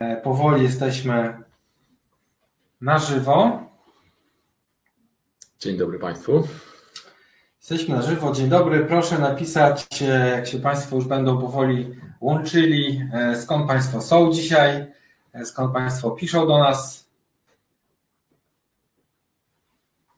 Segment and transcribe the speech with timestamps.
[0.00, 1.38] E, powoli jesteśmy
[2.80, 3.62] na żywo.
[5.58, 6.48] Dzień dobry Państwu.
[7.60, 8.32] Jesteśmy na żywo.
[8.32, 8.84] Dzień dobry.
[8.84, 14.92] Proszę napisać, e, jak się Państwo już będą powoli łączyli, e, skąd Państwo są dzisiaj,
[15.44, 17.08] skąd Państwo piszą do nas.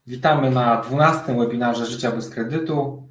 [0.07, 3.09] Witamy na 12 webinarze Życia bez kredytu.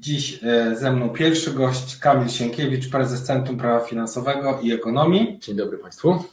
[0.00, 5.38] Dziś e, ze mną pierwszy gość Kamil Sienkiewicz, prezes Centrum Prawa Finansowego i Ekonomii.
[5.38, 6.24] Dzień dobry Państwu.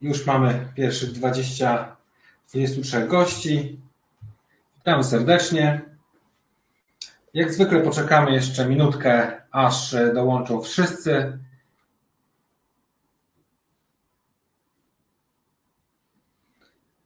[0.00, 1.96] Już mamy pierwszych 20,
[2.48, 3.80] 23 gości.
[4.76, 5.80] Witamy serdecznie.
[7.34, 11.38] Jak zwykle poczekamy jeszcze minutkę, aż dołączą wszyscy.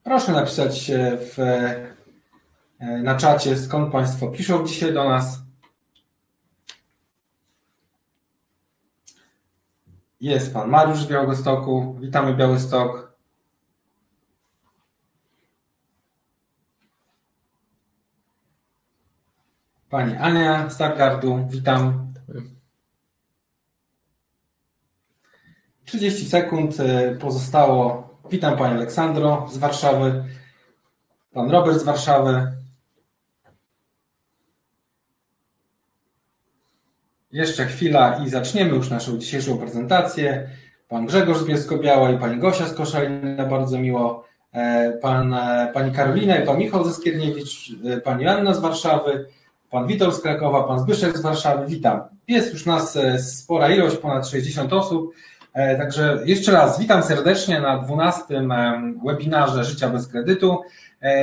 [0.05, 1.94] Proszę napisać w E,
[2.85, 5.43] na czacie, skąd Państwo piszą dzisiaj do nas.
[10.21, 11.97] Jest Pan Mariusz z Białegostoku.
[12.01, 13.15] Witamy Białystok.
[19.89, 21.47] Pani Ania z Stargardu.
[21.51, 22.13] Witam.
[25.85, 28.09] 30 sekund e, pozostało.
[28.31, 30.25] Witam Panie Aleksandro z Warszawy.
[31.33, 32.64] Pan Robert z Warszawy.
[37.35, 40.49] Jeszcze chwila i zaczniemy już naszą dzisiejszą prezentację.
[40.89, 44.25] Pan Grzegorz z Bielsko-Biała i pani Gosia z Koszalina, bardzo miło.
[44.53, 49.27] E, pan, e, pani Karolina i pan Michał ze Skierniewicz, e, pani Anna z Warszawy,
[49.71, 51.67] pan Witold z Krakowa, pan Zbyszek z Warszawy.
[51.67, 52.01] Witam.
[52.29, 55.15] Jest już nas spora ilość, ponad 60 osób.
[55.53, 58.25] Także jeszcze raz witam serdecznie na 12
[59.07, 60.61] webinarze Życia bez kredytu.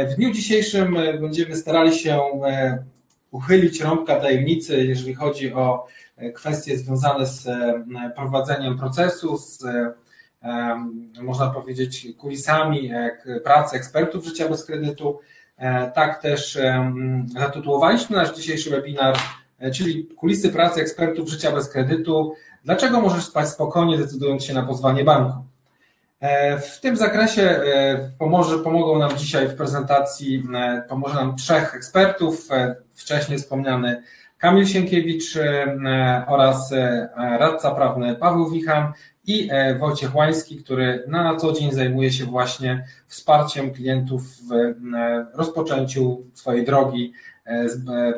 [0.10, 2.20] W dniu dzisiejszym będziemy starali się
[3.32, 5.88] uchylić rąbka tajemnicy, jeżeli chodzi o
[6.18, 7.84] e, kwestie związane z e,
[8.16, 9.94] prowadzeniem procesu, z e,
[11.22, 12.92] można powiedzieć kulisami
[13.44, 15.20] pracy ekspertów życia bez kredytu.
[15.96, 16.58] Tak też
[17.40, 19.18] zatytułowaliśmy nasz dzisiejszy webinar,
[19.74, 22.34] czyli kulisy pracy ekspertów życia bez kredytu.
[22.64, 25.51] Dlaczego możesz spać spokojnie, decydując się na pozwanie banku?
[26.62, 27.62] W tym zakresie
[28.20, 30.44] pomoże, pomogą nam dzisiaj w prezentacji,
[30.90, 32.48] pomoże nam trzech ekspertów
[32.96, 34.04] wcześniej wspomniany
[34.42, 38.94] Kamil Sienkiewicz e, oraz e, radca prawny Paweł Wichan
[39.26, 44.74] i e, Wojciech Łański, który na co dzień zajmuje się właśnie wsparciem klientów w
[45.34, 47.14] rozpoczęciu swojej drogi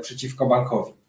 [0.02, 1.03] przeciwko bankowi.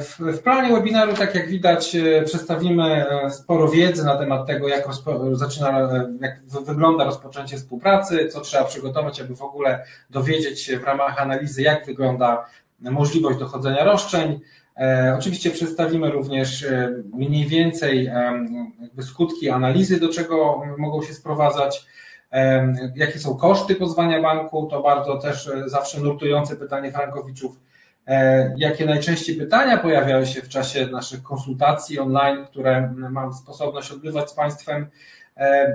[0.00, 4.84] W, w, planie webinaru, tak jak widać, przedstawimy sporo wiedzy na temat tego, jak,
[5.32, 5.88] zaczyna,
[6.20, 11.62] jak wygląda rozpoczęcie współpracy, co trzeba przygotować, aby w ogóle dowiedzieć się w ramach analizy,
[11.62, 12.46] jak wygląda
[12.80, 14.40] możliwość dochodzenia roszczeń.
[14.76, 18.10] E, oczywiście przedstawimy również e, mniej więcej
[19.00, 21.86] skutki analizy, do czego mogą się sprowadzać,
[22.96, 27.60] jakie są koszty pozwania banku, to bardzo też e, zawsze nurtujące pytanie frankowiczów,
[28.56, 34.34] jakie najczęściej pytania pojawiają się w czasie naszych konsultacji online, które mam sposobność odbywać z
[34.34, 34.86] Państwem,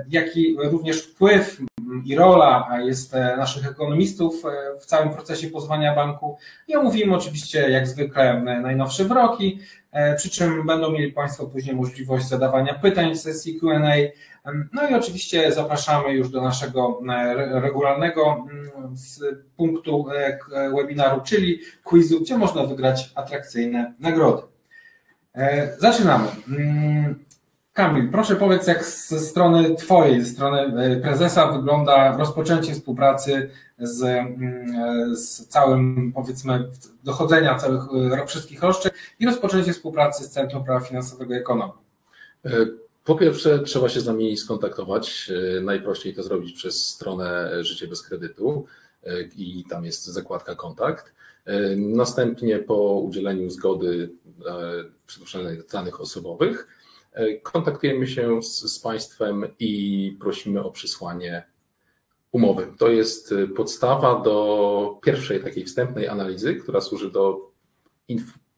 [0.08, 1.60] jaki również wpływ
[2.04, 6.36] i rola jest e, naszych ekonomistów e, w całym procesie pozwania banku.
[6.68, 9.58] I omówimy oczywiście, jak zwykle, najnowsze wyroki,
[9.92, 13.94] e, przy czym będą mieli Państwo później możliwość zadawania pytań w sesji QA.
[14.72, 17.00] No i oczywiście zapraszamy już do naszego
[17.50, 18.46] regularnego
[19.56, 20.06] punktu
[20.76, 24.42] webinaru, czyli quizu, gdzie można wygrać atrakcyjne nagrody.
[25.78, 26.28] Zaczynamy.
[26.48, 27.24] Mm,
[27.72, 34.02] Kamil, proszę powiedz, jak ze strony Twojej, ze strony e, prezesa wygląda rozpoczęcie współpracy z,
[34.02, 36.68] mm, z całym, powiedzmy,
[37.04, 37.82] dochodzenia całych
[38.22, 41.74] e, wszystkich roszczeń i rozpoczęcie współpracy z Centrum Prawa Finansowego i Ekonomii.
[43.08, 45.32] E, po pierwsze, trzeba się z nami skontaktować.
[45.62, 48.66] Najprościej to zrobić przez stronę Życie bez kredytu
[49.36, 51.14] i tam jest zakładka kontakt.
[51.76, 54.10] Następnie po udzieleniu zgody
[55.06, 56.68] przytoczenia danych osobowych,
[57.18, 61.42] E, kontaktujemy się z, z Państwem i prosimy o przysłanie
[62.32, 62.72] umowy.
[62.78, 67.50] To jest e, podstawa do pierwszej takiej wstępnej analizy, która służy do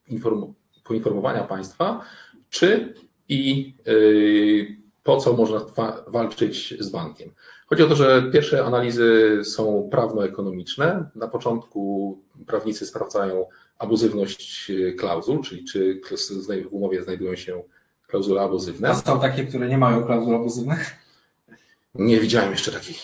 [0.09, 0.55] inform,
[0.85, 2.05] poinformowania Państwa,
[2.51, 2.95] czy
[3.31, 5.61] i yy, po co można
[6.07, 7.31] walczyć z bankiem.
[7.67, 11.11] Chodzi o to, że pierwsze analizy są prawno-ekonomiczne.
[11.15, 13.47] Na początku prawnicy sprawdzają
[13.79, 16.01] abuzywność klauzul, czyli czy
[16.71, 17.63] w umowie znajdują się
[18.07, 18.89] klauzule abuzywne.
[18.89, 20.97] A są takie, które nie mają klauzul abuzywnych?
[21.95, 23.03] Nie widziałem jeszcze takich.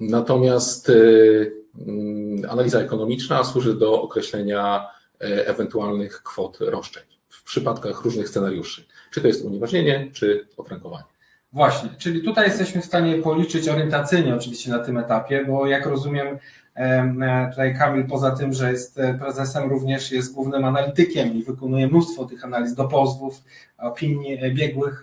[0.00, 1.52] Natomiast y,
[1.86, 7.02] mm, analiza ekonomiczna służy do określenia y, ewentualnych kwot roszczeń.
[7.28, 8.84] W przypadkach różnych scenariuszy.
[9.10, 11.04] Czy to jest unieważnienie, czy ofrankowanie.
[11.52, 16.38] Właśnie, czyli tutaj jesteśmy w stanie policzyć orientacyjnie oczywiście na tym etapie, bo jak rozumiem,
[16.74, 21.86] e, tutaj Kamil poza tym, że jest e, prezesem, również jest głównym analitykiem i wykonuje
[21.86, 23.42] mnóstwo tych analiz do pozwów,
[23.78, 25.02] opinii e, biegłych,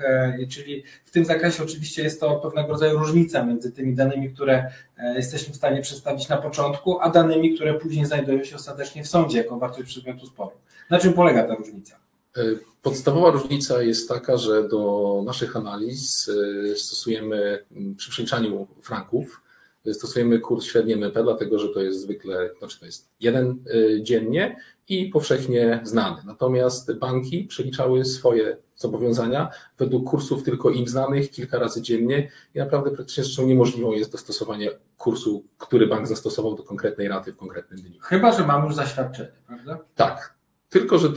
[0.50, 4.72] czyli w tym zakresie oczywiście jest to pewnego rodzaju różnica między tymi danymi, które
[5.16, 9.38] jesteśmy w stanie przedstawić na początku, a danymi, które później znajdują się ostatecznie w sądzie
[9.38, 10.52] jako wartość przedmiotu sporu.
[10.90, 12.05] Na czym polega ta różnica?
[12.38, 12.42] E,
[12.82, 16.32] podstawowa różnica jest taka, że do naszych analiz
[16.72, 17.66] e, stosujemy
[17.98, 19.42] przy przeliczaniu franków,
[19.86, 23.64] e, stosujemy kurs średni MNP, dlatego że to jest zwykle, znaczy to jest jeden
[24.02, 24.58] dziennie
[24.90, 26.22] i powszechnie znany.
[26.26, 32.92] Natomiast banki przeliczały swoje zobowiązania według kursów tylko im znanych kilka razy dziennie i naprawdę
[32.92, 38.00] praktycznie rzeczą niemożliwą jest dostosowanie kursu, który bank zastosował do konkretnej raty w konkretnym dniu.
[38.02, 39.80] Chyba, że mam już zaświadczenie, prawda?
[39.96, 40.36] Tak,
[40.70, 41.08] tylko, że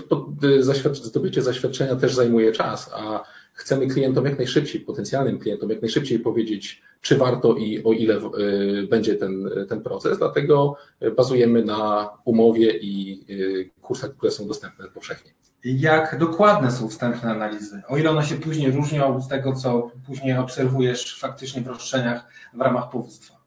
[0.93, 6.83] zdobycie zaświadczenia też zajmuje czas, a chcemy klientom jak najszybciej, potencjalnym klientom jak najszybciej powiedzieć,
[7.01, 10.19] czy warto i o ile y, będzie ten, ten proces.
[10.19, 10.77] Dlatego
[11.17, 15.31] bazujemy na umowie i y, kursach, które są dostępne powszechnie.
[15.65, 17.83] Jak dokładne są wstępne analizy?
[17.89, 22.61] O ile one się później różnią od tego, co później obserwujesz faktycznie w roszczeniach w
[22.61, 23.39] ramach powództwa?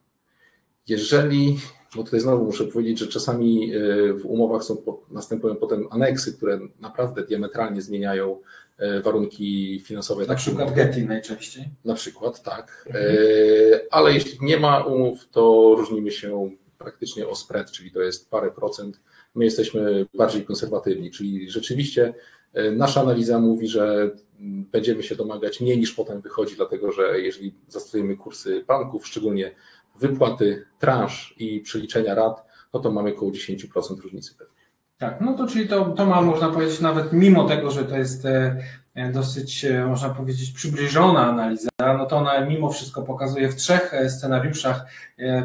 [0.87, 1.59] Jeżeli
[1.95, 3.79] bo tutaj znowu muszę powiedzieć, że czasami e,
[4.13, 4.77] w umowach są,
[5.11, 8.39] następują potem aneksy, które naprawdę diametralnie zmieniają
[8.77, 10.25] e, warunki finansowe.
[10.25, 11.65] Na przykład Getty najczęściej.
[11.85, 12.85] Na przykład, tak.
[12.87, 13.05] Mhm.
[13.05, 13.17] E,
[13.91, 18.51] ale jeśli nie ma umów, to różnimy się praktycznie o spread, czyli to jest parę
[18.51, 18.99] procent.
[19.35, 22.13] My jesteśmy bardziej konserwatywni, czyli rzeczywiście
[22.71, 24.11] nasza analiza mówi, że
[24.71, 29.51] będziemy się domagać mniej niż potem wychodzi, dlatego że jeżeli zastosujemy kursy banków, szczególnie
[30.01, 34.61] wypłaty transz i przeliczenia rat, no to mamy około 10% różnicy pewnie.
[34.97, 38.25] Tak, no to czyli to, to ma, można powiedzieć, nawet mimo tego, że to jest
[38.25, 38.55] e,
[39.13, 44.09] dosyć, e, można powiedzieć, przybliżona analiza, no to ona mimo wszystko pokazuje w trzech e,
[44.09, 44.85] scenariuszach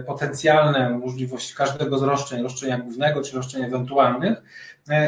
[0.07, 4.43] potencjalne możliwości każdego z roszczeń, roszczenia głównego czy roszczeń ewentualnych.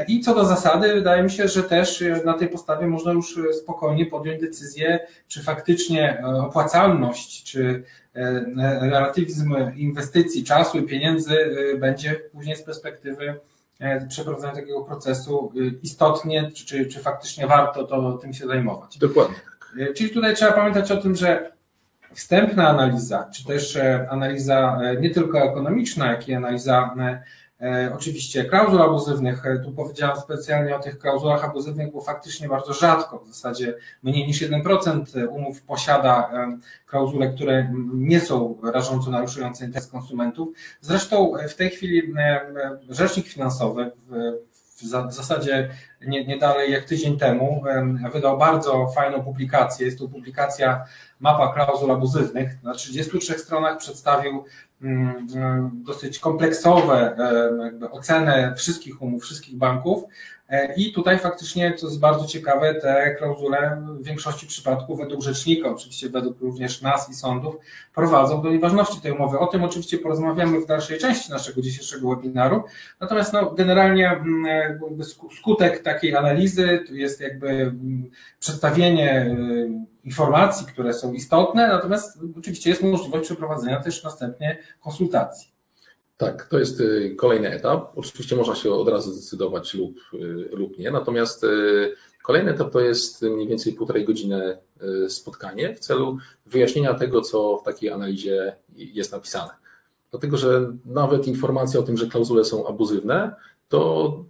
[0.09, 4.07] I co do zasady, wydaje mi się, że też na tej podstawie można już spokojnie
[4.07, 7.85] podjąć decyzję, czy faktycznie opłacalność, czy
[8.81, 11.37] relatywizm inwestycji, czasu i pieniędzy
[11.81, 13.41] będzie później z perspektywy
[13.81, 18.99] E, przeprowadzenia takiego procesu istotnie, czy, czy, czy faktycznie warto to tym się zajmować.
[18.99, 19.37] Dokładnie.
[19.81, 21.53] E, czyli tutaj trzeba pamiętać o tym, że
[22.13, 27.23] wstępna analiza, czy też e, analiza nie tylko ekonomiczna, jak i analiza E,
[27.95, 33.19] oczywiście klauzul abuzywnych, e, tu powiedziałem specjalnie o tych klauzulach abuzywnych, bo faktycznie bardzo rzadko,
[33.19, 39.89] w zasadzie mniej niż 1% umów posiada e, klauzule, które nie są rażąco naruszujące interes
[39.89, 40.49] konsumentów.
[40.81, 42.03] Zresztą w tej chwili
[42.89, 43.91] rzecznik finansowy
[45.09, 45.71] w zasadzie
[46.07, 47.63] nie, nie dalej jak tydzień temu
[48.13, 49.87] wydał bardzo fajną publikację.
[49.87, 50.85] Jest to publikacja
[51.21, 52.63] Mapa klauzul abuzywnych.
[52.63, 54.45] Na 33 stronach przedstawił
[55.73, 57.17] dosyć kompleksowe
[57.65, 60.05] jakby ocenę wszystkich umów, wszystkich banków.
[60.05, 60.09] e,
[60.77, 66.09] i tutaj faktycznie, co jest bardzo ciekawe, te klauzule w większości przypadków według rzecznika, oczywiście
[66.09, 67.57] według również nas i sądów,
[67.95, 69.39] prowadzą do nieważności tej umowy.
[69.39, 72.65] O tym oczywiście porozmawiamy w dalszej części naszego dzisiejszego webinaru.
[73.01, 74.79] Natomiast no, generalnie mm,
[75.39, 77.75] skutek takiej analizy to jest jakby
[78.41, 79.37] przedstawienie
[80.05, 85.58] informacji, które są istotne, natomiast oczywiście jest możliwość przeprowadzenia też następnie konsultacji.
[86.19, 87.93] Tak, to jest y, kolejny etap.
[87.97, 92.81] Oczywiście można się od razu zdecydować lub, y, lub nie, natomiast y, kolejny etap to
[92.81, 94.59] jest mniej więcej półtorej godziny
[95.09, 99.51] spotkanie w celu wyjaśnienia tego, co w takiej analizie jest napisane.
[100.11, 103.35] Dlatego, że nawet informacja o tym, że klauzule są abuzywne,
[103.69, 104.25] to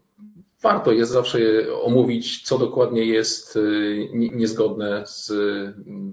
[0.62, 1.38] warto jest zawsze
[1.82, 3.58] omówić, co dokładnie jest
[4.12, 5.26] niezgodne z,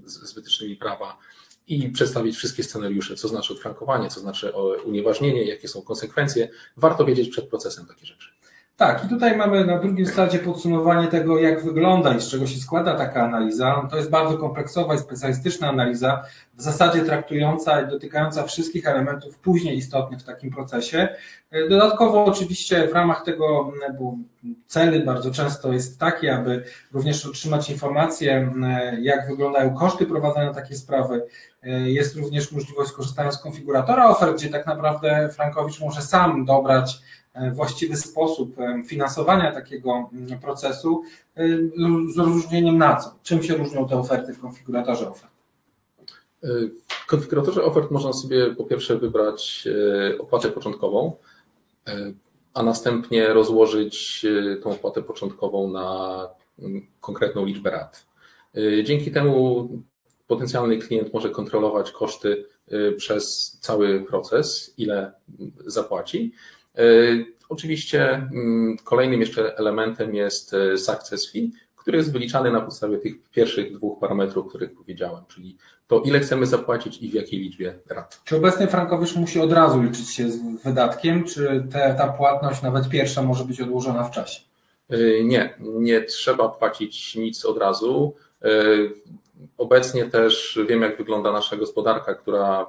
[0.06, 1.18] z wytycznymi prawa
[1.68, 4.54] i przedstawić wszystkie scenariusze, co znaczy odfrankowanie, co znaczy
[4.86, 6.50] unieważnienie, jakie są konsekwencje.
[6.78, 8.30] Warto wiedzieć przed procesem takie rzeczy.
[8.78, 12.60] Tak, i tutaj mamy na drugim slajdzie podsumowanie tego, jak wygląda i z czego się
[12.60, 13.88] składa taka analiza.
[13.92, 19.78] To jest bardzo kompleksowa i specjalistyczna analiza, w zasadzie traktująca i dotykająca wszystkich elementów później
[19.78, 21.08] istotnych w takim procesie.
[21.70, 24.16] Dodatkowo oczywiście w ramach tego, bo
[24.68, 26.64] cel bardzo często jest taki, aby
[26.94, 28.52] również otrzymać informacje,
[29.02, 31.26] jak wyglądają koszty prowadzenia takiej sprawy.
[31.86, 37.02] Jest również możliwość skorzystania z konfiguratora ofert, gdzie tak naprawdę Frankowicz może sam dobrać
[37.54, 41.04] właściwy sposób e, finansowania takiego mm, procesu
[41.36, 41.48] e,
[42.14, 43.16] z rozróżnieniem na co?
[43.24, 45.36] Czym się różnią te oferty w konfiguratorze ofert?
[46.90, 49.68] W konfiguratorze ofert można sobie po pierwsze wybrać
[50.20, 51.14] opłatę początkową,
[52.54, 54.26] a następnie rozłożyć
[54.64, 58.06] tą opłatę początkową na mm, konkretną liczbę rat.
[58.84, 59.70] Dzięki temu
[60.28, 62.46] potencjalny klient może kontrolować koszty
[62.98, 65.14] przez cały proces, ile
[65.66, 66.34] zapłaci.
[67.50, 73.74] Oczywiście mm, kolejnym jeszcze elementem jest success fee, który jest wyliczany na podstawie tych pierwszych
[73.74, 78.22] dwóch parametrów, których powiedziałem, czyli to ile chcemy zapłacić i w jakiej liczbie rat.
[78.24, 82.90] Czy obecnie Frankowicz musi od razu liczyć się z wydatkiem, czy te, ta płatność, nawet
[82.90, 84.42] pierwsza, może być odłożona w czasie?
[84.94, 88.16] Y, nie, nie trzeba płacić nic od razu.
[89.58, 92.66] Obecnie też wiem, jak wygląda nasza gospodarka, która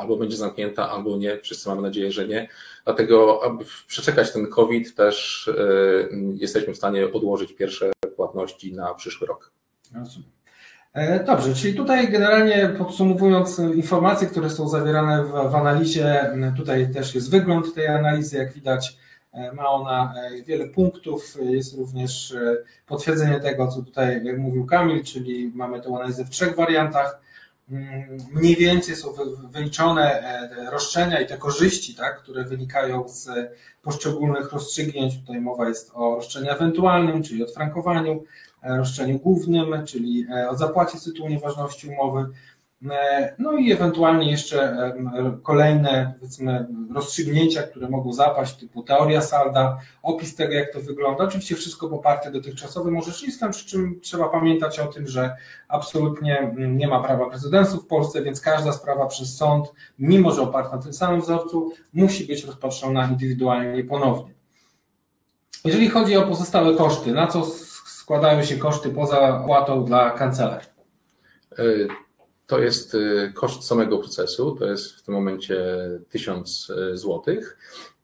[0.00, 1.38] albo będzie zamknięta, albo nie.
[1.38, 2.48] Wszyscy mamy nadzieję, że nie.
[2.84, 9.26] Dlatego, aby przeczekać ten COVID, też y, jesteśmy w stanie odłożyć pierwsze płatności na przyszły
[9.26, 9.52] rok.
[10.92, 17.14] E, dobrze, czyli tutaj generalnie podsumowując informacje, które są zawierane w, w, analizie, tutaj też
[17.14, 18.96] jest wygląd tej analizy, jak widać
[19.32, 22.36] e, ma ona e, wiele punktów, jest również
[22.86, 27.20] potwierdzenie tego, co tutaj mówił Kamil, czyli mamy tę analizę w trzech wariantach,
[28.32, 29.08] mniej więcej są
[29.50, 30.22] wyliczone
[30.70, 33.28] roszczenia i te korzyści, tak, które wynikają z
[33.82, 38.24] poszczególnych rozstrzygnięć, tutaj mowa jest o roszczeniu ewentualnym, czyli odfrankowaniu,
[38.62, 42.26] E, roszczeniu głównym, czyli e, o zapłacie z tytułu nieważności umowy.
[42.90, 44.92] E, no i ewentualnie jeszcze
[45.42, 51.24] kolejne powiedzmy, rozstrzygnięcia, które mogą zapaść, typu teoria salda, opis tego, jak to wygląda.
[51.24, 55.36] Oczywiście wszystko poparte dotychczasowym orzecznictwem, przy czym trzeba pamiętać o tym, że
[55.68, 60.76] absolutnie nie ma prawa prezydensu w Polsce, więc każda sprawa przez sąd, mimo że oparta
[60.76, 64.34] na tym samym wzorcu, musi być rozpatrzona indywidualnie ponownie.
[65.64, 67.44] Jeżeli chodzi o pozostałe koszty, na co
[67.86, 70.68] składają się koszty poza płatą dla kancelarii?
[72.50, 75.64] To jest e, koszt samego procesu, to jest w tym momencie
[76.08, 77.58] 1000 e, złotych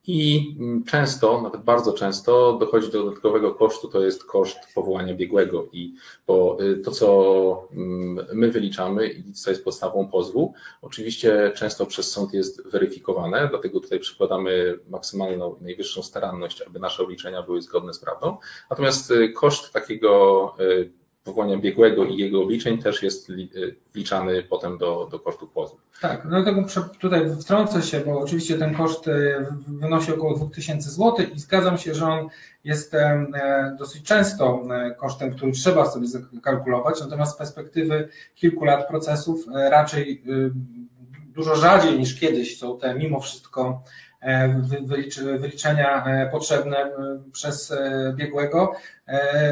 [0.07, 5.67] i mm, często, nawet bardzo często dochodzi do dodatkowego kosztu, to jest koszt powołania biegłego
[5.73, 5.95] i
[6.27, 12.11] bo y, to, co mm, my wyliczamy i co jest podstawą pozwu, oczywiście często przez
[12.11, 17.99] sąd jest weryfikowane, dlatego tutaj przykładamy maksymalną, najwyższą staranność, aby nasze obliczenia były zgodne z
[17.99, 18.37] prawdą.
[18.71, 24.79] Natomiast y, koszt takiego y, powołania biegłego i jego obliczeń też jest y, wliczany potem
[24.79, 25.79] do, do kosztu pozwu.
[26.01, 26.65] Tak, dlatego
[27.01, 31.95] tutaj wtrącę się, bo oczywiście ten koszt y, wynosi około 2000 zł i zgadzam się,
[31.95, 32.29] że on
[32.65, 33.27] jest e,
[33.79, 39.71] dosyć często e, kosztem, który trzeba sobie zakalkulować, natomiast z perspektywy kilku lat procesów e,
[39.71, 40.51] raczej y,
[41.35, 44.06] dużo rzadziej niż kiedyś są te mimo wszystko E,
[45.39, 46.91] wyliczenia e, potrzebne e,
[47.33, 47.75] przez
[48.15, 48.73] biegłego.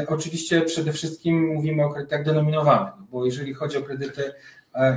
[0.07, 4.33] Oczywiście przede wszystkim mówimy o kredytach denominowanych, bo jeżeli chodzi o kredyty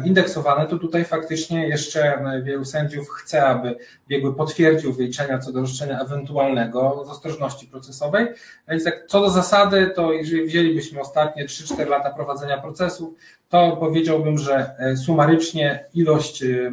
[0.05, 3.77] indeksowane, to tutaj faktycznie jeszcze wielu sędziów chce, aby
[4.09, 8.27] biegły potwierdził wyliczenia co do roszczenia ewentualnego z ostrożności procesowej.
[8.69, 13.15] Więc tak, co do zasady, to jeżeli wzięlibyśmy ostatnie 3-4 lata prowadzenia procesów,
[13.49, 16.71] to powiedziałbym, że e, sumarycznie ilość e,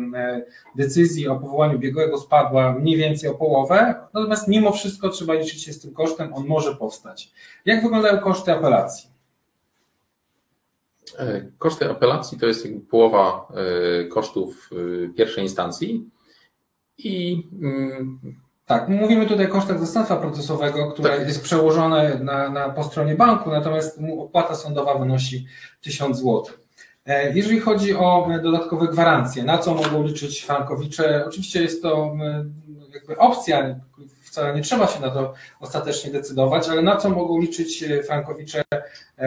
[0.76, 5.74] decyzji o powołaniu biegłego spadła mniej więcej o połowę, natomiast mimo wszystko trzeba liczyć się
[5.74, 7.32] z tym kosztem, on może powstać.
[7.66, 9.15] Jak wyglądają koszty apelacji?
[11.18, 13.48] E, koszty apelacji to jest połowa
[14.10, 14.70] kosztów
[15.16, 16.10] pierwszej instancji
[16.98, 18.20] i mm,
[18.66, 21.28] tak, mówimy tutaj o kosztach zastępstwa procesowego, które tak.
[21.28, 25.46] jest przełożone na, na, po stronie banku, natomiast opłata sądowa wynosi
[25.82, 26.44] 1000 zł.
[27.06, 32.16] E, jeżeli chodzi o e, dodatkowe gwarancje, na co mogą liczyć frankowicze, oczywiście jest to
[32.22, 32.46] e,
[32.94, 33.80] jakby opcja,
[34.36, 38.64] wcale nie trzeba się na to ostatecznie decydować, ale na co mogą liczyć frankowicze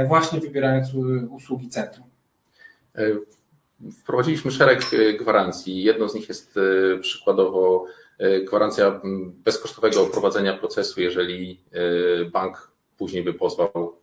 [0.06, 0.88] właśnie wybierając
[1.30, 2.06] usługi centrum?
[4.00, 4.80] Wprowadziliśmy szereg
[5.20, 5.82] gwarancji.
[5.82, 6.58] Jedną z nich jest
[7.00, 7.84] przykładowo
[8.46, 9.00] gwarancja
[9.44, 11.60] bezkosztowego prowadzenia procesu, jeżeli
[12.32, 13.96] bank później by pozwał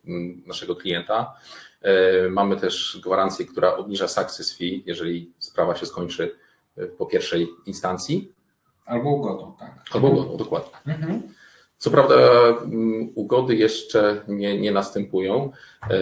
[0.46, 1.34] naszego klienta.
[1.82, 6.36] E, mamy też gwarancję, która obniża success fee, jeżeli sprawa się skończy
[6.76, 8.32] e, po pierwszej instancji.
[8.86, 9.84] Albo ugodą, tak.
[9.92, 10.94] Albo ugodą, dokładnie.
[10.94, 11.22] Mhm.
[11.78, 12.14] Co prawda
[13.14, 15.50] ugody jeszcze nie, nie następują.
[15.90, 15.96] E,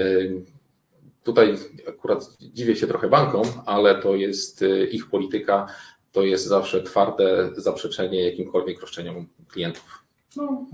[1.23, 1.57] tutaj
[1.89, 5.67] akurat dziwię się trochę bankom, ale to jest ich polityka,
[6.13, 10.05] to jest zawsze twarde zaprzeczenie jakimkolwiek roszczeniom klientów.
[10.37, 10.67] No,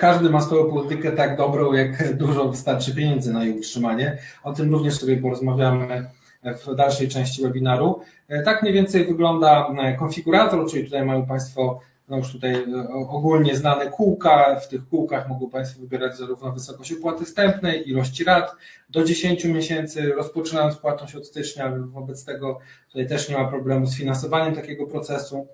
[0.00, 4.18] każdy ma swoją politykę tak dobrą, jak dużo wystarczy pieniędzy na jej utrzymanie.
[4.44, 6.10] O tym również sobie porozmawiamy
[6.42, 8.00] w dalszej części webinaru.
[8.28, 12.88] E, tak mniej więcej wygląda e, konfigurator, czyli tutaj mają Państwo no już tutaj e,
[12.88, 14.60] ogólnie znane kółka.
[14.60, 18.52] W tych kółkach mogą Państwo wybierać zarówno wysokość opłaty wstępnej, ilości rat
[18.90, 21.72] do 10 miesięcy, rozpoczynając płatność od stycznia.
[21.86, 22.58] Wobec tego
[22.88, 25.46] tutaj też nie ma problemu z finansowaniem takiego procesu.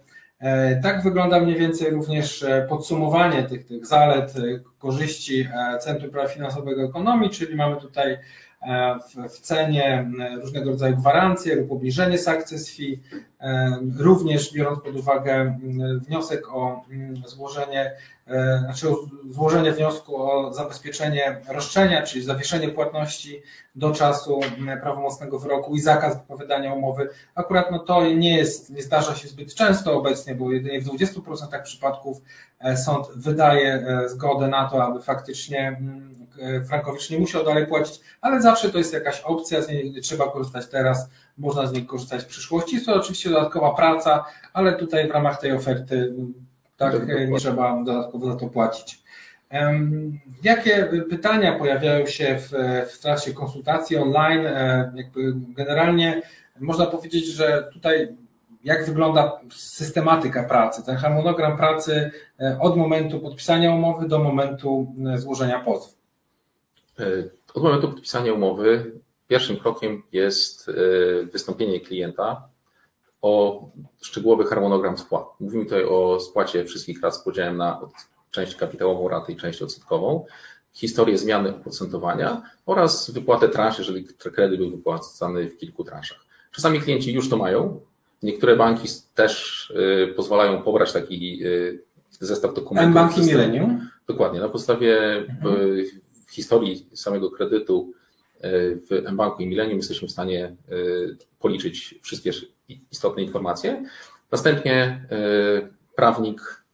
[0.83, 4.35] Tak wygląda mniej więcej również podsumowanie tych, tych zalet,
[4.79, 5.49] korzyści
[5.81, 8.19] Centrum Prawa Finansowego Ekonomii, czyli mamy tutaj
[9.31, 10.11] w cenie
[10.41, 13.03] różnego rodzaju gwarancje lub obniżenie success fee,
[13.99, 15.59] również biorąc pod uwagę
[16.07, 16.85] wniosek o
[17.27, 17.93] złożenie,
[18.65, 18.87] znaczy
[19.31, 23.43] złożenie wniosku o zabezpieczenie roszczenia, czyli zawieszenie płatności
[23.75, 24.41] do czasu
[24.83, 27.09] prawomocnego wyroku i zakaz wypowiadania umowy.
[27.35, 31.63] Akurat no to nie jest, nie zdarza się zbyt często obecnie, bo jedynie w 20%
[31.63, 32.23] przypadków
[32.77, 35.81] sąd wydaje zgodę na to, aby faktycznie
[36.69, 40.31] Frankowicz nie musiał dalej płacić, ale zawsze to jest jakaś opcja, z niej nie trzeba
[40.31, 42.75] korzystać teraz, można z niej korzystać w przyszłości.
[42.75, 46.15] Jest to oczywiście dodatkowa praca, ale tutaj w ramach tej oferty
[46.77, 49.03] tak nie trzeba dodatkowo za to płacić.
[50.43, 52.53] Jakie pytania pojawiają się w,
[52.93, 54.45] w trakcie konsultacji online?
[54.95, 56.23] Jakby generalnie
[56.61, 58.17] można powiedzieć, że tutaj
[58.65, 62.11] jak wygląda systematyka pracy, ten harmonogram pracy
[62.61, 65.98] od momentu podpisania umowy do momentu złożenia pozwu?
[67.55, 68.93] Od momentu podpisania umowy
[69.29, 70.71] pierwszym krokiem jest
[71.33, 72.49] wystąpienie klienta
[73.23, 73.63] o
[74.03, 75.25] szczegółowy harmonogram spłat.
[75.41, 77.81] Mówimy tutaj o spłacie wszystkich rat z podziałem na
[78.31, 80.25] część kapitałową raty i część odsetkową,
[80.73, 86.19] historię zmiany oprocentowania oraz wypłatę transz, jeżeli kredyt był wypłacany w kilku transzach.
[86.53, 87.81] Czasami klienci już to mają.
[88.23, 89.73] Niektóre banki też
[90.17, 91.43] pozwalają pobrać taki
[92.11, 92.97] zestaw dokumentów.
[92.97, 93.89] M-Banki Millennium?
[94.07, 94.41] Dokładnie.
[94.41, 95.85] Na podstawie mhm.
[96.31, 97.93] Historii samego kredytu
[98.91, 100.57] w mBanku i Millennium jesteśmy w stanie
[101.39, 102.31] policzyć wszystkie
[102.91, 103.85] istotne informacje.
[104.33, 105.07] Następnie
[105.97, 106.65] prawnik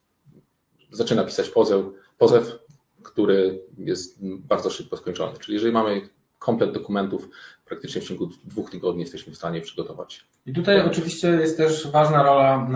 [0.91, 1.85] zaczyna pisać pozew,
[2.19, 2.59] pozew,
[3.03, 5.39] który jest bardzo szybko skończony.
[5.39, 6.09] Czyli jeżeli mamy
[6.39, 7.29] komplet dokumentów,
[7.65, 10.25] praktycznie w ciągu dwóch tygodni jesteśmy w stanie przygotować.
[10.47, 12.69] I tutaj oczywiście jest też ważna rola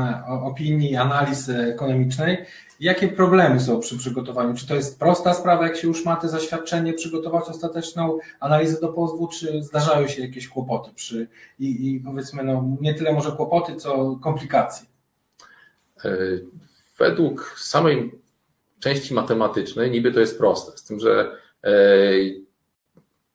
[0.42, 2.44] opinii, analizy ekonomicznej.
[2.80, 4.54] Jakie problemy są przy przygotowaniu?
[4.54, 8.88] Czy to jest prosta sprawa, jak się już ma te zaświadczenie, przygotować ostateczną analizę do
[8.88, 13.76] pozwu, czy zdarzają się jakieś kłopoty przy i, i powiedzmy, no, nie tyle może kłopoty,
[13.76, 14.86] co komplikacje?
[16.98, 18.20] Według samej
[18.80, 21.30] części matematycznej niby to jest proste, z tym, że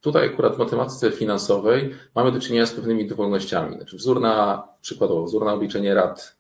[0.04, 3.76] Tutaj akurat w matematyce finansowej mamy do czynienia z pewnymi dowolnościami.
[3.76, 6.38] Znaczy wzór na, przykładowo, wzór na obliczenie rat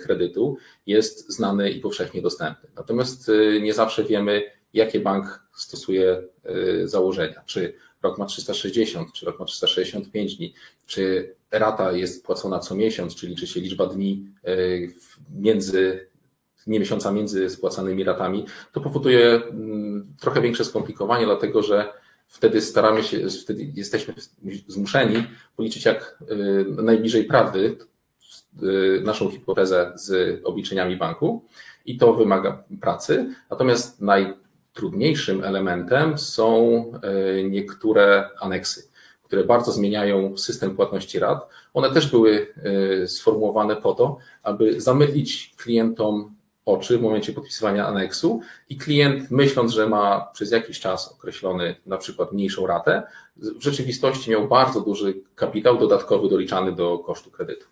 [0.00, 2.68] kredytu jest znany i powszechnie dostępny.
[2.76, 4.42] Natomiast nie zawsze wiemy,
[4.74, 6.22] jakie bank stosuje
[6.84, 7.42] założenia.
[7.46, 10.54] Czy rok ma 360, czy rok ma 365 dni,
[10.86, 14.26] czy rata jest płacona co miesiąc, czy liczy się liczba dni
[15.36, 16.08] między,
[16.66, 18.46] nie miesiąca między spłacanymi ratami.
[18.72, 19.42] To powoduje
[20.20, 21.92] trochę większe skomplikowanie, dlatego że
[22.26, 24.14] wtedy staramy się, wtedy jesteśmy
[24.66, 25.24] zmuszeni
[25.56, 26.18] policzyć jak
[26.82, 27.76] najbliżej prawdy
[29.02, 31.44] naszą hipotezę z obliczeniami banku
[31.86, 33.34] i to wymaga pracy.
[33.50, 36.84] Natomiast najtrudniejszym elementem są
[37.50, 38.88] niektóre aneksy,
[39.22, 41.48] które bardzo zmieniają system płatności rat.
[41.74, 42.54] One też były
[43.06, 49.88] sformułowane po to, aby zamydlić klientom oczy w momencie podpisywania aneksu i klient myśląc, że
[49.88, 53.02] ma przez jakiś czas określony na przykład mniejszą ratę,
[53.36, 57.66] w rzeczywistości miał bardzo duży kapitał dodatkowy doliczany do kosztu kredytu.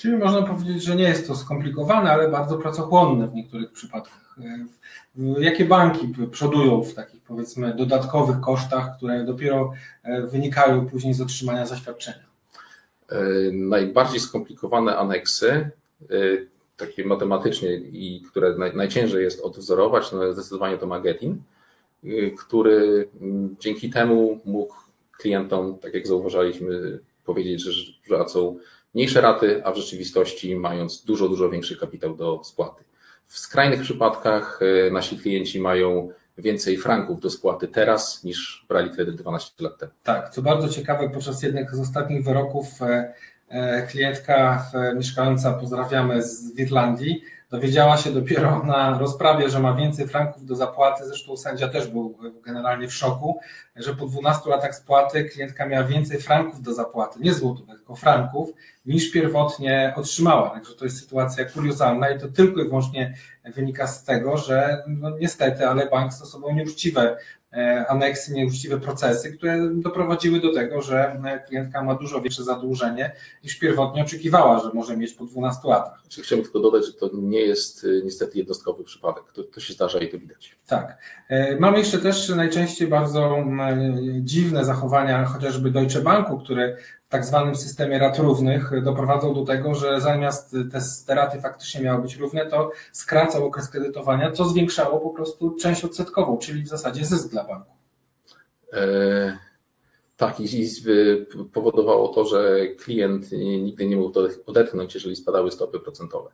[0.00, 4.36] Czyli można powiedzieć, że nie jest to skomplikowane, ale bardzo pracochłonne w niektórych przypadkach.
[5.38, 9.72] Jakie banki przodują w takich powiedzmy dodatkowych kosztach, które dopiero
[10.24, 12.24] wynikają później z otrzymania zaświadczenia?
[13.52, 15.70] Najbardziej skomplikowane aneksy
[16.76, 21.42] takie matematycznie i które najciężej jest odwzorować, no zdecydowanie to Magetin,
[22.38, 23.08] który
[23.60, 24.74] dzięki temu mógł
[25.18, 28.58] klientom, tak jak zauważaliśmy, powiedzieć, że płacą
[28.94, 32.84] mniejsze raty, a w rzeczywistości mając dużo, dużo większy kapitał do spłaty.
[33.26, 34.60] W skrajnych przypadkach
[34.92, 39.92] nasi klienci mają więcej franków do spłaty teraz niż brali kredyt 12 lat temu.
[40.02, 42.66] Tak, co bardzo ciekawe, podczas jednych z ostatnich wyroków
[43.90, 50.54] klientka mieszkająca, pozdrawiamy z Irlandii, dowiedziała się dopiero na rozprawie, że ma więcej franków do
[50.54, 53.40] zapłaty, zresztą sędzia też był generalnie w szoku,
[53.76, 58.50] że po 12 latach spłaty klientka miała więcej franków do zapłaty, nie złotów, tylko franków,
[58.86, 60.50] niż pierwotnie otrzymała.
[60.50, 63.14] Także to jest sytuacja kuriozalna i to tylko i wyłącznie
[63.54, 67.16] wynika z tego, że no niestety, ale bank stosował nieuczciwe
[67.88, 73.12] aneksy, nieuczciwe procesy, które doprowadziły do tego, że klientka ma dużo większe zadłużenie
[73.44, 76.02] niż pierwotnie oczekiwała, że może mieć po 12 latach.
[76.22, 79.24] Chciałbym tylko dodać, że to nie jest niestety jednostkowy przypadek.
[79.32, 80.56] To, to się zdarza i to widać.
[80.66, 80.98] Tak.
[81.60, 83.44] Mamy jeszcze też najczęściej bardzo
[84.20, 86.76] dziwne zachowania chociażby Deutsche Banku, który
[87.10, 92.02] tak zwanym systemie rat równych doprowadzał do tego, że zamiast te, te raty faktycznie miały
[92.02, 97.04] być równe, to skracał okres kredytowania, co zwiększało po prostu część odsetkową, czyli w zasadzie
[97.04, 97.72] zysk dla banku.
[98.72, 99.38] E,
[100.16, 100.70] tak, i, i
[101.52, 106.30] powodowało to, że klient nigdy nie mógł odetchnąć, jeżeli spadały stopy procentowe.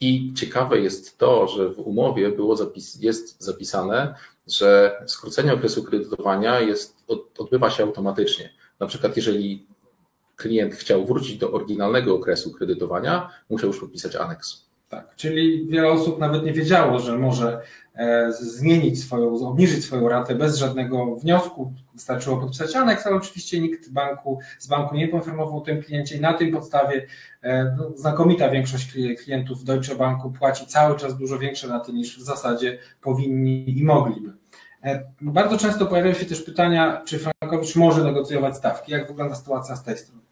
[0.00, 4.14] I ciekawe jest to, że w umowie było zapis, jest zapisane,
[4.46, 6.96] że skrócenie okresu kredytowania jest,
[7.38, 8.50] odbywa się automatycznie.
[8.80, 9.66] Na przykład, jeżeli
[10.36, 14.64] klient chciał wrócić do oryginalnego okresu kredytowania, musiał już podpisać aneks.
[14.88, 17.62] Tak, czyli wiele osób nawet nie wiedziało, że może
[17.94, 21.72] e, zmienić swoją, obniżyć swoją ratę bez żadnego wniosku.
[21.94, 26.20] Wystarczyło podpisać aneks, ale oczywiście nikt banku, z banku nie poinformował o tym kliencie i
[26.20, 27.06] na tym podstawie
[27.42, 28.92] e, no, znakomita większość
[29.24, 34.32] klientów Deutsche Banku płaci cały czas dużo większe raty niż w zasadzie powinni i mogliby.
[34.84, 38.92] E, bardzo często pojawiają się też pytania, czy Frankowicz może negocjować stawki.
[38.92, 40.22] Jak wygląda sytuacja z tej strony?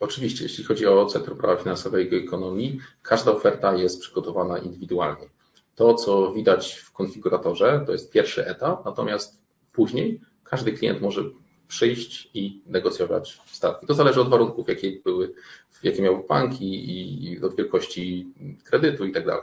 [0.00, 5.26] Oczywiście, jeśli chodzi o Centrum Prawa Finansowego i Ekonomii, każda oferta jest przygotowana indywidualnie.
[5.74, 11.22] To, co widać w konfiguratorze, to jest pierwszy etap, natomiast później każdy klient może
[11.68, 13.86] przyjść i negocjować stawki.
[13.86, 15.34] To zależy od warunków, jakie były,
[15.82, 16.92] jakie miał banki
[17.32, 18.32] i od wielkości
[18.64, 19.42] kredytu i tak dalej.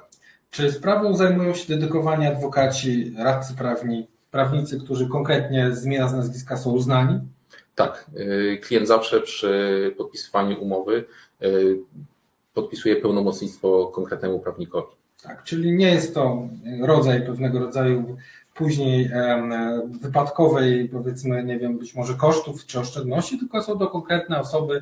[0.49, 6.57] Czy sprawą zajmują się dedykowani adwokaci, radcy prawni, prawnicy, którzy konkretnie z imienia z nazwiska
[6.57, 7.19] są uznani?
[7.75, 11.05] Tak, y, klient zawsze przy podpisywaniu umowy
[11.43, 11.77] y,
[12.53, 14.95] podpisuje pełnomocnictwo konkretnemu prawnikowi.
[15.23, 16.47] Tak, czyli nie jest to
[16.81, 18.17] rodzaj pewnego rodzaju
[18.55, 19.11] później
[20.01, 24.81] wypadkowej, powiedzmy, nie wiem, być może kosztów czy oszczędności, tylko są to konkretne osoby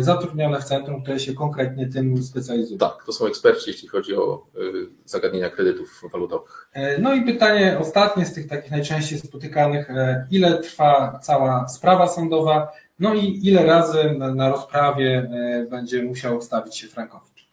[0.00, 2.78] zatrudnione w centrum, które się konkretnie tym specjalizują.
[2.78, 4.60] Tak, to są eksperci, jeśli chodzi o e,
[5.04, 6.68] zagadnienia kredytów walutowych.
[6.72, 9.88] E, no i pytanie ostatnie z tych takich najczęściej spotykanych,
[10.30, 15.30] ile trwa cała sprawa sądowa, no i ile razy na rozprawie
[15.70, 17.48] będzie musiał stawić się Frankowicz?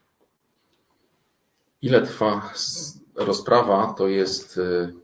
[1.82, 2.54] Ile trwa
[3.15, 4.60] rozprawa to jest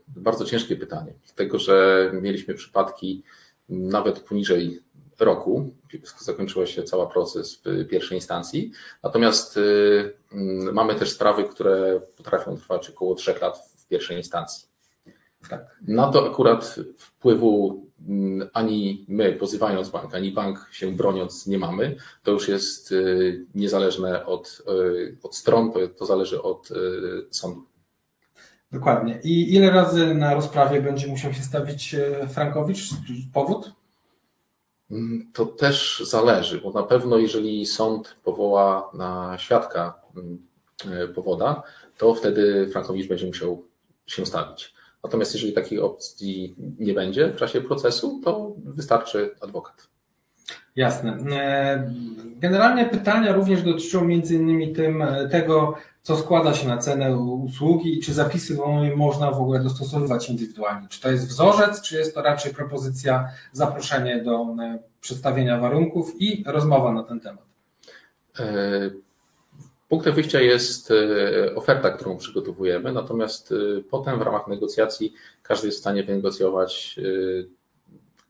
[0.08, 3.22] bardzo ciężkie pytanie, dlatego że mieliśmy przypadki
[3.68, 4.80] nawet poniżej
[5.20, 5.70] roku,
[6.18, 12.56] zakończyła się cały proces w pierwszej instancji, natomiast y, mm, mamy też sprawy, które potrafią
[12.56, 14.68] trwać około trzech lat w pierwszej instancji.
[15.48, 15.78] Tak.
[15.88, 21.96] Na to akurat wpływu mm, ani my, pozywając bank, ani bank się broniąc nie mamy.
[22.22, 24.62] To już jest y, niezależne od,
[25.22, 26.68] od stron, to, to zależy od
[27.30, 27.68] sądu.
[28.72, 29.20] Dokładnie.
[29.24, 32.90] I ile razy na rozprawie będzie musiał się stawić e, Frankowicz?
[33.32, 33.72] Powód?
[34.90, 40.38] Mm, to też zależy, bo na pewno jeżeli sąd powoła na świadka mm,
[40.92, 41.62] e, powoda,
[41.98, 43.64] to wtedy Frankowicz będzie musiał
[44.06, 44.74] się stawić.
[45.04, 49.88] Natomiast jeżeli takiej opcji nie będzie w czasie procesu, to wystarczy adwokat.
[50.76, 51.18] Jasne.
[51.32, 51.92] E,
[52.36, 55.74] generalnie pytania również dotyczą między innymi tym, tego,
[56.08, 58.58] co składa się na cenę usługi i czy zapisy
[58.96, 60.88] można w ogóle dostosowywać indywidualnie.
[60.88, 66.44] Czy to jest wzorzec, czy jest to raczej propozycja, zaproszenie do e, przedstawienia warunków i
[66.46, 67.44] rozmowa na ten temat?
[68.38, 68.44] E,
[69.88, 73.54] punktem wyjścia jest e, oferta, którą przygotowujemy, natomiast
[73.90, 77.00] potem w ramach negocjacji każdy jest w stanie wynegocjować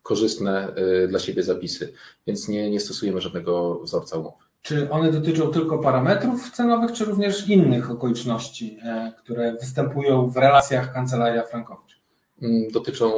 [0.02, 0.72] korzystne
[1.08, 1.92] dla siebie zapisy,
[2.26, 4.47] więc nie, nie stosujemy żadnego wzorca umowy.
[4.62, 10.92] Czy one dotyczą tylko parametrów cenowych, czy również innych okoliczności, e, które występują w relacjach
[10.92, 12.00] Kancelaria Frankowicz?
[12.42, 13.12] Mm, dotyczą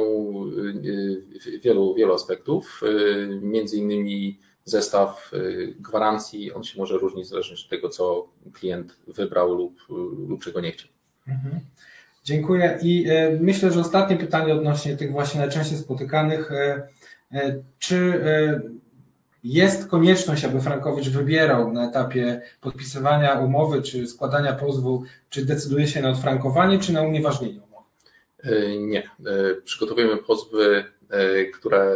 [1.53, 5.31] e, wielu, wielu aspektów, e, między innymi zestaw
[5.79, 9.79] gwarancji, on się może różnić w zależności od tego, co klient wybrał lub,
[10.27, 10.89] lub czego nie chciał.
[11.27, 11.59] Mhm.
[12.23, 13.05] Dziękuję i
[13.39, 16.51] myślę, że ostatnie pytanie odnośnie tych właśnie najczęściej spotykanych.
[17.79, 18.21] Czy
[19.43, 26.01] jest konieczność, aby Frankowicz wybierał na etapie podpisywania umowy czy składania pozwu, czy decyduje się
[26.01, 27.85] na odfrankowanie, czy na unieważnienie umowy?
[28.43, 29.03] E, nie.
[29.03, 31.95] E, przygotowujemy pozwy, e, które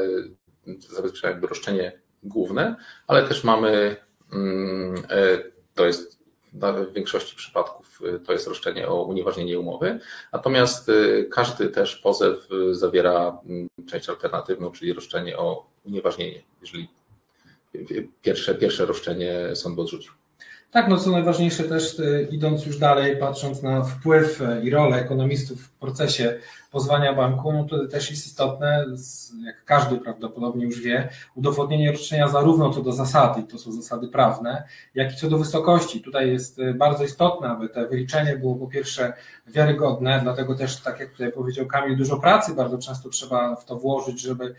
[0.89, 1.91] zabezpieczają roszczenie
[2.23, 2.75] główne,
[3.08, 3.95] ale też mamy,
[4.34, 4.95] mm,
[5.75, 6.15] to jest
[6.53, 9.99] w większości przypadków to jest roszczenie o unieważnienie umowy,
[10.34, 10.91] natomiast
[11.31, 16.89] każdy też pozew zawiera mm, część alternatywną, czyli roszczenie o unieważnienie, jeżeli
[18.22, 20.12] pierwsze, pierwsze roszczenie sąd odrzucił.
[20.72, 24.98] Tak, no co najważniejsze też, e, idąc już dalej, patrząc na wpływ e, i rolę
[24.98, 26.40] ekonomistów w procesie
[26.76, 28.86] pozwania banku, no to też jest istotne,
[29.46, 34.64] jak każdy prawdopodobnie już wie, udowodnienie roszczenia zarówno co do zasady, to są zasady prawne,
[34.96, 36.02] jak i co do wysokości.
[36.02, 39.14] Tutaj jest bardzo istotne, aby to wyliczenie było po pierwsze
[39.48, 43.76] wiarygodne, dlatego też, tak jak tutaj powiedział Kamil, dużo pracy bardzo często trzeba w to
[43.76, 44.56] włożyć, żeby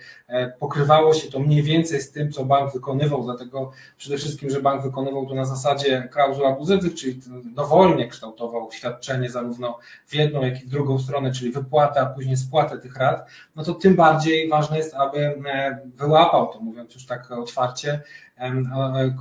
[0.59, 4.83] pokrywało się to mniej więcej z tym, co bank wykonywał, dlatego przede wszystkim, że bank
[4.83, 7.21] wykonywał to na zasadzie klauzul abuzywych, czyli
[7.55, 12.37] dowolnie kształtował świadczenie zarówno w jedną, jak i w drugą stronę, czyli wypłata, a później
[12.37, 17.07] spłatę tych rat, no to tym bardziej ważne jest, aby e, wyłapał to, mówiąc już
[17.07, 18.01] tak otwarcie,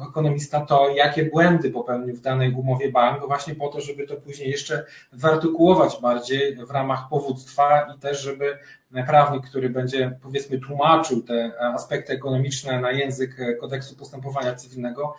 [0.10, 4.52] ekonomista to, jakie błędy popełnił w danej umowie bank, właśnie po to, żeby to później
[4.52, 8.58] jeszcze wyartykułować bardziej w ramach powództwa i też, żeby
[9.08, 15.16] prawnik, który będzie powiedzmy tłumaczył te aspekty ekonomiczne na język kodeksu postępowania cywilnego,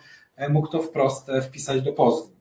[0.48, 2.35] mógł to wprost wpisać do pozwu.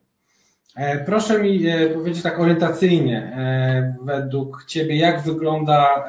[0.76, 6.08] E, proszę mi e, powiedzieć tak orientacyjnie, e, według Ciebie, jak wygląda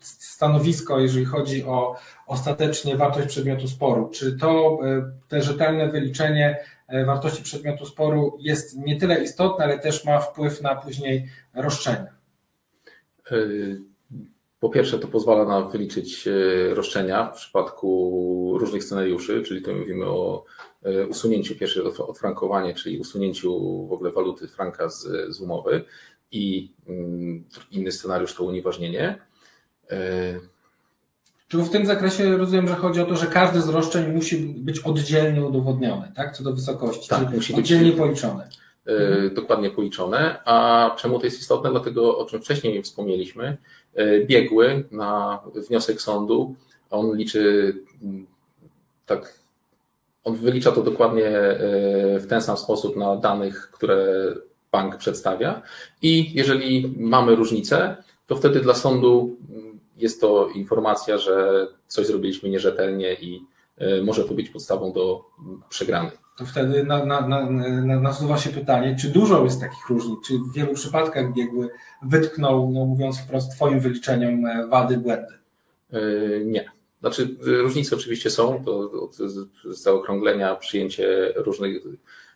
[0.00, 1.96] stanowisko, jeżeli chodzi o
[2.26, 4.08] ostatecznie wartość przedmiotu sporu?
[4.08, 4.78] Czy to
[5.28, 6.58] te rzetelne wyliczenie
[7.06, 12.06] wartości przedmiotu sporu jest nie tyle istotne, ale też ma wpływ na później roszczenia?
[14.60, 16.28] Po pierwsze, to pozwala nam wyliczyć
[16.70, 20.44] roszczenia w przypadku różnych scenariuszy, czyli tu mówimy o
[21.08, 23.50] usunięciu pierwsze odfrankowanie, czyli usunięciu
[23.86, 25.84] w ogóle waluty franka z, z umowy
[26.32, 29.18] i mm, inny scenariusz to unieważnienie.
[29.90, 29.96] E,
[31.48, 34.80] Czy w tym zakresie rozumiem, że chodzi o to, że każdy z roszczeń musi być
[34.80, 36.36] oddzielnie udowodniony, tak?
[36.36, 38.48] Co do wysokości, tak, musi oddzielnie być policzone.
[38.86, 39.34] Mhm.
[39.34, 40.44] Dokładnie policzone.
[40.44, 41.70] A czemu to jest istotne?
[41.70, 43.56] Dlatego, o czym wcześniej wspomnieliśmy,
[44.26, 46.54] biegły na wniosek sądu,
[46.90, 48.26] on liczy mm,
[49.06, 49.34] tak
[50.24, 51.58] on wylicza to dokładnie e,
[52.18, 54.06] w ten sam sposób na danych, które
[54.72, 55.62] bank przedstawia.
[56.02, 59.36] I jeżeli mamy różnicę, to wtedy dla sądu
[59.96, 63.46] jest to informacja, że coś zrobiliśmy nierzetelnie i
[63.78, 65.24] e, może to być podstawą do
[65.68, 66.10] przegranej.
[66.38, 70.52] To wtedy na, na, na, nasuwa się pytanie, czy dużo jest takich różnic, czy w
[70.52, 71.68] wielu przypadkach biegły
[72.02, 75.34] wytknął, no mówiąc wprost, Twoim wyliczeniom e, wady, błędy?
[76.44, 76.70] Nie.
[77.02, 79.16] Znaczy, różnice oczywiście są, to od
[79.64, 81.82] zaokrąglenia przyjęcie różnych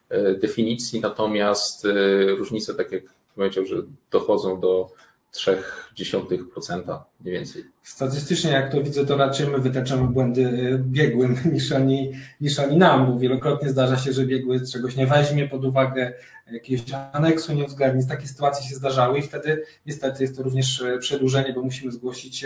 [0.09, 1.91] e, definicji, natomiast e,
[2.27, 3.03] różnice, tak jak
[3.35, 3.77] powiedział, że
[4.11, 4.91] dochodzą do
[5.35, 7.65] 0,3% mniej więcej.
[7.83, 12.77] Statystycznie, jak to widzę, to raczej my wytaczamy błędy e, biegłym niż oni, niż oni
[12.77, 16.13] nam, bo wielokrotnie zdarza się, że biegły czegoś nie weźmie pod uwagę,
[16.53, 18.09] jakiegoś aneksu nie uwzględni.
[18.09, 22.45] Takie sytuacje się zdarzały i wtedy niestety jest to również przedłużenie, bo musimy zgłosić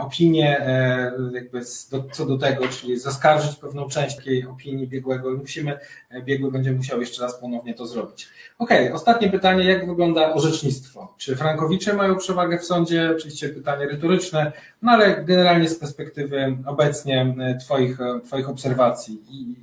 [0.00, 1.64] opinię e, jakby
[2.12, 5.78] co do tego, czyli zaskarżyć pewną część takiej opinii biegłego i musimy,
[6.10, 8.28] e, biegły będzie musiał jeszcze raz ponownie to zrobić.
[8.58, 11.14] Okej, okay, ostatnie pytanie, jak wygląda orzecznictwo?
[11.18, 13.12] Czy frankowicze mają przewagę w sądzie?
[13.16, 19.22] Oczywiście pytanie retoryczne, no ale generalnie z perspektywy obecnie e, Twoich, twoich obserwacji.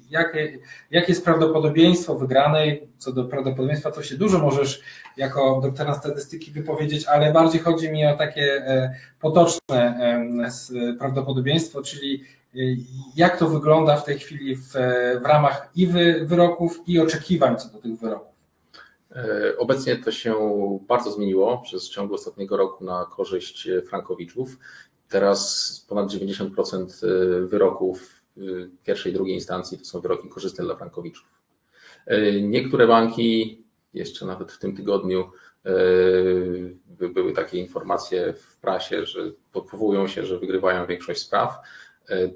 [0.10, 0.60] Jakie,
[0.91, 2.88] jakie jest prawdopodobieństwo wygranej?
[2.97, 4.82] Co do prawdopodobieństwa, to się dużo możesz
[5.17, 8.65] jako doktora statystyki wypowiedzieć, ale bardziej chodzi mi o takie
[9.19, 9.99] potoczne
[10.99, 12.23] prawdopodobieństwo, czyli
[13.15, 14.71] jak to wygląda w tej chwili w,
[15.21, 15.88] w ramach i
[16.25, 18.36] wyroków, i oczekiwań co do tych wyroków?
[19.15, 20.36] E, obecnie to się
[20.88, 24.58] bardzo zmieniło przez ciągu ostatniego roku na korzyść Frankowiczów.
[25.15, 28.41] Teraz ponad 90% e, wyroków e,
[28.84, 31.28] pierwszej i drugiej instancji to są wyroki korzystne dla Frankowiczów.
[32.41, 35.32] Niektóre banki, jeszcze nawet w tym tygodniu,
[36.89, 39.19] były takie informacje w prasie, że
[39.54, 41.58] powołują się, że wygrywają większość spraw.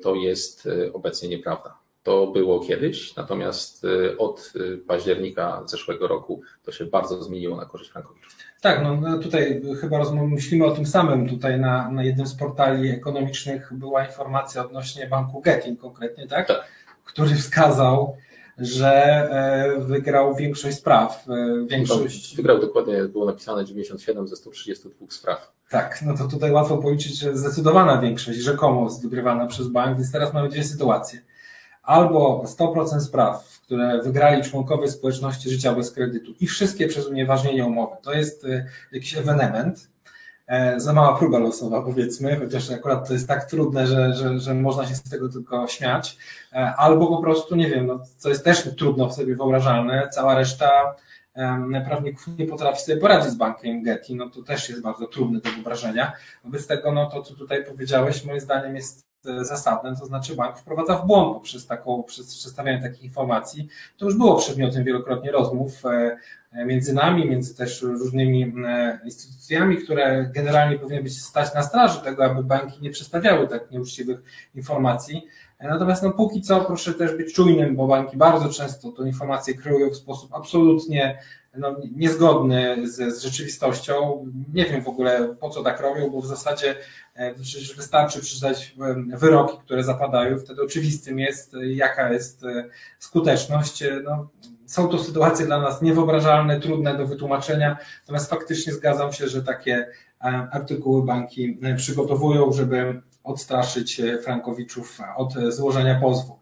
[0.02, 1.78] To jest obecnie nieprawda.
[2.04, 3.86] To było kiedyś, natomiast
[4.18, 4.54] od
[4.88, 8.36] października zeszłego roku to się bardzo zmieniło na korzyść frankowiczów.
[8.62, 11.30] Tak, no, no tutaj chyba myślimy o tym samym.
[11.30, 16.48] Tutaj na, na jednym z portali ekonomicznych była informacja odnośnie banku Getting konkretnie, tak?
[16.48, 16.66] tak.
[17.06, 18.18] Który wskazał,
[18.58, 18.94] że
[19.32, 21.26] e, wygrał większość spraw.
[21.30, 22.36] E, większość...
[22.36, 25.52] Wygrał dokładnie, było napisane 97 ze 132 spraw.
[25.70, 30.34] Tak, no to tutaj łatwo policzyć, że zdecydowana większość rzekomo wygrywana przez bank, więc teraz
[30.34, 31.22] mamy dwie sytuacje.
[31.84, 36.34] Albo 100% spraw, które wygrali członkowie społeczności życia bez kredytu.
[36.40, 39.90] I wszystkie przez unieważnienie umowy, to jest e, jakiś ewenement,
[40.50, 44.54] E, za mała próba losowa, powiedzmy, chociaż akurat to jest tak trudne, że, że, że
[44.54, 46.18] można się z tego tylko śmiać,
[46.54, 50.36] e, albo po prostu, nie wiem, no, co jest też trudno w sobie wyobrażalne, cała
[50.36, 50.96] reszta
[51.86, 55.50] prawników nie potrafi sobie poradzić z bankiem Getty, no to też jest bardzo trudne do
[55.50, 56.12] wyobrażenia.
[56.44, 60.58] Wobec tego, no to co tutaj powiedziałeś, moim zdaniem jest e, zasadne, to znaczy bank
[60.58, 63.68] wprowadza w błąd poprzez taką, przez przedstawianie takich informacji.
[63.98, 66.18] To już było przedmiotem wielokrotnie rozmów e,
[66.66, 72.26] między nami, między też różnymi e, instytucjami, które generalnie powinny być stać na straży tego,
[72.26, 74.20] aby banki nie przedstawiały tak nieuczciwych
[74.56, 75.28] informacji.
[75.60, 79.90] Natomiast no, póki co proszę też być czujnym, bo banki bardzo często te informacje kreują
[79.90, 81.20] w sposób absolutnie
[81.58, 84.26] no, niezgodny z, z rzeczywistością.
[84.54, 86.76] Nie wiem w ogóle po co tak robią, bo w zasadzie
[87.16, 87.34] e,
[87.76, 88.76] wystarczy przeczytać
[89.14, 92.66] e, wyroki, które zapadają, wtedy oczywistym jest, jaka jest e,
[93.00, 93.84] skuteczność.
[94.04, 94.30] No,
[94.66, 99.88] są to sytuacje dla nas niewyobrażalne, trudne do wytłumaczenia, natomiast faktycznie zgadzam się, że takie
[100.52, 106.39] artykuły banki przygotowują, żeby odstraszyć Frankowiczów od złożenia pozwu.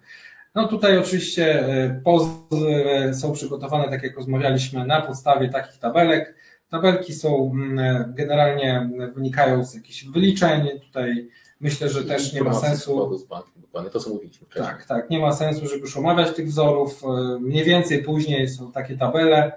[0.55, 2.83] No tutaj oczywiście e, pozwy
[3.13, 6.35] są przygotowane, tak jak rozmawialiśmy, na podstawie takich tabelek.
[6.69, 10.79] Tabelki są mm, e, generalnie wynikają z jakichś wyliczeń.
[10.79, 11.29] Tutaj
[11.59, 13.19] myślę, że też nie ma sensu.
[13.57, 14.69] Dokładnie to, co mówiliśmy wcześniej.
[14.69, 17.03] Tak, tak, nie ma sensu, żeby już omawiać tych wzorów.
[17.03, 19.51] E, mniej więcej później są takie tabele.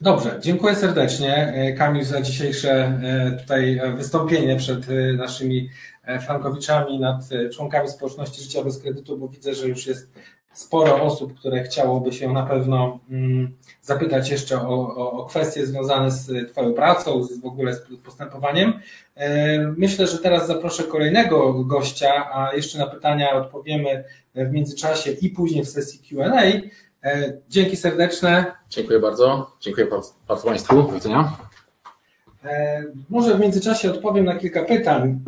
[0.00, 3.00] Dobrze, dziękuję serdecznie Kamil za dzisiejsze
[3.40, 5.93] tutaj wystąpienie przed naszymi E,
[6.26, 10.12] Frankowiczami, nad e, członkami społeczności życia bez kredytu, bo widzę, że już jest
[10.52, 16.10] sporo osób, które chciałoby się na pewno mm, zapytać jeszcze o, o, o kwestie związane
[16.10, 18.72] z Twoją pracą, z, w ogóle z postępowaniem.
[19.14, 25.30] E, myślę, że teraz zaproszę kolejnego gościa, a jeszcze na pytania odpowiemy w międzyczasie i
[25.30, 26.42] później w sesji QA.
[27.48, 28.52] Dzięki serdeczne.
[28.70, 29.56] Dziękuję bardzo.
[29.60, 29.86] Dziękuję
[30.28, 30.82] bardzo Państwu.
[30.82, 31.36] Do widzenia.
[33.10, 35.20] Może w międzyczasie odpowiem na kilka pytań.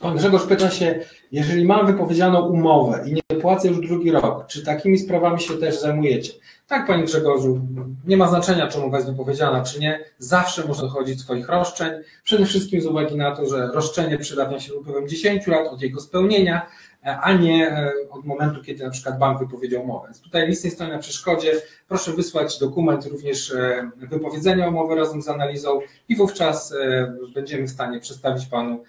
[0.00, 1.00] Pan Grzegorz pyta się,
[1.32, 5.80] jeżeli mam wypowiedzianą umowę i nie płacę już drugi rok, czy takimi sprawami się też
[5.80, 6.32] zajmujecie?
[6.66, 7.60] Tak, Panie Grzegorzu,
[8.06, 10.04] nie ma znaczenia, czy umowa jest wypowiedziana, czy nie.
[10.18, 11.92] Zawsze można dochodzić swoich roszczeń.
[12.24, 16.00] Przede wszystkim z uwagi na to, że roszczenie przedawnia się upływem 10 lat od jego
[16.00, 16.66] spełnienia,
[17.02, 20.06] a nie e, od momentu, kiedy na przykład bank wypowiedział umowę.
[20.06, 21.52] Więc tutaj nic nie stoi na przeszkodzie.
[21.88, 27.70] Proszę wysłać dokument również e, wypowiedzenia umowy razem z analizą i wówczas e, będziemy w
[27.70, 28.84] stanie przedstawić Panu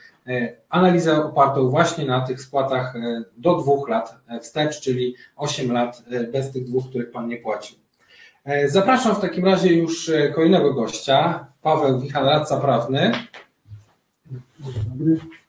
[0.70, 2.94] analizę opartą właśnie na tych spłatach
[3.38, 7.78] do dwóch lat wstecz, czyli 8 lat bez tych dwóch, których Pan nie płacił.
[8.66, 13.12] Zapraszam w takim razie już kolejnego gościa, Paweł Wichan, radca prawny.
[14.60, 15.41] Dzień dobry.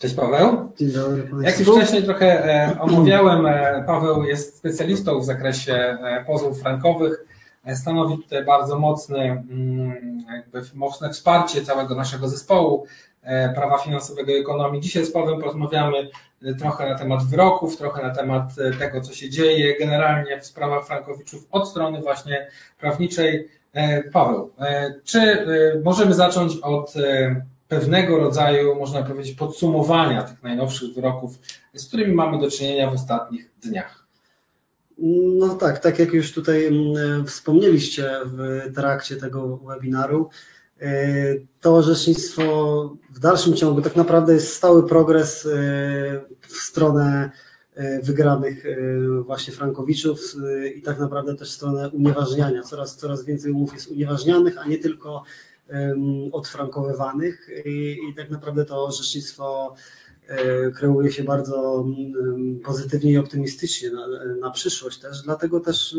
[0.00, 0.72] Cześć Paweł.
[0.76, 6.24] Dzień dobry Jak już wcześniej trochę e, omawiałem, e, Paweł jest specjalistą w zakresie e,
[6.26, 7.24] pozwów frankowych.
[7.74, 12.86] Stanowi tutaj bardzo mocny, mm, jakby mocne wsparcie całego naszego zespołu
[13.54, 14.80] prawa finansowego i ekonomii.
[14.80, 16.08] Dzisiaj z Pawłem porozmawiamy
[16.58, 18.44] trochę na temat wyroków, trochę na temat
[18.78, 22.46] tego, co się dzieje generalnie w sprawach frankowiczów od strony właśnie
[22.78, 23.48] prawniczej.
[24.12, 24.50] Paweł,
[25.04, 25.46] czy
[25.84, 26.94] możemy zacząć od
[27.70, 31.38] pewnego rodzaju, można powiedzieć, podsumowania tych najnowszych wyroków,
[31.74, 34.06] z którymi mamy do czynienia w ostatnich dniach.
[35.38, 40.28] No tak, tak jak już tutaj mm, wspomnieliście w trakcie tego webinaru,
[40.82, 42.44] y, to orzecznictwo
[43.10, 45.50] w dalszym ciągu tak naprawdę jest stały progres y,
[46.40, 47.30] w stronę
[47.78, 48.64] y, wygranych
[49.26, 50.20] właśnie Frankowiczów
[50.74, 52.62] i tak naprawdę też w stronę unieważniania.
[52.62, 55.22] Coraz, coraz więcej umów jest unieważnianych, a nie tylko
[56.32, 59.74] odfrankowywanych i, i tak naprawdę to orzecznictwo
[60.28, 61.84] e, kreuje się bardzo
[62.64, 64.06] pozytywnie i optymistycznie na,
[64.40, 65.96] na przyszłość też, dlatego też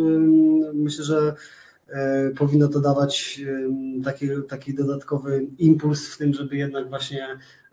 [0.74, 1.36] myślę, że
[1.88, 3.42] e, powinno to dawać
[4.04, 7.28] taki, taki dodatkowy impuls w tym, żeby jednak właśnie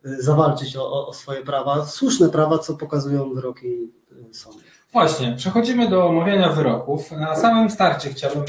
[0.04, 3.92] e, zawalczyć o, o swoje prawa, słuszne prawa, co pokazują wyroki
[4.32, 4.67] sądu.
[4.98, 7.12] Właśnie, przechodzimy do omawiania wyroków.
[7.12, 8.44] Na samym starcie chciałbym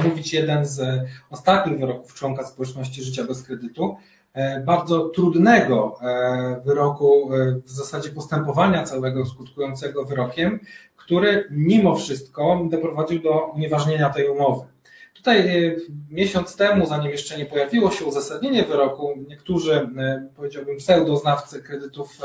[0.00, 3.96] omówić jeden z ostatnich wyroków członka społeczności życia bez kredytu.
[4.32, 10.60] E, bardzo trudnego e, wyroku, e, w zasadzie postępowania całego skutkującego wyrokiem,
[10.96, 14.66] który mimo wszystko doprowadził do unieważnienia tej umowy.
[15.24, 15.76] Tutaj e,
[16.10, 22.18] miesiąc temu, zanim jeszcze nie pojawiło się uzasadnienie wyroku, niektórzy, e, powiedziałbym, pseudoznawcy kredytów,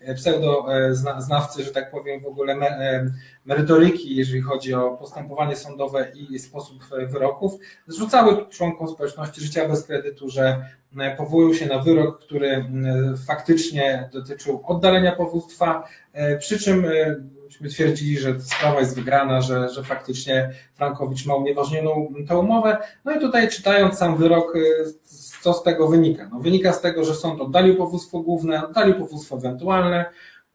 [0.00, 2.56] e, pseudoznawcy, że tak powiem, w ogóle
[3.44, 7.52] merytoryki, jeżeli chodzi o postępowanie sądowe i sposób wyroków,
[7.86, 10.66] zrzucały członkom społeczności życia bez kredytu, że
[11.16, 12.64] powołują się na wyrok, który
[13.26, 15.88] faktycznie dotyczył oddalenia powództwa,
[16.38, 16.86] przy czym
[17.52, 22.78] myśmy twierdzili, że sprawa jest wygrana, że, że faktycznie Frankowicz ma unieważnioną tę umowę.
[23.04, 24.84] No i tutaj czytając sam wyrok, y,
[25.42, 26.28] co z tego wynika?
[26.32, 30.04] No, wynika z tego, że sąd oddalił powództwo główne, oddalił powództwo ewentualne,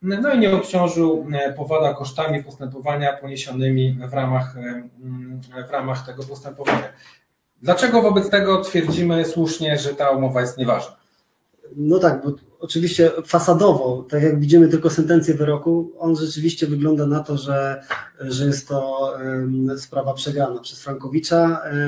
[0.02, 6.22] no i nie obciążył y, powada kosztami postępowania poniesionymi w ramach, y, w ramach tego
[6.22, 6.92] postępowania.
[7.62, 10.97] Dlaczego wobec tego twierdzimy słusznie, że ta umowa jest nieważna?
[11.76, 17.20] No tak, bo oczywiście fasadowo, tak jak widzimy tylko sentencję wyroku, on rzeczywiście wygląda na
[17.20, 17.82] to, że,
[18.20, 19.12] że jest to
[19.76, 21.60] sprawa przegrana przez Frankowicza.
[21.64, 21.78] E,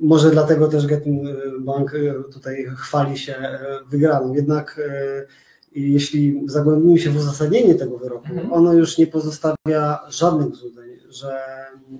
[0.00, 1.28] Może dlatego też Getin
[1.60, 3.58] Bank e, tutaj chwali się e,
[3.90, 4.34] wygraną.
[4.34, 5.26] Jednak e,
[5.72, 8.52] jeśli zagłębimy się w uzasadnienie tego wyroku, Mhm.
[8.52, 11.38] ono już nie pozostawia żadnych złudzeń, że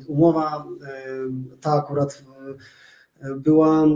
[0.06, 0.86] umowa e,
[1.60, 2.54] ta akurat e,
[3.36, 3.88] była e,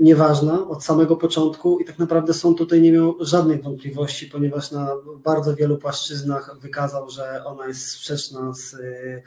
[0.00, 4.96] nieważna od samego początku i tak naprawdę sąd tutaj nie miał żadnych wątpliwości, ponieważ na
[5.24, 9.22] bardzo wielu płaszczyznach wykazał, że ona jest sprzeczna z e,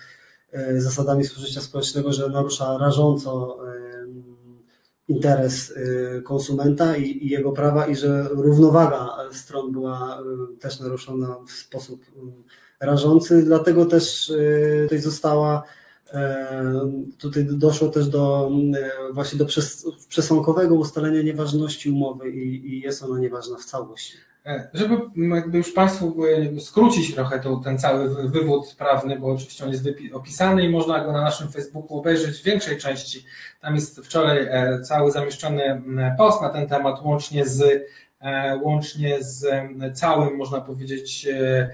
[0.51, 3.57] e, zasadami spożycia społecznego, że narusza rażąco
[5.07, 5.73] interes
[6.23, 10.23] konsumenta i, jego prawa i że równowaga stron była
[10.59, 12.01] też naruszona w sposób
[12.81, 14.33] e, rażący, dlatego też
[14.83, 15.63] tutaj została
[17.17, 18.51] Tutaj doszło też do
[19.09, 24.13] e, właśnie do przes- przesąkowego ustalenia nieważności umowy i, i jest ona nieważna w całości.
[24.45, 24.97] E, Żeby
[25.35, 29.71] jakby już Państwu e, skrócić trochę to, ten cały wy- wywód prawny, bo oczywiście on
[29.71, 33.25] jest opisany i można go na naszym Facebooku obejrzeć w większej części.
[33.61, 35.81] Tam jest wczoraj e, cały zamieszczony
[36.17, 37.83] post na ten temat, łącznie z,
[38.21, 39.45] e, łącznie z
[39.93, 41.69] całym, można powiedzieć, e, e,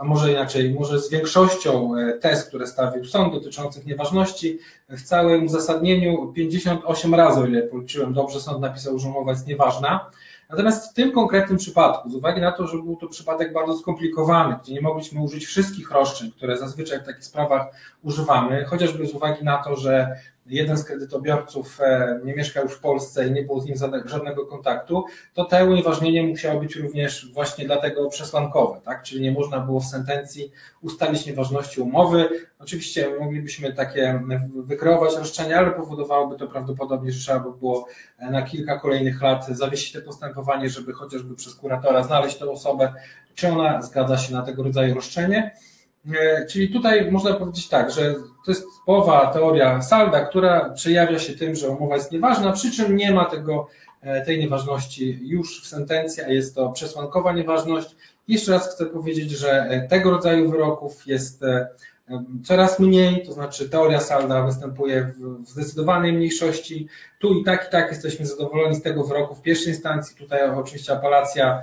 [0.00, 4.58] a może inaczej, może z większością e, tez, które stawił sąd dotyczących nieważności.
[4.88, 10.10] W całym uzasadnieniu 58 razy, o ile policzyłem dobrze, sąd napisał, że umowa jest nieważna.
[10.50, 14.56] Natomiast w tym konkretnym przypadku, z uwagi na to, że był to przypadek bardzo skomplikowany,
[14.62, 17.66] gdzie nie mogliśmy użyć wszystkich roszczeń, które zazwyczaj w takich sprawach
[18.02, 20.16] używamy, chociażby z uwagi na to, że
[20.46, 24.02] jeden z kredytobiorców e, nie mieszkał już w Polsce i nie było z nim żadne-
[24.08, 29.02] żadnego kontaktu, to te unieważnienie musiało być również właśnie dlatego przesłankowe, tak?
[29.02, 32.28] Czyli nie można było w sentencji ustalić nieważności umowy.
[32.58, 34.20] Oczywiście moglibyśmy takie
[34.56, 37.86] wykreować roszczenia, ale powodowałoby to prawdopodobnie, że trzeba by było
[38.30, 42.92] na kilka kolejnych lat zawiesić to postępowanie, żeby chociażby przez kuratora znaleźć tę osobę,
[43.34, 45.54] czy ona zgadza się na tego rodzaju roszczenie.
[46.12, 51.32] E, Czyli tutaj można powiedzieć tak, że to jest typowa teoria Salda, która przejawia się
[51.32, 53.68] tym, że umowa jest nieważna, przy czym nie ma tego,
[54.00, 57.96] e, tej nieważności już w sentencji, a jest to przesłankowa nieważność.
[58.28, 61.44] Jeszcze raz chcę powiedzieć, że e, tego rodzaju wyroków jest
[62.44, 65.12] coraz mniej, to znaczy teoria Salda występuje
[65.44, 66.88] w zdecydowanej mniejszości.
[67.18, 70.16] Tu i tak, i tak jesteśmy zadowoleni z tego wyroku w pierwszej instancji.
[70.16, 71.62] Tutaj oczywiście apelacja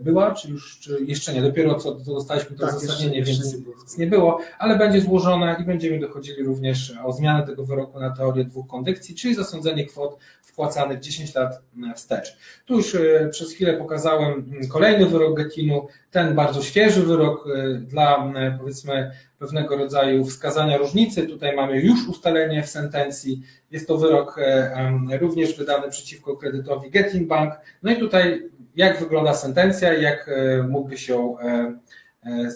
[0.00, 3.58] była, czy już czy jeszcze nie, dopiero co co dostaliśmy to Tak, uzasadnienie, więc nie
[3.62, 3.76] było.
[3.80, 8.10] nic nie było, ale będzie złożone i będziemy dochodzili również o zmianę tego wyroku na
[8.10, 11.62] teorię dwóch kondycji, czyli zasądzenie kwot wpłacanych 10 lat
[11.96, 12.36] wstecz.
[12.66, 18.32] Tu już e, przez chwilę pokazałem kolejny wyrok Getinu, ten bardzo świeży wyrok e, dla
[18.58, 21.26] powiedzmy pewnego rodzaju wskazania różnicy.
[21.26, 23.42] Tutaj mamy już ustalenie w sentencji.
[23.70, 27.54] Jest to wyrok e, również wydany przeciwko kredytowi Getin Bank.
[27.82, 31.78] No i tutaj jak wygląda sentencja i jak e, mógłby się ją e,
[32.24, 32.48] e,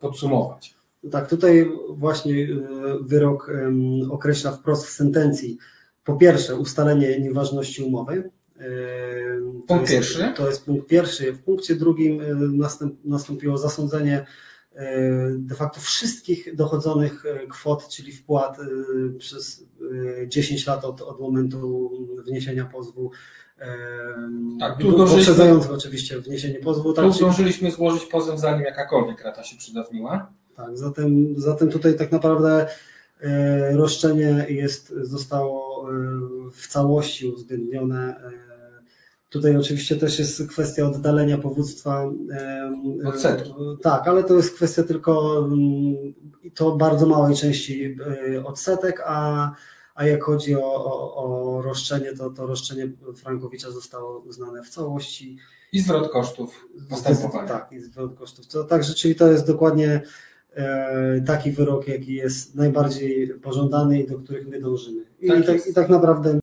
[0.00, 0.76] podsumować.
[1.10, 2.48] Tak, tutaj właśnie
[3.00, 3.52] wyrok
[4.10, 5.58] określa wprost w sentencji
[6.04, 8.30] po pierwsze ustalenie nieważności umowy.
[8.56, 10.32] To Punkt jest, pierwszy.
[10.36, 11.32] To jest punkt pierwszy.
[11.32, 12.20] W punkcie drugim
[13.04, 14.26] nastąpiło zasądzenie
[15.38, 18.56] de facto wszystkich dochodzonych kwot, czyli wpłat
[19.18, 19.64] przez
[20.22, 21.90] e, 10 lat od, od momentu
[22.26, 23.10] wniesienia pozwu.
[24.60, 26.92] Tak, tu poprzedzających oczywiście wniesienie pozwu.
[26.92, 30.30] Tak, Tu zdążyliśmy złożyć pozew, zanim jakakolwiek rata się przedawniła.
[30.56, 32.66] Tak, zatem, zatem tutaj tak naprawdę
[33.20, 35.94] e, roszczenie jest, zostało e,
[36.52, 38.16] w całości uwzględnione.
[38.16, 38.46] E,
[39.30, 42.10] Tutaj oczywiście też jest kwestia oddalenia powództwa.
[43.04, 43.50] Odsetki.
[43.50, 47.96] e, Tak, ale to jest kwestia tylko mm, i to bardzo małej części
[48.44, 49.50] odsetek, a,
[49.96, 55.36] a jak chodzi o, o, o roszczenie, to, to roszczenie Frankowicza zostało uznane w całości.
[55.72, 57.48] I zwrot kosztów postępowania.
[57.48, 58.46] Tak, i zwrot kosztów.
[58.46, 60.02] To, także, czyli to jest dokładnie
[60.54, 65.04] e, taki wyrok, jaki jest najbardziej pożądany i do których my dążymy.
[65.20, 66.38] I Tak tak, i tak naprawdę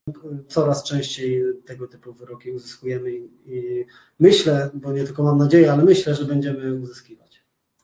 [0.47, 3.86] coraz częściej tego typu wyroki uzyskujemy i, i
[4.20, 7.22] myślę, bo nie tylko mam nadzieję, ale myślę, że będziemy uzyskiwać.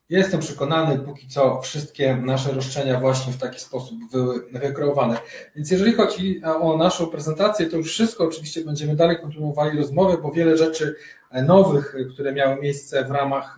[0.09, 5.17] Jestem przekonany, póki co wszystkie nasze roszczenia właśnie w taki sposób były wykreowane.
[5.55, 8.23] Więc jeżeli chodzi o naszą prezentację, to już wszystko.
[8.27, 10.95] Oczywiście będziemy dalej kontynuowali rozmowę, bo wiele rzeczy
[11.43, 13.57] nowych, które miały miejsce w ramach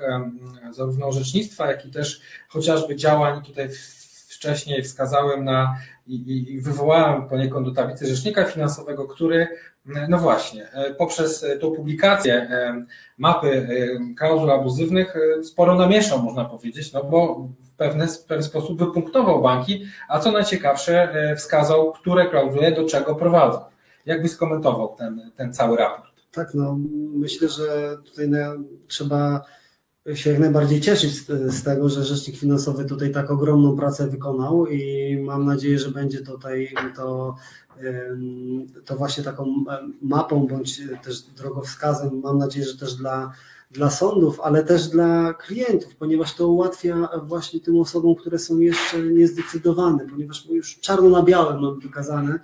[0.72, 3.70] zarówno orzecznictwa, jak i też chociażby działań tutaj
[4.30, 5.76] wcześniej wskazałem na
[6.08, 9.48] i- i wywołałem poniekąd do tablicy rzecznika finansowego, który
[9.86, 13.68] no właśnie, e, poprzez tą publikację em, mapy
[14.18, 17.76] klauzul abuzywnych e, sporo namieszał, można powiedzieć, no bo w
[18.28, 23.60] pewien sposób wypunktował banki, a co najciekawsze, e, wskazał, które klauzule do czego prowadzą.
[24.06, 26.12] Jak byś skomentował ten, ten cały raport?
[26.32, 26.78] Tak, no
[27.14, 28.30] myślę, że tutaj
[28.88, 29.42] trzeba
[30.14, 34.68] się jak najbardziej cieszyć z, z, tego, że Rzecznik Finansowy tutaj tak ogromną pracę wykonał
[34.68, 37.36] i mam nadzieję, że będzie tutaj to,
[38.86, 39.64] to właśnie taką
[40.02, 43.32] mapą bądź też drogowskazem, mam nadzieję, że też dla,
[43.72, 49.04] dla sądów, ale też dla klientów, ponieważ to ułatwia właśnie tym osobom, które są jeszcze
[49.04, 52.40] niezdecydowane, ponieważ już czarno na białym mam wykazane,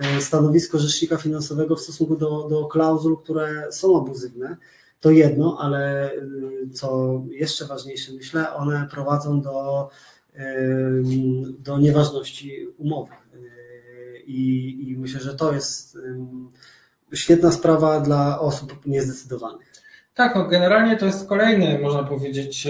[0.00, 4.56] E, stanowisko rzecznika finansowego w stosunku do, do klauzul, które są abuzywne.
[5.00, 6.20] To jedno, ale e,
[6.72, 9.88] co jeszcze ważniejsze, myślę, one prowadzą do,
[10.34, 10.56] e,
[11.58, 13.12] do nieważności umowy.
[14.26, 15.98] I, I myślę, że to jest
[17.14, 19.74] świetna sprawa dla osób niezdecydowanych.
[20.14, 22.68] Tak, no generalnie to jest kolejny, można powiedzieć,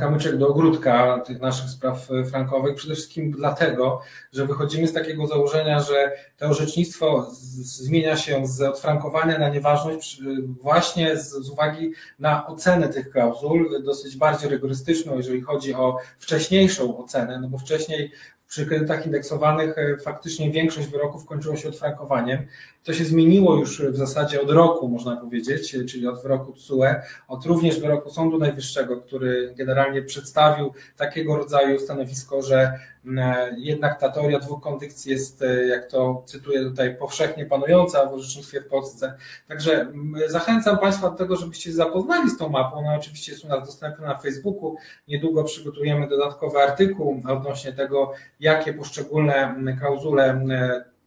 [0.00, 2.74] kamyczek do ogródka tych naszych spraw frankowych.
[2.74, 4.00] Przede wszystkim dlatego,
[4.32, 7.26] że wychodzimy z takiego założenia, że to orzecznictwo
[7.62, 10.22] zmienia się z odfrankowania na nieważność
[10.60, 16.98] właśnie z, z uwagi na ocenę tych klauzul, dosyć bardziej rygorystyczną, jeżeli chodzi o wcześniejszą
[16.98, 18.12] ocenę, no bo wcześniej
[18.52, 22.46] przy kredytach indeksowanych e, faktycznie większość wyroków kończyło się odfrankowaniem.
[22.84, 26.84] To się zmieniło już w zasadzie od roku, można powiedzieć, czyli od wyroku TSUE,
[27.28, 32.72] od również wyroku Sądu Najwyższego, który generalnie przedstawił takiego rodzaju stanowisko, że
[33.18, 38.14] e, jednak ta teoria dwóch kondycji jest, e, jak to cytuję tutaj, powszechnie panująca w
[38.14, 39.14] orzecznictwie w Polsce.
[39.48, 39.92] Także
[40.26, 42.76] zachęcam Państwa do tego, żebyście zapoznali z tą mapą.
[42.76, 44.76] Ona oczywiście jest u nas dostępna na Facebooku.
[45.08, 50.44] Niedługo przygotujemy dodatkowy artykuł odnośnie tego, jakie poszczególne klauzule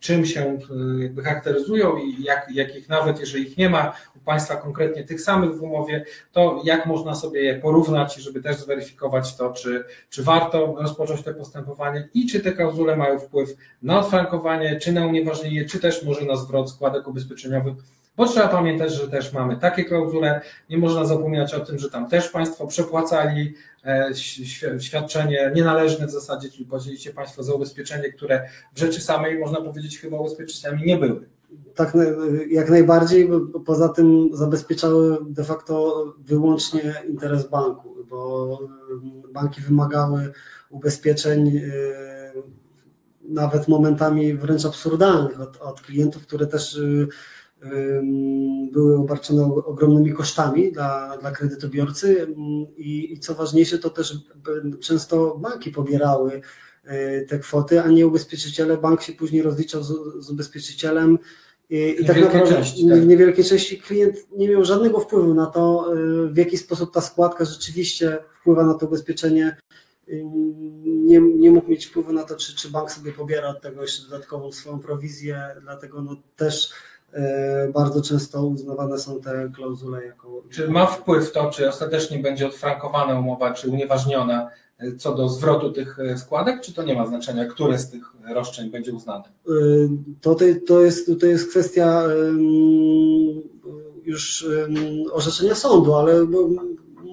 [0.05, 4.55] czym się e, jakby charakteryzują i jak, jakich nawet, jeżeli ich nie ma u Państwa
[4.55, 9.53] konkretnie tych samych w umowie, to jak można sobie je porównać, żeby też zweryfikować to,
[9.53, 14.91] czy, czy warto rozpocząć te postępowanie i czy te klauzule mają wpływ na odfrankowanie, czy
[14.91, 17.75] na unieważnienie, czy też może na zwrot składek ubezpieczeniowych
[18.17, 22.09] bo trzeba pamiętać, że też mamy takie klauzule, nie można zapominać o tym, że tam
[22.09, 23.53] też Państwo przepłacali
[23.85, 24.11] e,
[24.79, 29.99] świadczenie nienależne w zasadzie, czyli płaciliście Państwo za ubezpieczenie, które w rzeczy samej, można powiedzieć,
[29.99, 31.29] chyba ubezpieczeniami nie były.
[31.75, 31.97] Tak,
[32.49, 33.29] jak najbardziej,
[33.65, 38.59] poza tym zabezpieczały de facto wyłącznie interes banku, bo
[39.33, 40.31] banki wymagały
[40.69, 41.61] ubezpieczeń e,
[43.29, 46.79] nawet momentami wręcz absurdalnych od, od klientów, które też
[48.71, 52.27] były obarczone ogromnymi kosztami dla, dla kredytobiorcy
[52.77, 54.17] I, i co ważniejsze, to też
[54.81, 56.41] często banki pobierały
[56.83, 58.77] e, te kwoty, a nie ubezpieczyciele.
[58.77, 61.19] Bank się później rozliczał z, z ubezpieczycielem
[61.69, 62.99] i, i tak naprawdę części, tak.
[62.99, 67.01] w niewielkiej części klient nie miał żadnego wpływu na to, e, w jaki sposób ta
[67.01, 69.57] składka rzeczywiście wpływa na to ubezpieczenie.
[70.85, 74.09] Nie, nie mógł mieć wpływu na to, czy, czy bank sobie pobiera od tego jeszcze
[74.09, 76.73] dodatkową swoją prowizję, dlatego no też
[77.73, 80.43] bardzo często uznawane są te klauzule jako.
[80.49, 85.71] Czy ma wpływ to, czy ostatecznie będzie odfrankowana umowa, czy unieważniona e, co do zwrotu
[85.71, 88.03] tych e, składek, czy to nie ma znaczenia, które z tych
[88.33, 89.23] roszczeń będzie uznane?
[90.21, 90.35] To,
[90.67, 92.03] to, jest, to jest kwestia
[94.03, 94.47] już
[95.11, 96.27] orzeczenia sądu, ale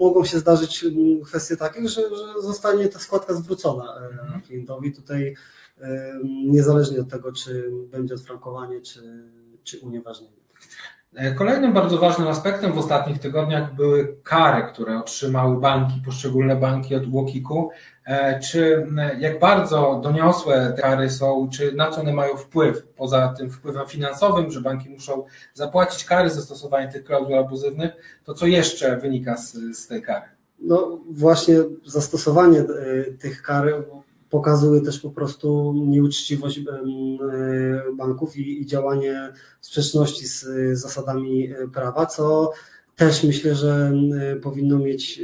[0.01, 0.85] mogą się zdarzyć
[1.25, 4.43] kwestie takie, że, że zostanie ta składka zwrócona mhm.
[4.43, 4.93] klientowi.
[4.93, 5.35] Tutaj
[6.45, 9.01] niezależnie od tego, czy będzie odfrankowanie, czy
[9.65, 10.43] czy unieważnienie.
[11.15, 16.95] E, kolejnym bardzo ważnym aspektem w ostatnich tygodniach były kary, które otrzymały banki, poszczególne banki
[16.95, 17.71] od Łokiku.
[18.05, 18.87] E, czy
[19.19, 23.87] jak bardzo doniosłe te kary są, czy na co one mają wpływ, poza tym wpływem
[23.87, 27.93] finansowym, że banki muszą zapłacić kary za stosowanie tych klauzul abuzywnych,
[28.25, 30.27] to co jeszcze wynika z, z tej kary?
[30.59, 31.57] No właśnie
[31.87, 32.65] zastosowanie e,
[33.05, 33.67] tych kar
[34.33, 36.61] pokazuje też po prostu nieuczciwość
[37.97, 42.53] banków i, i działanie w sprzeczności z zasadami e, prawa, co
[42.97, 43.93] też myślę, że
[44.43, 45.23] powinno mieć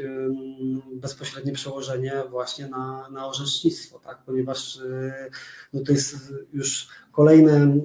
[0.95, 4.19] bezpośrednie przełożenie właśnie na, na orzecznictwo, tak?
[4.27, 5.31] ponieważ e,
[5.73, 7.77] no to jest już kolejne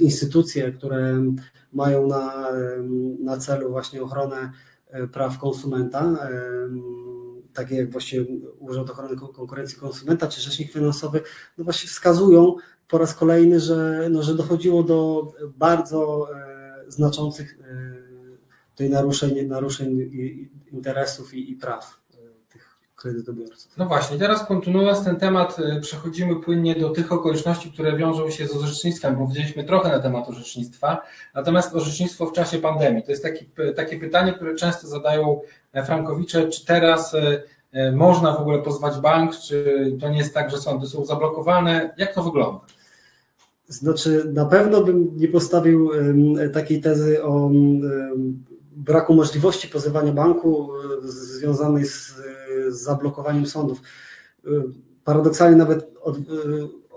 [0.00, 1.22] instytucje, które
[1.72, 2.48] mają na,
[3.20, 4.52] na celu właśnie ochronę
[4.90, 6.28] e, praw konsumenta
[7.54, 8.24] takie jak właśnie
[8.58, 11.22] Urząd Ochrony Konkurencji Konsumenta czy Rzecznik Finansowy,
[11.58, 12.56] no właśnie wskazują
[12.88, 18.02] po raz kolejny, że, no, że dochodziło do bardzo e, znaczących e,
[18.70, 20.10] tutaj naruszeń, naruszeń
[20.72, 22.01] interesów i, i praw
[22.96, 23.78] kredytobiorców.
[23.78, 28.46] No właśnie, teraz kontynuując ten temat, y, przechodzimy płynnie do tych okoliczności, które wiążą się
[28.46, 29.16] z orzecznictwem.
[29.16, 31.02] Powiedzieliśmy trochę na temat orzecznictwa,
[31.34, 33.02] natomiast orzecznictwo w czasie pandemii.
[33.02, 35.40] To jest taki, takie pytanie, które często zadają
[35.72, 40.34] e, frankowicze, czy teraz e, e, można w ogóle pozwać bank, czy to nie jest
[40.34, 41.94] tak, że sądy są zablokowane?
[41.96, 42.60] Jak to wygląda?
[43.68, 45.90] Znaczy, na pewno bym nie postawił
[46.52, 47.50] takiej tezy o
[48.76, 50.70] braku możliwości pozywania banku
[51.02, 52.14] związanej z,
[52.68, 53.80] z zablokowaniem sądów.
[54.46, 54.50] E,
[55.04, 56.20] Paradoksalnie nawet od, e,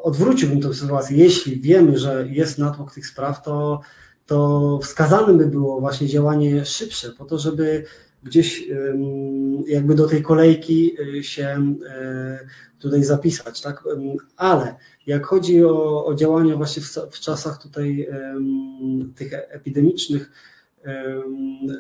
[0.04, 1.18] odwróciłbym tę sytuację.
[1.18, 3.82] Jeśli wiemy, że jest natłok tych spraw, to,
[4.26, 7.86] to wskazane by było właśnie działanie szybsze, po to, żeby
[8.24, 8.68] gdzieś
[9.68, 11.76] jakby do tej kolejki e, się
[12.80, 13.84] tutaj zapisać, tak?
[14.38, 14.76] Ale
[15.08, 18.08] jak chodzi o, o działania właśnie w, w czasach tutaj
[19.16, 20.55] tych epidemicznych, em,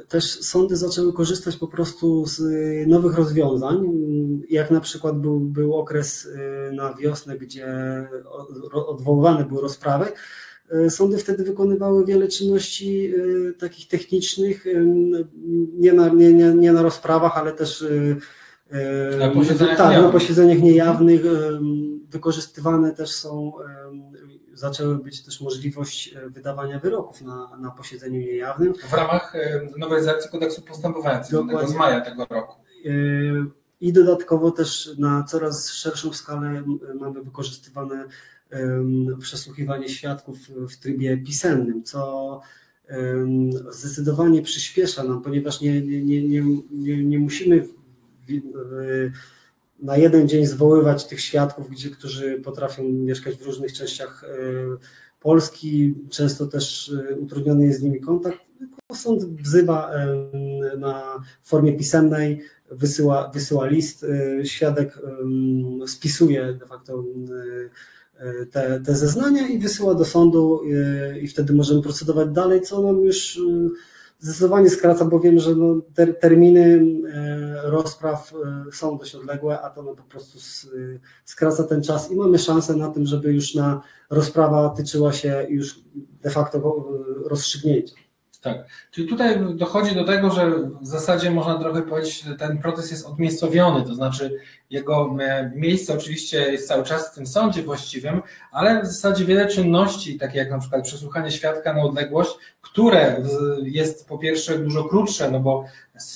[0.08, 2.41] też sądy zaczęły korzystać po prostu z
[2.88, 3.91] nowych rozwiązań,
[4.49, 7.68] jak na przykład był, był okres y, na wiosnę, gdzie
[8.74, 10.06] odwoływane były rozprawy.
[10.86, 14.86] Y, Sądy wtedy wykonywały wiele czynności y, takich technicznych, y,
[15.74, 18.16] nie na, nie, nie, nie na rozprawach, ale też y,
[19.14, 20.12] y, Na posiedzeniach tak, na niejawnych.
[20.14, 21.26] posiedzeniach niejawnych.
[21.26, 21.30] y,
[22.10, 24.14] Wykorzystywane też są, y,
[24.56, 28.74] zaczęły być też możliwość y, wydawania wyroków na, na posiedzeniu niejawnym.
[28.74, 32.62] W ramach e, nowelizacji kodeksu postępowania cywilnego z maja tego roku.
[32.84, 33.45] Yy,
[33.82, 36.64] I dodatkowo też na coraz szerszą skalę
[36.99, 38.06] mamy wykorzystywane
[39.20, 42.41] przesłuchiwanie świadków w trybie pisemnym, co
[43.70, 46.41] zdecydowanie przyspiesza nam, ponieważ nie, nie, nie,
[46.72, 47.68] nie, nie, musimy
[49.80, 54.78] na jeden dzień zwoływać tych świadków, gdzie, którzy potrafią mieszkać w różnych częściach yy,
[55.19, 58.38] Polski, często też yy, utrudniony jest z nimi kontakt.
[58.59, 64.05] tylko Sąd wzywa ym, na formie pisemnej, wysyła, wysyła list,
[64.43, 64.99] świadek
[65.88, 67.03] spisuje de facto
[68.51, 70.61] te, te zeznania i wysyła do sądu
[71.21, 73.39] i wtedy możemy procedować dalej, co nam już
[74.26, 78.34] zdecydowanie skraca, bo wiem, że no, ter, terminy y, rozpraw
[78.67, 80.38] y, są dość odległe, a to no, po prostu
[80.78, 85.45] y, skraca ten czas i mamy szansę na tym, żeby już na rozprawa tyczyła się
[85.49, 85.80] już
[86.23, 86.86] de facto
[87.26, 87.95] rozstrzygnięcia.
[88.45, 88.57] Tak.
[88.91, 93.05] Czyli tutaj dochodzi do tego, że w zasadzie można trochę powiedzieć, że ten proces jest
[93.05, 94.39] odmiejscowiony, to znaczy
[94.69, 98.21] jego e, miejsce oczywiście jest cały czas w tym sądzie właściwym,
[98.51, 102.31] ale w zasadzie wiele czynności, takie jak na przykład przesłuchanie świadka na odległość,
[102.61, 103.23] które
[103.63, 105.65] jest po pierwsze dużo krótsze, no bo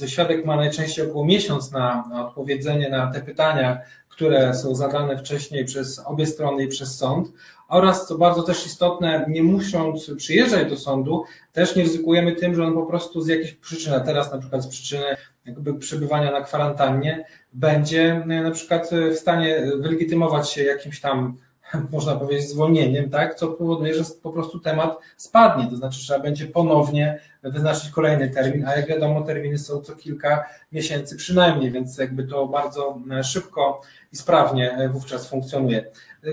[0.08, 5.66] świadek ma najczęściej około miesiąc na, na odpowiedzenie na te pytania, które są zadane wcześniej
[5.66, 7.32] przez obie strony i przez sąd,
[7.70, 12.64] oraz co bardzo też istotne, nie musząc przyjeżdżać do sądu, też nie ryzykujemy tym, że
[12.64, 15.16] on po prostu z jakichś przyczyn, a teraz na przykład z przyczyny
[15.46, 21.38] jakby przebywania na kwarantannie, będzie e, na przykład w stanie wylegitymować się jakimś tam,
[21.92, 23.36] można powiedzieć, zwolnieniem, tak?
[23.36, 28.66] co powoduje, że po prostu temat spadnie, to znaczy trzeba będzie ponownie wyznaczyć kolejny termin,
[28.68, 33.82] a jak wiadomo terminy są co kilka miesięcy przynajmniej, więc jakby to bardzo e, szybko
[34.14, 35.86] i sprawnie e, wówczas funkcjonuje.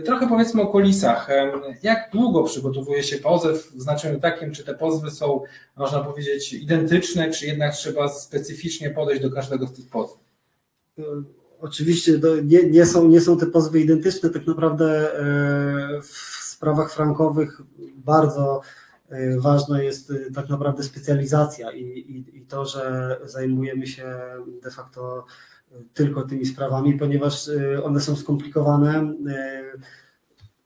[0.05, 1.29] Trochę powiedzmy o kulisach.
[1.83, 5.43] Jak długo przygotowuje się pozew w znaczeniu takim, czy te pozwy są,
[5.77, 10.21] można powiedzieć, identyczne, czy jednak trzeba specyficznie podejść do każdego z tych pozwów?
[11.61, 14.31] Oczywiście to nie, nie, są, nie są te pozwy identyczne.
[14.31, 16.07] Tak naprawdę e, w
[16.43, 17.61] sprawach frankowych
[17.97, 18.61] bardzo
[19.09, 24.17] e, ważna jest e, tak naprawdę specjalizacja i, i, i to, że zajmujemy się
[24.63, 25.25] de facto
[25.95, 29.15] tylko tymi sprawami, ponieważ e, one są skomplikowane.
[29.29, 29.63] E,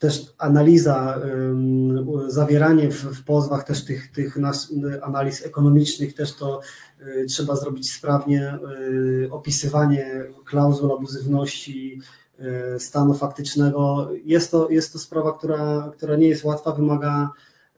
[0.00, 4.36] Też analiza, em, zawieranie w, pozwach też tych, tych
[5.02, 6.60] analiz ekonomicznych, też to
[7.00, 8.58] y, trzeba zrobić sprawnie,
[9.24, 12.00] y, opisywanie klauzul abuzywności,
[12.76, 14.10] y, stanu faktycznego.
[14.24, 17.30] Jest to, jest to sprawa, która, która nie jest łatwa, wymaga,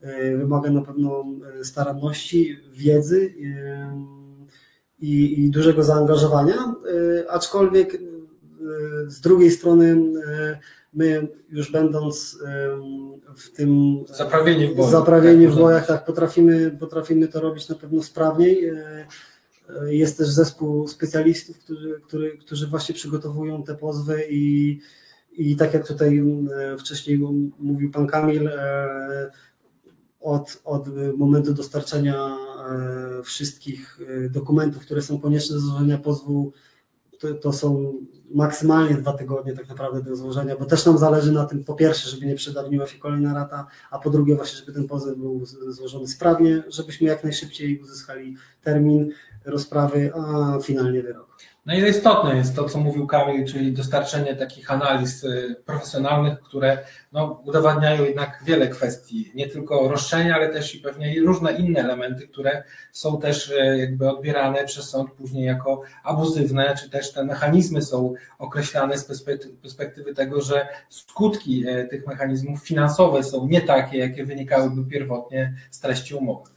[0.03, 1.25] y, wymaga na pewno
[1.61, 4.22] y, staranności, wiedzy y,
[5.03, 8.01] i, i dużego zaangażowania, y, aczkolwiek y,
[9.07, 10.59] z drugiej strony y,
[10.95, 12.39] my już będąc
[13.37, 14.91] w tym Zaprawieni w boju.
[14.91, 18.73] zaprawieni Tak, w bojach, tak, potrafimy, potrafimy to robić na pewno sprawniej.
[19.87, 24.79] Jest też zespół specjalistów, którzy, który, którzy właśnie przygotowują te pozwy i,
[25.33, 26.25] i tak jak tutaj
[26.79, 27.21] wcześniej
[27.59, 28.51] mówił pan Kamil,
[30.21, 32.37] od, od momentu dostarczenia
[33.25, 36.53] wszystkich e, dokumentów, które są konieczne do złożenia pozwu,
[37.19, 37.93] to, to są
[38.35, 42.11] maksymalnie dwa tygodnie tak naprawdę do złożenia, bo też nam zależy na tym, po pierwsze,
[42.11, 46.09] żeby nie przedawniła się kolejna rata, a po drugie właśnie, żeby ten pozew był złożony
[46.09, 49.13] sprawnie, żebyśmy jak najszybciej uzyskali termin.
[49.45, 51.37] rozprawy, a finalnie wyrok.
[51.67, 56.79] No i istotne jest to, co mówił Kamil, czyli dostarczenie takich analiz y, profesjonalnych, które
[57.13, 62.29] no, udowadniają jednak wiele kwestii, nie tylko roszczenia, ale też i pewnie różne inne elementy,
[62.29, 67.83] które są też y, jakby odbierane przez sąd później jako abuzywne, czy też te mechanizmy
[67.83, 69.05] są określane z
[69.63, 75.81] perspektywy, tego, że skutki y, tych mechanizmów finansowe są nie takie, jakie wynikałyby pierwotnie z
[75.81, 76.51] treści umowy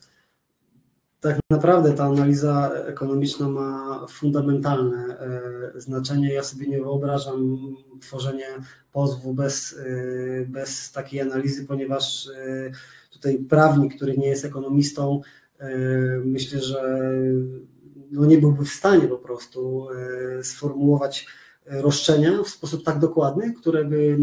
[1.25, 5.19] tak naprawdę ta analiza ekonomiczna ma fundamentalne
[5.75, 6.33] e, znaczenie.
[6.33, 7.57] Ja sobie nie wyobrażam
[8.01, 8.47] tworzenia
[8.91, 12.71] pozwu bez, e, bez takiej analizy, ponieważ e,
[13.11, 15.21] tutaj prawnik, który nie jest ekonomistą,
[16.25, 16.99] myślę, że
[18.11, 19.87] no nie byłby w stanie po prostu
[20.41, 21.27] sformułować
[21.65, 24.17] roszczenia w sposób tak dokładny, które by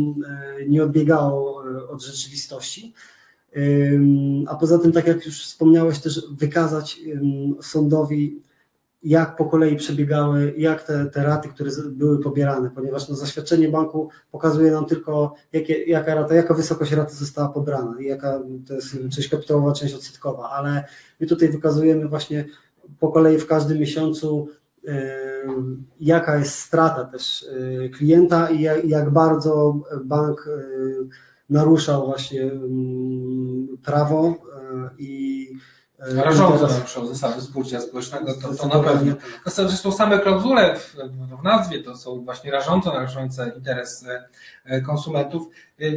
[0.69, 2.95] nie odbiegało od rzeczywistości.
[4.49, 7.01] A poza tym, tak jak już wspomniałeś, też wykazać
[7.63, 8.43] sądowi,
[9.03, 14.09] jak po kolei przebiegały, jak te, te raty, które były pobierane, ponieważ no, zaświadczenie banku
[14.31, 18.97] pokazuje nam tylko, jakie, jaka rata, jaka wysokość raty została pobrana i jaka to jest
[19.17, 20.85] część kapitałowa, część odsetkowa, ale
[21.21, 22.45] my tutaj wykazujemy właśnie
[22.99, 24.49] po kolei w każdym miesiącu,
[26.01, 31.09] jaka jest strata też y, klienta i jak, jak bardzo bank y,
[31.53, 34.35] naruszał właśnie mm, prawo e,
[34.99, 35.49] i
[36.03, 39.15] e, Rażąco naruszał zasady współczucia społecznego, to, to na pewno.
[39.45, 40.97] To są zresztą same klauzule w,
[41.41, 44.07] w nazwie, to są właśnie rażąco naruszające interes
[44.65, 45.49] e, konsumentów.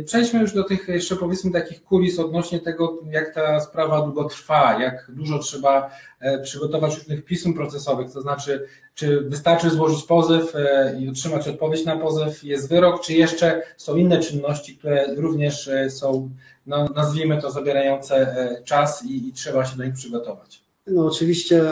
[0.06, 4.82] Przejdźmy już do tych jeszcze powiedzmy takich kulis odnośnie tego, jak ta sprawa długo trwa,
[4.82, 5.89] jak dużo trzeba
[6.43, 11.97] przygotować różnych pism procesowych, to znaczy czy wystarczy złożyć pozew e, i otrzymać odpowiedź na
[11.97, 16.30] pozew, jest wyrok, czy jeszcze są inne czynności, które również e, są,
[16.66, 20.66] no, nazwijmy to, zabierające e, czas i, i trzeba się do nich przygotować?
[20.88, 21.63] No oczywiście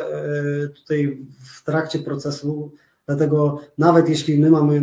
[0.76, 2.72] tutaj w trakcie procesu,
[3.06, 4.82] dlatego nawet jeśli my mamy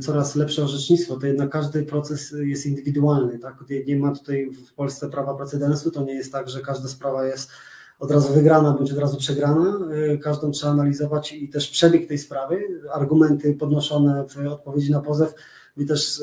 [0.00, 3.38] coraz lepsze orzecznictwo, to jednak każdy proces jest indywidualny.
[3.38, 3.54] Tak?
[3.86, 7.50] Nie ma tutaj w Polsce prawa precedensu, to nie jest tak, że każda sprawa jest
[7.98, 9.78] od razu wygrana bądź od razu przegrana.
[10.22, 15.34] Każdą trzeba analizować i też przebieg tej sprawy, argumenty podnoszone w odpowiedzi na pozew.
[15.76, 16.22] My też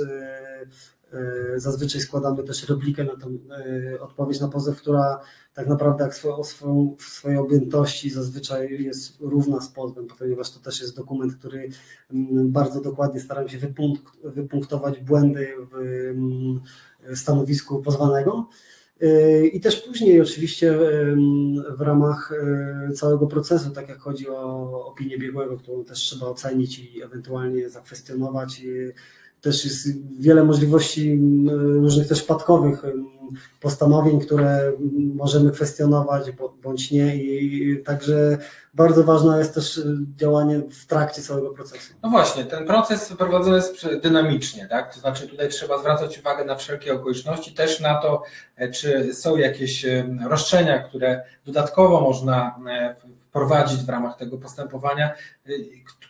[1.55, 3.27] zazwyczaj składamy też replikę na tę
[3.99, 5.19] odpowiedź na pozew, która
[5.53, 10.81] tak naprawdę jak o swoją, swojej objętości zazwyczaj jest równa z pozwem, ponieważ to też
[10.81, 11.69] jest dokument, który
[12.13, 13.57] mm, bardzo dokładnie staramy się
[14.23, 16.61] wypunktować błędy w mm,
[17.15, 18.49] stanowisku pozwanego.
[19.53, 20.77] I też później oczywiście
[21.77, 26.79] w ramach e, całego procesu, tak jak chodzi o opinię biegłego, którą też trzeba ocenić
[26.79, 28.61] i ewentualnie zakwestionować.
[29.41, 29.87] Też jest
[30.19, 31.19] wiele możliwości
[31.81, 32.83] różnych też przypadkowych
[33.61, 34.71] postanowień, które
[35.15, 36.31] możemy kwestionować
[36.63, 37.15] bądź nie.
[37.15, 38.37] I także
[38.73, 39.81] bardzo ważne jest też
[40.15, 41.93] działanie w trakcie całego procesu.
[42.03, 44.93] No właśnie, ten proces prowadzony jest dynamicznie, tak?
[44.93, 48.23] To znaczy tutaj trzeba zwracać uwagę na wszelkie okoliczności, też na to,
[48.55, 52.95] e, czy są jakieś e, roszczenia, które dodatkowo można e,
[53.29, 55.13] wprowadzić w ramach tego postępowania.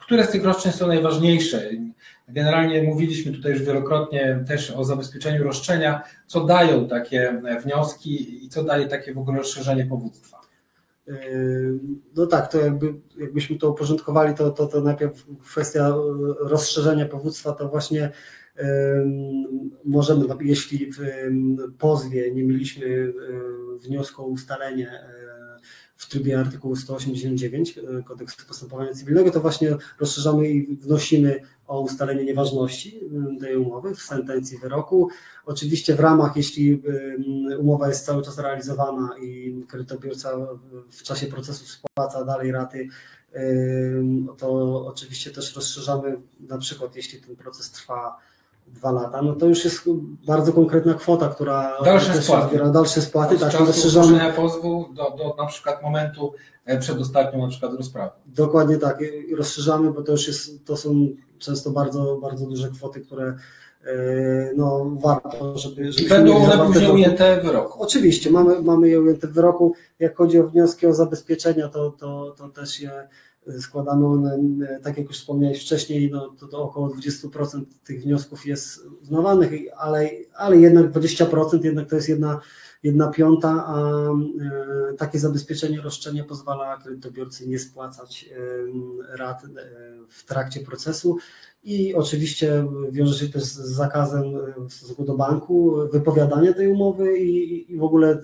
[0.06, 1.70] Które z tych roszczeń są najważniejsze?
[2.28, 8.64] Generalnie mówiliśmy tutaj już wielokrotnie też o zabezpieczeniu roszczenia, co dają takie wnioski i co
[8.64, 10.42] daje takie w ogóle rozszerzenie powództwa.
[11.08, 11.80] Yy,
[12.16, 15.94] no tak, to jakby, jakbyśmy to uporządkowali, to, to, to najpierw kwestia
[16.40, 18.12] rozszerzenia powództwa, to właśnie
[18.58, 18.64] yy,
[19.86, 21.00] możemy, jeśli w
[21.78, 23.14] pozwie nie mieliśmy yy,
[23.84, 24.92] wniosku o ustalenie
[26.02, 32.26] w trybie artykułu 189 e, kodeksu postępowania cywilnego, to właśnie rozszerzamy i wnosimy o ustalenie
[32.26, 33.02] nieważności
[33.36, 35.10] e, tej umowy w sentencji wyroku.
[35.46, 36.84] Oczywiście w ramach, jeśli
[37.52, 40.38] e, umowa jest cały czas realizowana i kredytobiorca
[40.92, 42.88] w czasie procesu spłaca dalej raty,
[44.38, 44.52] to
[44.88, 48.18] oczywiście też rozszerzamy, na przykład jeśli ten proces trwa
[48.68, 49.90] dwa lata, no to już jest
[50.28, 52.50] bardzo konkretna kwota, która dalsze spłaty.
[52.50, 56.34] Zbiera, dalsze spłaty, Od tak, czasu rozszerzamy pozwu do, do na przykład momentu
[56.66, 58.12] e, przedostatnią na przykład rozprawy.
[58.26, 58.98] Dokładnie tak,
[59.38, 61.08] rozszerzamy, bo to już jest, to są
[61.38, 63.36] często bardzo, bardzo duże kwoty, które
[63.86, 63.94] e,
[64.56, 65.92] no, warto, żeby.
[65.92, 67.84] żeby będą one później ujęte w wyroku.
[67.84, 69.74] Oczywiście, mamy, mamy je ujęte w wyroku.
[70.00, 72.92] Jak chodzi o wnioski o zabezpieczenia, to, to, to też je
[73.60, 74.40] składamy one,
[74.84, 80.10] tak jak już wspomniałeś wcześniej, no, to, to około 20% tych wniosków jest uznawanych, ale,
[80.36, 82.40] ale jednak 20% jednak to jest jedna,
[82.84, 88.30] jedna piąta, a e, takie zabezpieczenie roszczenia pozwala kredytobiorcy nie spłacać
[89.14, 89.48] e, rat e,
[90.10, 91.18] w trakcie procesu.
[91.64, 94.24] I oczywiście wiąże się też z zakazem
[94.70, 98.22] w stosunku do banku wypowiadania tej umowy i, i w ogóle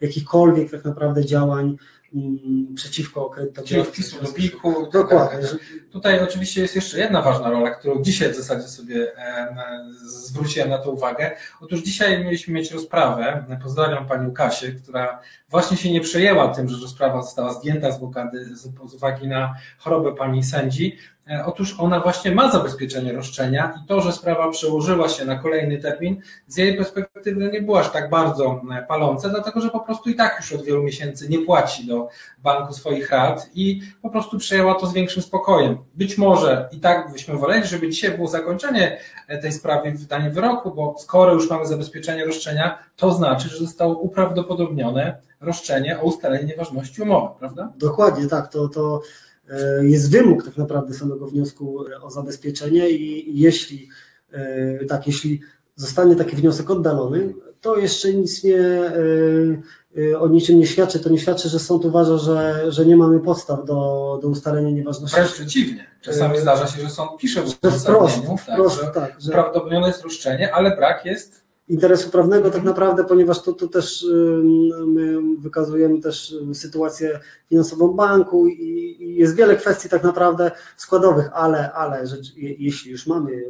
[0.00, 1.76] jakichkolwiek tak naprawdę działań
[2.14, 3.92] mm, przeciwko Czyli kredytobiorcy.
[3.92, 4.90] wpisu do PIK-u.
[4.92, 5.48] Dokładnie.
[5.92, 9.56] Tutaj oczywiście jest jeszcze jedna ważna rola, którą dzisiaj w zasadzie sobie em,
[10.02, 11.36] zwróciłem na to uwagę.
[11.60, 13.44] Otóż dzisiaj mieliśmy mieć rozprawę.
[13.62, 18.56] Pozdrawiam panią Kasię, która właśnie się nie przejęła tym, że rozprawa została zdjęta z blokady
[18.56, 20.98] z uwagi na chorobę pani sędzi.
[21.30, 25.78] E, Otóż ona właśnie ma zabezpieczenie roszczenia i to, że sprawa przełożyła się na kolejny
[25.78, 30.10] termin, z jej perspektywy nie było aż tak bardzo e, palące, dlatego że po prostu
[30.10, 32.08] i tak już od wielu miesięcy nie płaci do
[32.38, 35.78] banku swoich rat i po prostu przejęła to z większym spokojem.
[35.94, 40.30] Być może i tak byśmy woleli, żeby dzisiaj było zakończenie e, tej sprawy i wydanie
[40.30, 46.44] wyroku, bo skoro już mamy zabezpieczenie roszczenia, to znaczy, że zostało uprawdopodobnione roszczenie o ustalenie
[46.44, 47.72] nieważności umowy, prawda?
[47.76, 49.00] Dokładnie tak, to, to
[49.82, 53.88] jest wymóg tak naprawdę samego wniosku o zabezpieczenie i jeśli
[54.32, 55.40] e, tak, jeśli
[55.74, 58.92] zostanie taki wniosek oddalony, to jeszcze nic nie e,
[60.12, 61.00] e, o niczym nie świadczy.
[61.00, 65.16] To nie świadczy, że sąd uważa, że, że nie mamy podstaw do, do ustalenia nieważności.
[65.16, 65.86] Wręcz przeciwnie.
[66.00, 69.20] Czasami E, zdarza się, że sąd pisze w Że wprost, uzasadnieniu, tak, wprost że tak,
[69.20, 71.39] że prawdopodobne jest roszczenie, ale brak jest
[71.70, 74.06] interesu prawnego tak naprawdę, ponieważ to, to też
[74.86, 81.72] my wykazujemy też sytuację finansową banku i, i jest wiele kwestii tak naprawdę składowych, ale,
[81.72, 83.44] ale rzecz, je, jeśli już mamy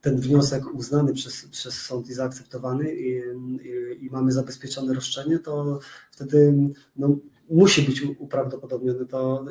[0.00, 3.22] ten wniosek uznany przez, przez sąd i zaakceptowany i,
[3.62, 5.78] i, i mamy zabezpieczone roszczenie, to
[6.10, 6.54] wtedy
[6.96, 7.16] no,
[7.50, 9.44] musi być uprawdopodobnione to,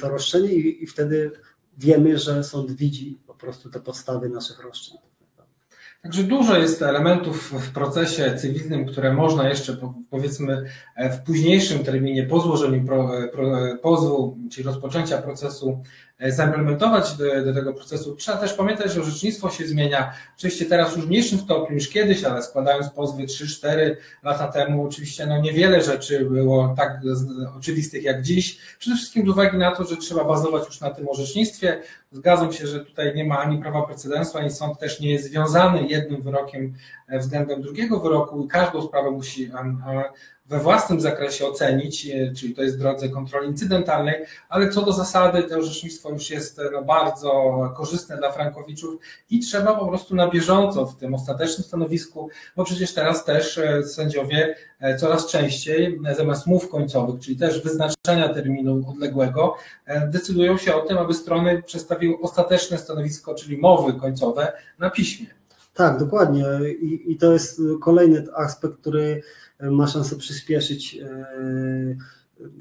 [0.00, 1.30] to roszczenie i, i wtedy
[1.78, 5.07] wiemy, że sąd widzi po prostu te podstawy naszych roszczeń.
[6.02, 10.64] Także dużo jest elementów w procesie cywilnym, które można jeszcze po- powiedzmy
[10.96, 13.16] e, w późniejszym terminie po złożeniu e,
[13.72, 15.82] e, pozwu, czyli rozpoczęcia procesu
[16.26, 18.16] zaimplementować do, do tego procesu.
[18.16, 20.12] Trzeba też pamiętać, że orzecznictwo się zmienia.
[20.36, 25.26] Oczywiście teraz już w mniejszym stopniu niż kiedyś, ale składając pozwy 3-4 lata temu, oczywiście
[25.26, 27.00] no niewiele rzeczy było tak
[27.58, 28.58] oczywistych jak dziś.
[28.78, 31.82] Przede wszystkim z uwagi na to, że trzeba bazować już na tym orzecznictwie.
[32.12, 35.86] Zgadzam się, że tutaj nie ma ani prawa precedensu, ani sąd też nie jest związany
[35.86, 36.74] jednym wyrokiem
[37.08, 40.04] e, względem drugiego wyroku i każdą sprawę musi e,
[40.48, 44.14] we własnym zakresie ocenić, e, czyli to jest w drodze kontroli incydentalnej,
[44.48, 47.32] ale co do zasady to orzecznictwo już jest e, no, bardzo
[47.76, 52.94] korzystne dla frankowiczów i trzeba po prostu na bieżąco w tym ostatecznym stanowisku, bo przecież
[52.94, 54.54] teraz też e, sędziowie
[54.98, 59.56] coraz częściej zamiast mów końcowych, czyli też wyznaczenia terminu odległego,
[60.06, 65.37] decydują się o tym, aby strony przedstawiły ostateczne stanowisko, czyli mowy końcowe na piśmie.
[65.78, 66.44] Tak, dokładnie.
[66.80, 69.22] I, I to jest kolejny aspekt, który
[69.60, 71.26] ma szansę przyspieszyć e,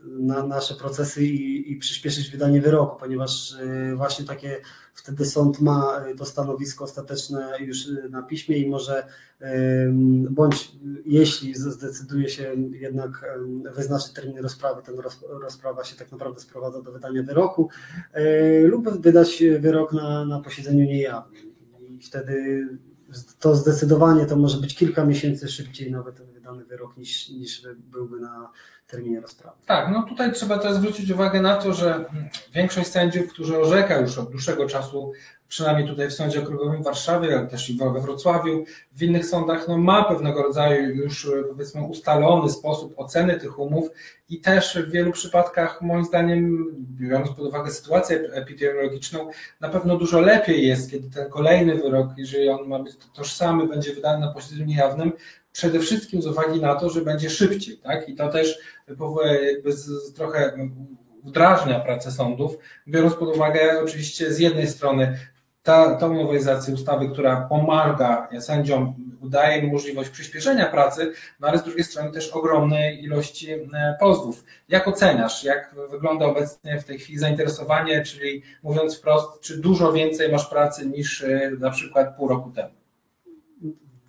[0.05, 4.61] na nasze procesy i, i przyspieszyć wydanie wyroku, ponieważ e, właśnie takie
[4.93, 7.77] wtedy sąd ma to stanowisko ostateczne już
[8.09, 9.05] na piśmie i może
[9.39, 10.71] em, bądź
[11.05, 13.25] jeśli zdecyduje się jednak
[13.75, 17.69] wyznaczyć termin rozprawy, ten roz, rozprawa się tak naprawdę sprowadza do wydania wyroku
[18.13, 21.53] e, lub wydać wyrok na, na posiedzeniu niejawnym.
[21.89, 22.67] I wtedy
[23.39, 28.51] to zdecydowanie to może być kilka miesięcy szybciej nawet wydany wyrok niż, niż byłby na
[28.87, 29.57] terminie rozprawy.
[29.65, 32.05] Tak, no tutaj trzeba też zwrócić uwagę na to, że
[32.53, 35.11] większość sędziów, którzy orzeka już od dłuższego czasu,
[35.47, 39.67] przynajmniej tutaj w Sądzie Okręgowym w Warszawie, ale też i we Wrocławiu, w innych sądach,
[39.67, 43.89] no ma pewnego rodzaju już e, powiedzmy ustalony sposób oceny tych umów
[44.29, 49.29] i też w wielu przypadkach moim zdaniem, biorąc pod uwagę sytuację epidemiologiczną,
[49.59, 53.93] na pewno dużo lepiej jest, kiedy ten kolejny wyrok, jeżeli on ma być tożsamy, będzie
[53.93, 55.11] wydany na posiedzeniu niejawnym,
[55.51, 58.09] przede wszystkim z uwagi na to, że będzie szybciej, tak?
[58.09, 58.59] I to też
[58.97, 60.69] powołuje jakby z, z trochę
[61.23, 65.17] udrażnia pracę sądów, biorąc pod uwagę oczywiście z jednej strony
[65.67, 68.93] ta, tą nowelizację ustawy, która pomaga sędziom,
[69.23, 73.47] daje im możliwość przyspieszenia pracy, no ale z drugiej strony też ogromnej ilości
[73.99, 74.43] pozwów.
[74.69, 80.31] Jak oceniasz, jak wygląda obecnie w tej chwili zainteresowanie, czyli mówiąc wprost, czy dużo więcej
[80.31, 81.25] masz pracy niż
[81.59, 82.73] na przykład pół roku temu?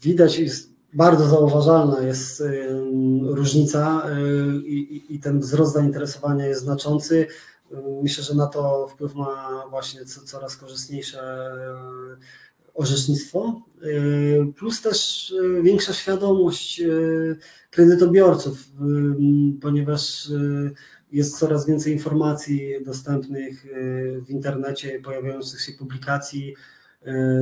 [0.03, 2.43] Widać jest bardzo zauważalna jest
[3.23, 4.03] różnica
[4.65, 7.27] i, i ten wzrost zainteresowania jest znaczący.
[8.03, 11.51] Myślę, że na to wpływ ma właśnie coraz korzystniejsze
[12.75, 13.63] orzecznictwo,
[14.57, 16.83] plus też większa świadomość
[17.71, 18.59] kredytobiorców,
[19.61, 20.31] ponieważ
[21.13, 23.67] jest coraz więcej informacji dostępnych
[24.27, 26.55] w internecie, pojawiających się publikacji.
[26.55, 26.78] e,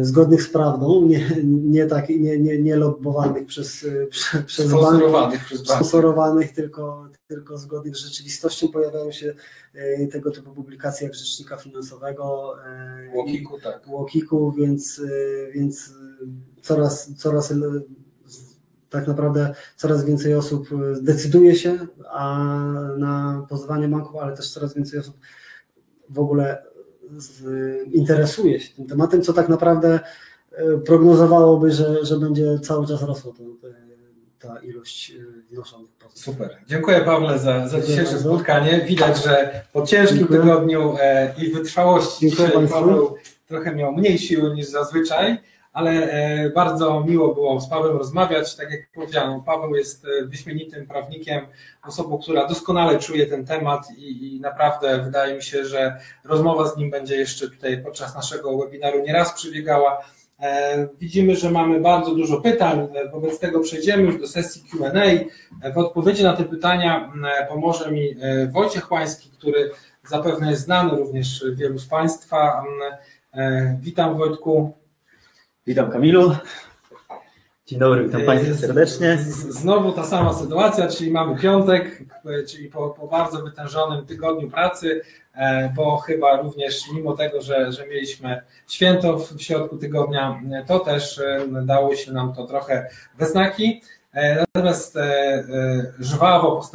[0.00, 5.38] zgodnych z prawdą, nie, nie, tak, nie, nie, nie lobbowanych przez, e, prze, przez banki,
[5.64, 9.34] Sponsorowanych tylko, tylko zgodnych z rzeczywistością pojawiają się
[9.74, 13.88] e, tego typu publikacje jak Rzecznika Finansowego, e, Łokiku, tak.
[13.88, 15.94] Łokiku, więc, e, więc
[16.62, 17.56] coraz, coraz e,
[18.90, 22.44] tak naprawdę coraz więcej osób e, decyduje się a
[22.98, 25.16] na pozwanie banków, ale też coraz więcej osób
[26.08, 26.62] w ogóle
[27.92, 30.00] interesuje się tym tematem, co tak naprawdę
[30.52, 33.86] e, prognozowałoby, że, że będzie cały czas rosło to, te-
[34.48, 35.90] ta ilość e, wnoszonych.
[36.14, 36.56] Super.
[36.66, 38.28] Dziękuję Pawle za, za dzisiejsze bardzo.
[38.28, 38.84] spotkanie.
[38.88, 40.40] Widać, że po ciężkim Dziękuję.
[40.40, 42.68] tygodniu e, i wytrwałości Dziękuję.
[42.68, 45.38] Paweł trochę miał mniej siły niż zazwyczaj,
[45.76, 48.56] ale e, bardzo miło było z Pawłem rozmawiać.
[48.56, 51.46] Tak jak powiedziano, Paweł jest e, wyśmienitym prawnikiem,
[51.86, 56.76] osobą, która doskonale czuje ten temat i, i naprawdę wydaje mi się, że rozmowa z
[56.76, 60.04] nim będzie jeszcze tutaj podczas naszego webinaru nieraz przebiegała.
[60.40, 65.70] E, Widzimy, że mamy bardzo dużo pytań, wobec tego przejdziemy już do sesji Q&A.
[65.72, 67.12] W odpowiedzi na te pytania
[67.48, 68.16] pomoże mi
[68.50, 69.70] Wojciech Łański, który
[70.08, 72.64] zapewne jest znany również wielu z Państwa.
[73.80, 74.85] Witam Wojtku.
[75.66, 76.36] Witam Kamilu.
[77.66, 79.18] Dzień dobry, witam Państwa serdecznie.
[79.48, 85.00] Znowu ta sama sytuacja, czyli mamy piątek, e, czyli po, po bardzo wytężonym tygodniu pracy,
[85.34, 90.78] e, bo chyba również mimo tego, że, że mieliśmy święto w, środku tygodnia, e, to
[90.78, 91.20] też
[91.62, 92.88] dało się nam to trochę
[93.18, 93.82] we znaki.
[94.54, 94.98] Natomiast
[95.98, 96.68] żwawo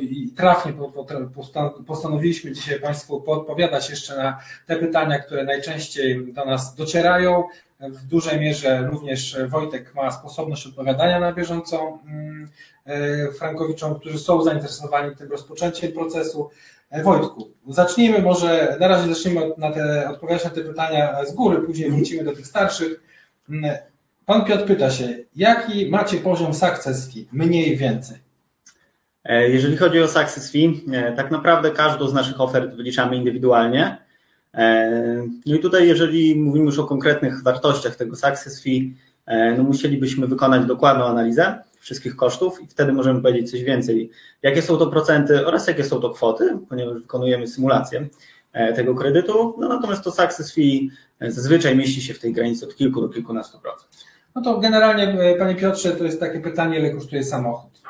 [0.00, 6.32] i trafnie po- po- postan- postanowiliśmy dzisiaj Państwu podpowiadać jeszcze na te pytania, które najczęściej
[6.32, 7.44] do nas docierają.
[7.80, 12.48] W dużej mierze również Wojtek ma sposobność odpowiadania na bieżąco mm,
[12.84, 16.50] e, Frankowiczom, którzy są zainteresowani tym rozpoczęciem procesu.
[16.90, 21.62] E, Wojtku, zacznijmy może, na razie zacznijmy na te, odpowiadać na te pytania z góry,
[21.62, 23.00] później wrócimy do tych starszych.
[23.48, 23.76] Mm,
[24.26, 27.28] Pan Piotr pyta się, jaki macie poziom success fee?
[27.32, 28.18] Mniej więcej.
[29.24, 30.84] E, Jeżeli chodzi o success fee,
[31.16, 34.05] tak naprawdę każdą z naszych ofert wyliczamy indywidualnie.
[34.56, 38.94] E, No i tutaj, jeżeli mówimy już o konkretnych wartościach tego success fee,
[39.26, 44.10] e, no musielibyśmy wykonać dokładną analizę wszystkich kosztów i wtedy możemy powiedzieć coś więcej.
[44.42, 48.08] Jakie są to procenty oraz jakie są to kwoty, ponieważ wykonujemy symulację
[48.52, 49.54] e, tego kredytu.
[49.58, 50.90] No natomiast to success fee
[51.20, 53.90] zazwyczaj mieści się w tej granicy od kilku do kilkunastu procent.
[54.34, 57.82] No to generalnie, Panie Piotrze, to jest takie pytanie, ile kosztuje samochód.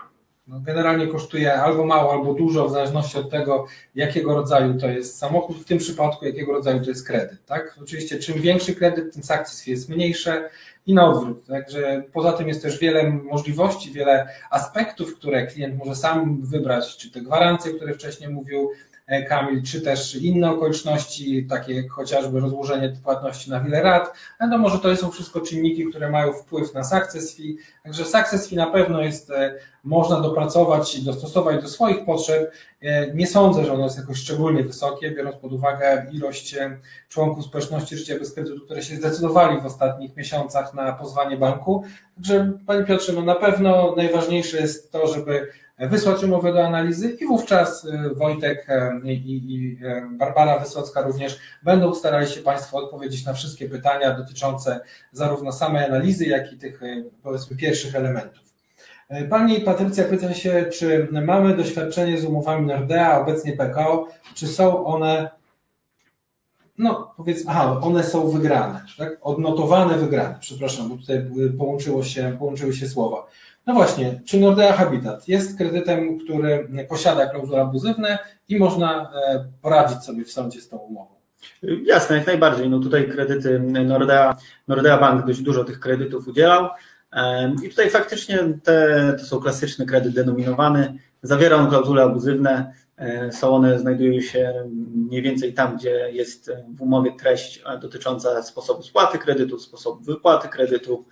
[0.46, 5.18] No generalnie kosztuje albo mało, albo dużo, w zależności od tego, jakiego rodzaju to jest
[5.18, 7.44] samochód, w tym przypadku jakiego rodzaju to jest kredyt.
[7.46, 7.76] Tak?
[7.82, 10.50] Oczywiście czym większy kredyt, tym fee jest mniejsze
[10.86, 11.46] i na odwrót.
[11.46, 17.10] Także poza tym jest też wiele możliwości, wiele aspektów, które klient może sam wybrać, czy
[17.10, 18.70] te gwarancje, które wcześniej mówił
[19.28, 24.78] Kamil, czy też inne okoliczności, takie jak chociażby rozłożenie płatności na wiele lat, no może
[24.78, 27.56] to są wszystko czynniki, które mają wpływ na success fee.
[27.84, 29.54] Także success fee na pewno jest, e,
[29.84, 32.52] można dopracować i dostosować do swoich potrzeb.
[32.82, 36.78] E, Nie sądzę, że ono jest jakoś szczególnie wysokie, biorąc pod uwagę ilość e,
[37.08, 41.84] członków społeczności życia bez kredytu, które się zdecydowali w ostatnich miesiącach na pozwanie banku.
[42.16, 45.48] Także Panie Piotrze, no na pewno najważniejsze jest to, żeby
[45.78, 51.94] wysłać umowę do analizy i wówczas e, Wojtek e, i, e, Barbara Wysocka również będą
[51.94, 54.80] starali się Państwo odpowiedzieć na wszystkie pytania dotyczące
[55.12, 56.80] zarówno samej analizy, jak i tych
[57.22, 58.46] powiedzmy pierwszych elementów.
[59.30, 65.30] Pani Patrycja pyta się, czy mamy doświadczenie z umowami Nordea, obecnie PKO, czy są one,
[66.78, 69.18] no powiedzmy, aha, one są wygrane, tak?
[69.20, 71.26] Odnotowane wygrane, przepraszam, bo tutaj
[71.58, 73.26] połączyło się, połączyły się słowa.
[73.66, 80.04] No właśnie, czy Nordea Habitat jest kredytem, który posiada klauzule abuzywne i można e, poradzić
[80.04, 81.14] sobie w sądzie z tą umową?
[81.84, 82.70] Jasne, jak najbardziej.
[82.70, 84.36] No tutaj kredyty Nordea,
[84.68, 86.68] Nordea Bank dość dużo tych kredytów udzielał.
[87.12, 90.98] Em, I tutaj faktycznie te, to są klasyczny kredyt denominowany.
[91.22, 92.72] Zawiera on klauzule abuzywne.
[92.96, 94.54] E, Są one, znajdują się
[94.94, 100.48] mniej więcej tam, gdzie jest w umowie treść e, dotycząca sposobu spłaty kredytu, sposobu wypłaty
[100.48, 101.04] kredytu.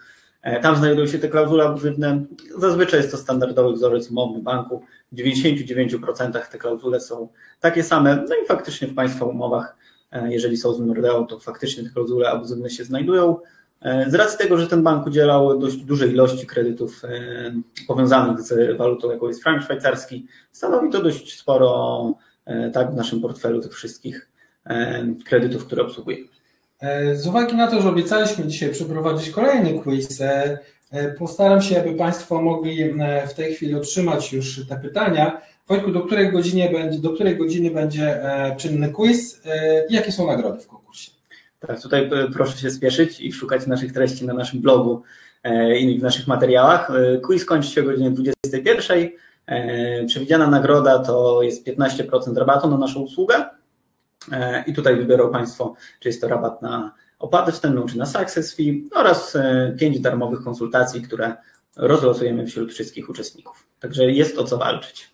[0.45, 2.25] E, Tam znajdują się te klauzule abuzywne.
[2.59, 4.83] Zazwyczaj jest to standardowy wzorzec umowny banku.
[5.13, 7.29] W 99% te klauzule są
[7.61, 8.25] takie same.
[8.29, 9.77] No i faktycznie w Państwa umowach
[10.15, 13.37] E, jeżeli są z Nordeą, to faktycznie te klauzule abuzywne się znajdują.
[13.81, 17.03] E, Z racji tego, że ten bank udzielał dość dużej ilości kredytów
[17.89, 22.15] powiązanych z walutą, jaką jest frank szwajcarski, stanowi to dość sporo
[22.73, 24.31] tak w naszym portfelu tych wszystkich
[25.25, 26.29] kredytów, które obsługujemy.
[26.85, 30.59] E, Z uwagi na to, że obiecaliśmy dzisiaj przeprowadzić kolejny quiz, e,
[30.93, 32.95] e, postaram się, aby Państwo mogli
[33.29, 35.41] w tej chwili otrzymać już te pytania.
[35.69, 38.21] Wojtku, do której, godzinie będzie, do której godziny będzie
[38.57, 39.43] czynny quiz
[39.89, 41.11] i jakie są nagrody w konkursie?
[41.61, 45.03] Tak, tutaj proszę się spieszyć i szukać naszych treści na naszym blogu
[45.81, 46.93] i w naszych materiałach.
[47.23, 49.09] Quiz kończy się o godzinie 21.
[49.47, 53.45] E, Przewidziana nagroda to jest 15% rabatu na naszą usługę.
[54.33, 58.55] E, I tutaj wybiorą Państwo, czy jest to rabat na opłatę wstępną, czy na success
[58.55, 59.37] fee oraz
[59.79, 61.37] 5 darmowych konsultacji, które
[61.77, 63.67] rozlosujemy wśród wszystkich uczestników.
[63.81, 65.11] Także jest o co walczyć.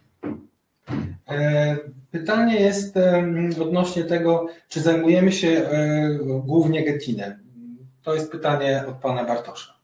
[1.29, 1.77] E,
[2.11, 2.95] Pytanie jest
[3.63, 7.35] odnośnie tego, czy zajmujemy się e, głównie Getinem.
[8.03, 9.75] To jest pytanie od pana Bartosza.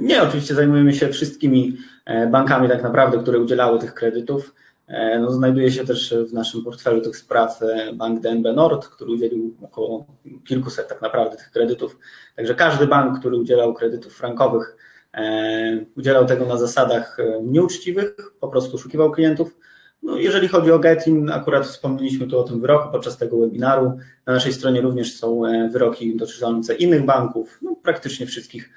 [0.00, 1.76] Nie, oczywiście zajmujemy się wszystkimi
[2.06, 4.54] e, bankami tak naprawdę, które udzielały tych kredytów.
[4.88, 9.12] E, No, znajduje się też w naszym portfelu tych spraw e, bank DNB Nord, który
[9.12, 10.06] udzielił około
[10.48, 11.98] kilkuset tak naprawdę tych kredytów.
[12.36, 14.76] Także każdy bank, który udzielał kredytów frankowych,
[15.14, 19.58] e, udzielał tego na zasadach nieuczciwych, po prostu oszukiwał klientów.
[20.02, 23.98] No, jeżeli chodzi o Getin, akurat wspomnieliśmy tu o tym wyroku podczas tego webinaru.
[24.26, 28.70] Na naszej stronie również są wyroki dotyczące innych banków, no, praktycznie wszystkich,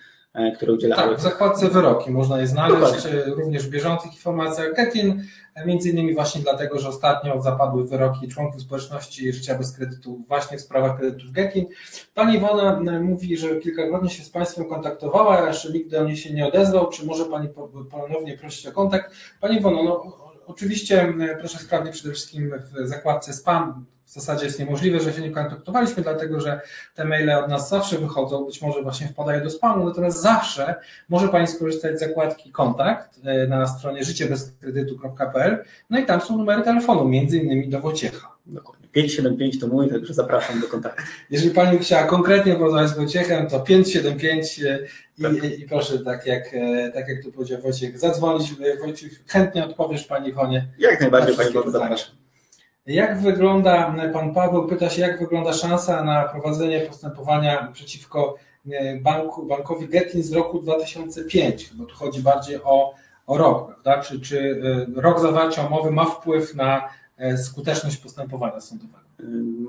[0.55, 1.09] które udzielały.
[1.09, 3.23] Tak, w zakładce wyroki można je znaleźć, Dokładnie.
[3.25, 4.73] e, również w bieżących informacjach.
[4.75, 5.23] Getin,
[5.55, 10.57] e, między innymi właśnie dlatego, że ostatnio zapadły wyroki członków społeczności życia bez kredytu właśnie
[10.57, 11.65] w sprawach kredytów Getin.
[12.13, 16.47] Pani Iwona mówi, że kilkakrotnie się z Państwem kontaktowała, jeszcze nikt do niej się nie
[16.47, 16.89] odezwał.
[16.89, 19.11] Czy może Pani po- ponownie prosić o kontakt?
[19.41, 20.17] Pani Iwono, no
[20.47, 23.85] oczywiście proszę sprawdzić przede wszystkim w zakładce spam.
[24.11, 26.61] W zasadzie jest niemożliwe, że się nie kontaktowaliśmy, dlatego że
[26.95, 30.75] te maile od nas zawsze wychodzą, być może właśnie wpadają do spamu, natomiast zawsze
[31.09, 36.63] może Pani skorzystać z zakładki kontakt e, na stronie życiebezkredytu.pl, no i tam są numery
[36.63, 38.35] telefonu, między innymi do Wojciecha.
[38.45, 38.87] Dokładnie.
[38.91, 41.03] 575 to mój, także zapraszam do kontaktu.
[41.29, 44.79] Jeżeli Pani chciała konkretnie porozmawiać z Wojciechem, to 575 e,
[45.17, 48.53] i, i, i proszę, tak jak, e, tak jak tu powiedział Wojciech, zadzwonić.
[48.79, 50.67] Wojciech, chętnie odpowiesz Pani Iwonie.
[50.79, 52.20] Jak najbardziej Na Pani Bogu zapraszam.
[52.91, 58.35] Jak wygląda, Pan Paweł pyta się, jak wygląda szansa na prowadzenie postępowania przeciwko
[58.71, 62.93] e, banku, bankowi Getin z roku 2005, bo tu chodzi bardziej o,
[63.27, 64.01] o rok, prawda?
[64.01, 64.61] Czy, czy
[64.97, 69.01] e, rok zawarcia umowy ma wpływ na e, skuteczność postępowania sądowego?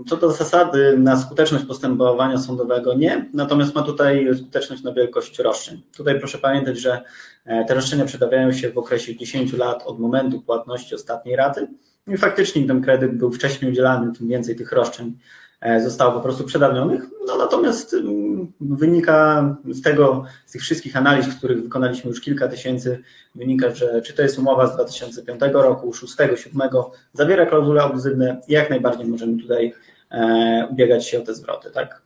[0.07, 5.83] Co do zasady, na skuteczność postępowania sądowego nie, natomiast ma tutaj skuteczność na wielkość roszczeń.
[5.97, 7.03] Tutaj proszę pamiętać, że
[7.45, 11.69] e, te roszczenia przedawiają się w okresie 10 lat od momentu płatności ostatniej raty
[12.07, 15.19] i faktycznie ten kredyt był wcześniej udzielany, tym więcej tych roszczeń
[15.61, 17.03] e, zostało po prostu przedawnionych.
[17.27, 23.03] No natomiast mm, wynika z tego, z tych wszystkich analiz, których wykonaliśmy już kilka tysięcy,
[23.35, 26.69] wynika, że czy to jest umowa z 2005 roku, 6, 7,
[27.13, 29.75] zawiera klauzule abuzyjne i jak najbardziej możemy tutaj
[30.11, 32.03] e, ubiegać się o te zwroty, tak?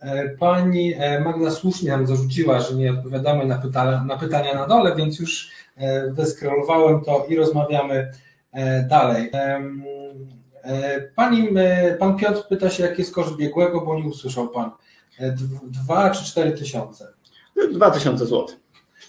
[0.00, 4.96] E, Pani Magda słusznie nam zarzuciła, że nie odpowiadamy na, pyta, na pytania na dole,
[4.96, 5.50] więc już
[6.10, 8.12] wyskrolowałem to i rozmawiamy
[8.88, 9.30] dalej.
[9.32, 9.82] Em,
[10.62, 14.70] e, Pani, e, pan Piotr pyta się, jaki jest koszt biegłego, bo nie usłyszał Pan.
[15.18, 17.08] E, dw- Dwa czy cztery tysiące?
[17.72, 18.46] 2000 zł.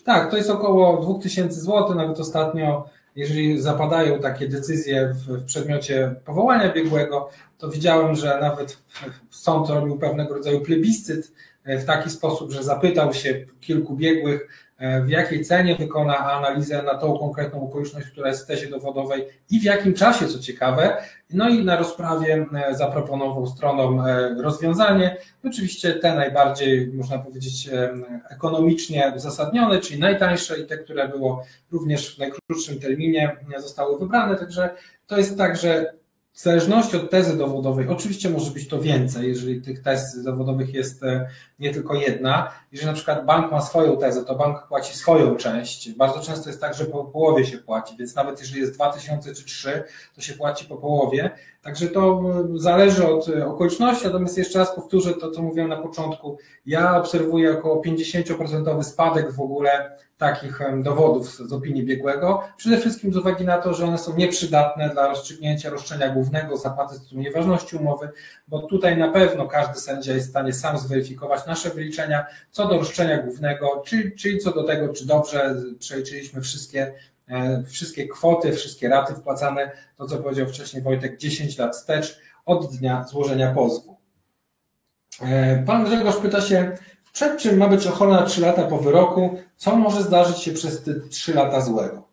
[0.05, 2.85] Tak, to jest około 2000 zł, nawet ostatnio,
[3.15, 8.77] jeżeli zapadają takie decyzje w, przedmiocie powołania biegłego, to widziałem, że nawet
[9.29, 11.31] sąd robił pewnego rodzaju plebiscyt
[11.63, 14.47] e, w taki sposób, że zapytał się kilku biegłych, e,
[15.05, 19.59] w jakiej cenie wykona analizę na tą konkretną okoliczność, która jest w tezie dowodowej i
[19.59, 20.97] w jakim czasie, co ciekawe.
[21.29, 27.69] No i na rozprawie e, zaproponował stronom e, rozwiązanie, Oczywiście te najbardziej, można powiedzieć,
[28.29, 34.35] ekonomicznie uzasadnione, czyli najtańsze i te, które było również w najkrótszym terminie zostały wybrane.
[34.35, 34.69] Także
[35.07, 35.93] to jest tak, że
[36.33, 41.03] w zależności od tezy dowodowej, oczywiście może być to więcej, jeżeli tych tez dowodowych jest
[41.03, 42.51] e, nie tylko jedna.
[42.71, 45.91] Jeżeli na przykład bank ma swoją tezę, to bank płaci swoją część.
[45.91, 49.45] Bardzo często jest tak, że po połowie się płaci, więc nawet jeżeli jest 2000 czy
[49.45, 49.83] 3,
[50.15, 51.31] to się płaci po połowie.
[51.61, 52.21] Także to
[52.55, 56.37] e, zależy od e, okoliczności, natomiast jeszcze raz powtórzę to, co mówiłem na początku.
[56.65, 62.43] Ja obserwuję około 50% spadek w ogóle takich dowodów z opinii biegłego.
[62.57, 66.95] Przede wszystkim z uwagi na to, że one są nieprzydatne dla rozstrzygnięcia roszczenia głównego, zapłaty
[66.95, 68.09] z tytułu nieważności umowy,
[68.47, 72.77] bo tutaj na pewno każdy sędzia jest w stanie sam zweryfikować nasze wyliczenia co do
[72.77, 76.93] roszczenia głównego, czy, czyli co do tego, czy dobrze przeliczyliśmy wszystkie
[77.67, 83.03] wszystkie kwoty, wszystkie raty wpłacane, to co powiedział wcześniej Wojtek, 10 lat wstecz od dnia
[83.03, 83.97] złożenia pozwu.
[85.21, 86.71] E, Pan Grzegorz pyta się,
[87.13, 90.93] przed czym ma być ochrona 3 lata po wyroku, co może zdarzyć się przez te
[91.09, 92.09] 3 lata złego?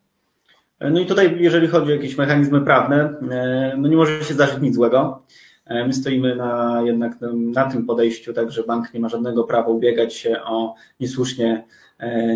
[0.81, 4.61] No i tutaj, jeżeli chodzi o jakieś mechanizmy prawne, e, no nie może się zdarzyć
[4.61, 5.23] nic złego.
[5.67, 9.69] E, My stoimy na, jednak na- tym podejściu, tak, że bank nie ma żadnego prawa
[9.69, 11.67] ubiegać się o niesłusznie, e,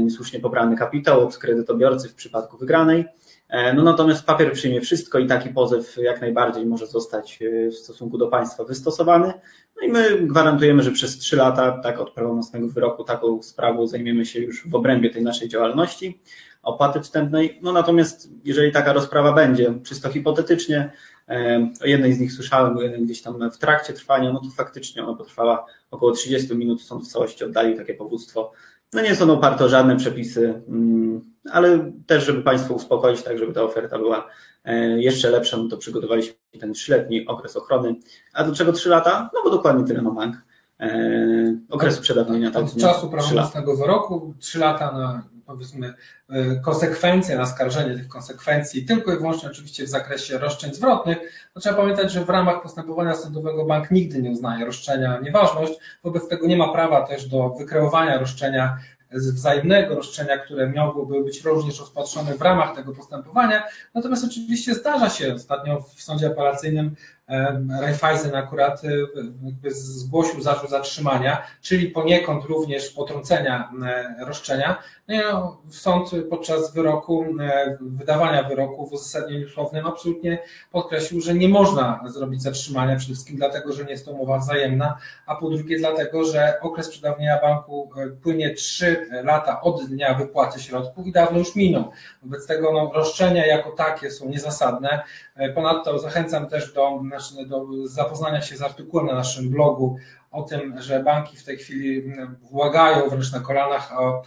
[0.01, 3.05] niesłusznie pobrany kapitał od kredytobiorcy w przypadku wygranej.
[3.49, 7.75] E, No natomiast papier przyjmie wszystko i taki pozew jak najbardziej może zostać e, w
[7.75, 9.33] stosunku do państwa wystosowany.
[9.77, 14.27] No i my gwarantujemy, że przez trzy lata, tak od prawomocnego wyroku, taką sprawą zajmiemy
[14.27, 16.21] się już w obrębie tej naszej działalności
[16.63, 17.59] opłaty wstępnej.
[17.63, 20.93] No natomiast jeżeli taka rozprawa będzie, czysto hipotetycznie,
[21.29, 25.15] e, o jednej z nich słyszałem gdzieś tam w trakcie trwania, no to faktycznie ona
[25.17, 28.53] potrwała około 30 minut, sąd w całości oddalił takie powództwo.
[28.93, 33.53] No nie są oparte o żadne przepisy, mm, ale też, żeby Państwo uspokoić, tak żeby
[33.53, 34.27] ta oferta była
[34.65, 37.95] e, jeszcze lepsza, no to przygotowaliśmy ten trzyletni okres ochrony.
[38.33, 39.31] A dlaczego trzy lata?
[39.35, 40.37] No bo dokładnie tyle ma bank.
[40.81, 45.95] E, Okresu przedawnienia tak Od czasu prawomocnego wyroku, trzy lata na powiedzmy
[46.31, 51.19] e, konsekwencje, na skarżenie tych konsekwencji, tylko i wyłącznie oczywiście w zakresie roszczeń zwrotnych.
[51.55, 55.73] No, trzeba pamiętać, że w ramach postępowania sądowego bank nigdy nie uznaje roszczenia nieważność,
[56.03, 58.79] wobec tego nie ma prawa też do wykreowania roszczenia
[59.13, 63.63] wzajemnego roszczenia, które miałoby być również rozpatrzone w ramach tego postępowania.
[63.95, 66.95] Natomiast oczywiście zdarza się, ostatnio w sądzie apelacyjnym
[67.29, 73.73] e, Raiffeisen akurat e, zgłosił zarzut zatrzymania, czyli poniekąd również potrącenia
[74.19, 74.83] roszczenia.
[75.11, 80.39] No sąd podczas wyroku, e, wydawania wyroku w uzasadnieniu słownym absolutnie
[80.71, 84.99] podkreślił, że nie można zrobić zatrzymania, przede wszystkim dlatego, że nie jest to umowa wzajemna,
[85.27, 90.61] a po drugie dlatego, że okres przedawnienia banku e, płynie 3 lata od dnia wypłaty
[90.61, 91.91] środków i dawno już minął.
[92.23, 95.03] Wobec tego no, roszczenia jako takie są niezasadne.
[95.37, 99.97] E, Ponadto zachęcam też do, znaczy, do zapoznania się z artykułem na naszym blogu
[100.31, 102.13] o tym, że banki w tej chwili
[102.51, 104.23] błagają wręcz na kolanach o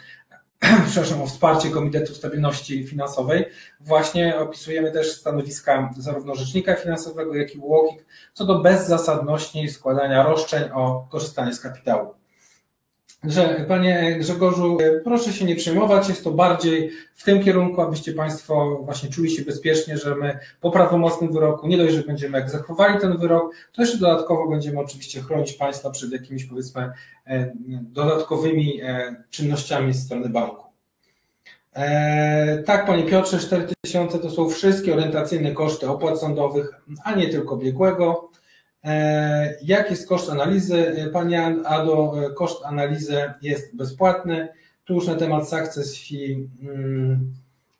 [0.87, 3.45] przepraszam, o wsparcie Komitetu Stabilności Finansowej.
[3.79, 10.63] Właśnie opisujemy też stanowiska zarówno Rzecznika Finansowego, jak i UOKiK co do bezzasadności składania roszczeń
[10.73, 12.22] o korzystanie z kapitału.
[13.23, 18.81] Że, panie Grzegorzu, proszę się nie przejmować, jest to bardziej w tym kierunku, abyście Państwo
[18.85, 23.17] właśnie czuli się bezpiecznie, że my po prawomocnym wyroku nie dość, że będziemy egzekwowali ten
[23.17, 26.91] wyrok, to jeszcze dodatkowo będziemy oczywiście chronić Państwa przed jakimiś powiedzmy
[27.27, 27.51] e,
[27.81, 30.63] dodatkowymi e, czynnościami ze strony banku.
[31.73, 37.57] E, tak, panie Piotrze, 4000 to są wszystkie orientacyjne koszty opłat sądowych, a nie tylko
[37.57, 38.29] biegłego.
[38.83, 41.09] E, Jaki jest koszt analizy?
[41.13, 44.47] Panie Ado, e, koszt analizy jest bezpłatny.
[44.85, 47.33] Tu już na temat success fee, mm,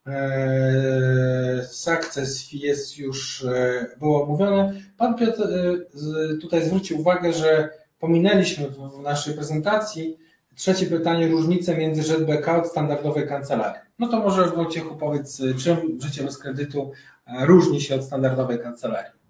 [0.08, 4.74] e, success fee jest już e, było mówione.
[4.98, 7.70] Pan Piotr e, tutaj zwrócił uwagę, że
[8.00, 10.18] pominęliśmy w, w naszej prezentacji
[10.56, 13.82] trzecie pytanie, różnicę między ZBK od standardowej kancelarii.
[14.00, 16.92] No to może Wojciechu powiedz, czym życie bez kredytu
[17.28, 19.23] e, różni się od standardowej kancelarii?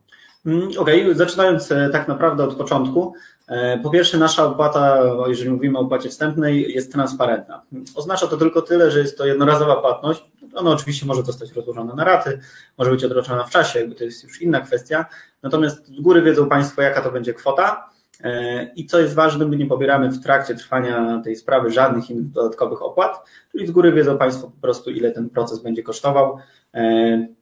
[0.45, 3.13] Mm, Okej, zaczynając e, tak naprawdę od początku.
[3.47, 7.61] E, Po pierwsze, nasza opłata, jeżeli mówimy o opłacie wstępnej, jest transparentna.
[7.95, 10.23] Oznacza to tylko tyle, że jest to jednorazowa płatność.
[10.55, 12.39] Ona oczywiście może zostać rozłożona na raty,
[12.77, 15.05] może być odroczona w czasie, jakby to jest już inna kwestia.
[15.43, 17.89] Natomiast z góry wiedzą Państwo, jaka to będzie kwota.
[18.23, 22.31] E, I co jest ważne, my nie pobieramy w trakcie trwania tej sprawy żadnych innych
[22.31, 26.37] dodatkowych opłat, czyli z góry wiedzą Państwo po prostu, ile ten proces będzie kosztował.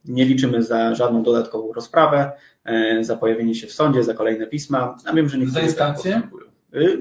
[0.06, 2.32] Nie liczymy za żadną dodatkową rozprawę,
[3.02, 4.96] za pojawienie się w sądzie, za kolejne pisma.
[5.06, 6.22] A wiem, że niektórzy Za instancję?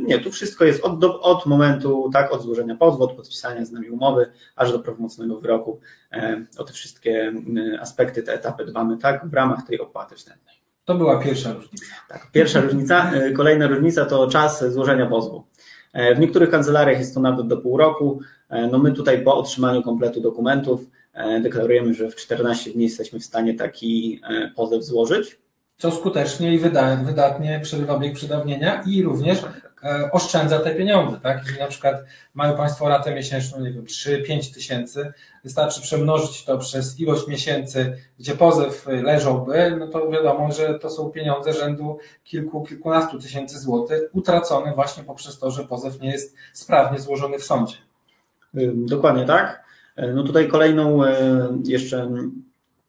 [0.02, 3.72] Nie, tu wszystko jest od, do, od momentu, tak, od złożenia pozwu, od podpisania z
[3.72, 4.26] nami umowy,
[4.56, 5.80] aż do prawomocnego wyroku.
[6.12, 7.32] E, O te wszystkie
[7.74, 10.54] y, aspekty, te etapy dbamy, tak, w ramach tej opłaty wstępnej.
[10.84, 11.84] To była pierwsza różnica.
[12.08, 12.30] Tak.
[12.32, 15.44] Pierwsza różnica, y, kolejna różnica to czas złożenia pozwu.
[15.92, 18.20] E, W niektórych kancelariach jest to nawet do pół roku.
[18.48, 20.80] E, No my tutaj po otrzymaniu kompletu dokumentów
[21.12, 25.38] e, deklarujemy, że w 14 dni jesteśmy w stanie taki e, pozew złożyć.
[25.80, 29.38] Co skutecznie i wyda, wydatnie przerywa bieg przedawnienia i również
[29.84, 31.20] e, oszczędza te pieniądze.
[31.20, 31.38] Tak?
[31.38, 32.04] Jeżeli na przykład
[32.34, 35.12] mają Państwo ratę miesięczną, nie wiem, 3-5 tysięcy,
[35.44, 41.10] wystarczy przemnożyć to przez ilość miesięcy, gdzie pozew leżałby, no to wiadomo, że to są
[41.10, 46.98] pieniądze rzędu kilku, kilkunastu tysięcy złotych, utracone właśnie poprzez to, że pozew nie jest sprawnie
[46.98, 47.76] złożony w sądzie.
[48.56, 49.64] Y, Dokładnie tak.
[49.96, 51.12] E, No tutaj kolejną e,
[51.64, 52.10] jeszcze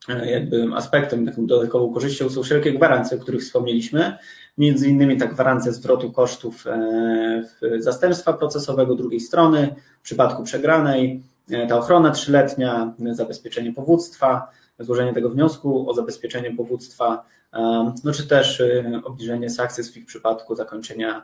[0.07, 4.18] jakby aspektem, taką dodatkową korzyścią są wszelkie gwarancje, o których wspomnieliśmy.
[4.57, 7.44] Między innymi ta gwarancja zwrotu kosztów e,
[7.78, 14.52] zastępstwa procesowego drugiej strony, w przypadku przegranej, e, ta ochrona trzyletnia, zabezpieczenie powództwa,
[14.84, 20.56] złożenie tego wniosku o zabezpieczenie powództwa, e, no czy też e, obniżenie fee w przypadku
[20.56, 21.23] zakończenia e,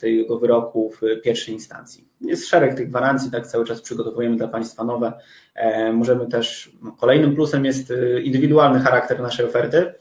[0.00, 2.08] tego wyroku w pierwszej instancji.
[2.20, 5.12] Jest szereg tych gwarancji, tak cały czas przygotowujemy dla Państwa nowe.
[5.54, 9.94] E, Możemy też, no, kolejnym plusem jest e, indywidualny charakter naszej oferty.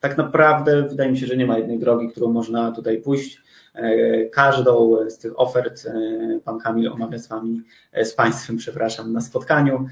[0.00, 3.42] Tak naprawdę wydaje mi się, że nie ma jednej drogi, którą można tutaj pójść.
[3.78, 9.12] E, Każdą z tych ofert e, pan Kamil omawia z wami, e, z państwem, przepraszam,
[9.12, 9.86] na spotkaniu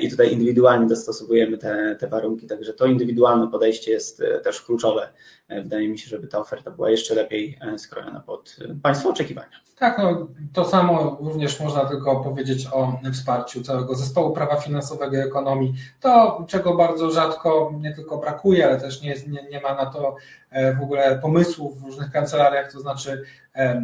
[0.00, 5.08] i tutaj indywidualnie dostosowujemy te, te warunki, także to indywidualne podejście jest też kluczowe.
[5.48, 9.60] Wydaje mi się, żeby ta oferta była jeszcze lepiej skrojona pod państwa oczekiwania.
[9.82, 15.20] Tak, no, to samo również można tylko powiedzieć o wsparciu całego zespołu prawa finansowego i
[15.20, 15.74] ekonomii.
[16.00, 20.16] To, czego bardzo rzadko nie tylko brakuje, ale też nie, nie, nie ma na to
[20.50, 23.22] e, w ogóle pomysłów w różnych kancelariach, to znaczy
[23.54, 23.82] e,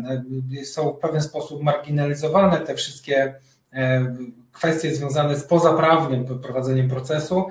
[0.65, 3.35] są w pewien sposób marginalizowane te wszystkie
[3.73, 4.15] e,
[4.53, 7.47] kwestie związane z pozaprawnym prowadzeniem procesu,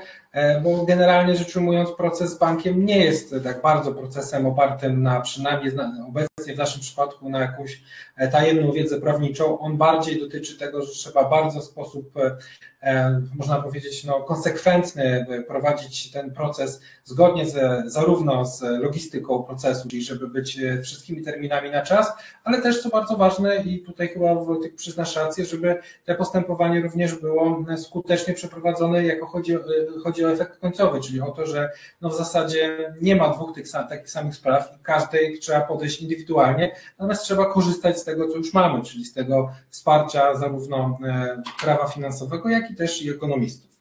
[0.64, 5.76] bo generalnie rzecz ujmując proces z bankiem nie jest tak bardzo procesem opartym na przynajmniej
[5.76, 7.82] na- obecnie w naszym przypadku na jakąś
[8.18, 9.60] e, tajemną wiedzę prawniczą.
[9.60, 12.38] On bardziej dotyczy tego, że trzeba bardzo w sposób, e,
[12.82, 19.88] e, można powiedzieć, no, konsekwentny e, prowadzić ten proces zgodnie ze, zarówno z logistyką procesu,
[19.90, 22.12] czyli żeby być e, wszystkimi terminami na czas,
[22.44, 27.16] ale też co bardzo ważne i tutaj chyba Wojtek przyznasz rację, żeby to postępowanie również
[27.16, 29.58] było skutecznie przeprowadzone, jako chodzi,
[30.04, 31.70] chodzi o efekt końcowy, czyli o to, że
[32.02, 36.02] no w zasadzie nie ma dwóch tych sam, takich samych spraw i każdej trzeba podejść
[36.02, 41.42] indywidualnie, natomiast trzeba korzystać z tego, co już mamy, czyli z tego wsparcia zarówno e,
[41.62, 43.72] prawa finansowego, jak i też i ekonomistów.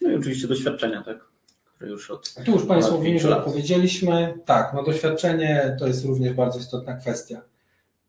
[0.00, 1.18] No i oczywiście doświadczenia, tak,
[1.64, 4.38] które już od Tu już Państwo pięciu że powiedzieliśmy.
[4.44, 7.42] Tak, no doświadczenie to jest również bardzo istotna kwestia.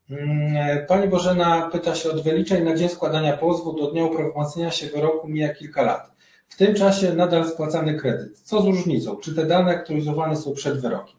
[0.09, 4.87] Mm, Pani Bożena pyta się od wyliczeń na dzień składania pozwu do dnia uprawomocnienia się
[4.87, 6.16] wyroku mija kilka lat.
[6.47, 8.39] W tym czasie nadal spłacany kredyt.
[8.39, 9.15] Co z różnicą?
[9.15, 11.15] Czy te dane aktualizowane są przed wyrokiem?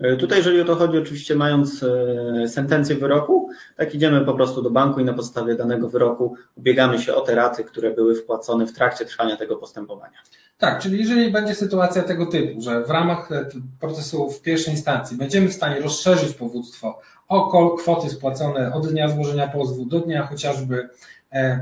[0.00, 4.62] E, Tutaj, jeżeli o to chodzi, oczywiście mając e, sentencję wyroku, tak idziemy po prostu
[4.62, 8.66] do banku i na podstawie danego wyroku ubiegamy się o te raty, które były wpłacone
[8.66, 10.18] w trakcie trwania tego postępowania.
[10.58, 13.46] Tak, czyli jeżeli będzie sytuacja tego typu, że w ramach e,
[13.80, 19.48] procesu w pierwszej instancji będziemy w stanie rozszerzyć powództwo o kwoty spłacone od dnia złożenia
[19.48, 20.88] pozwu do dnia chociażby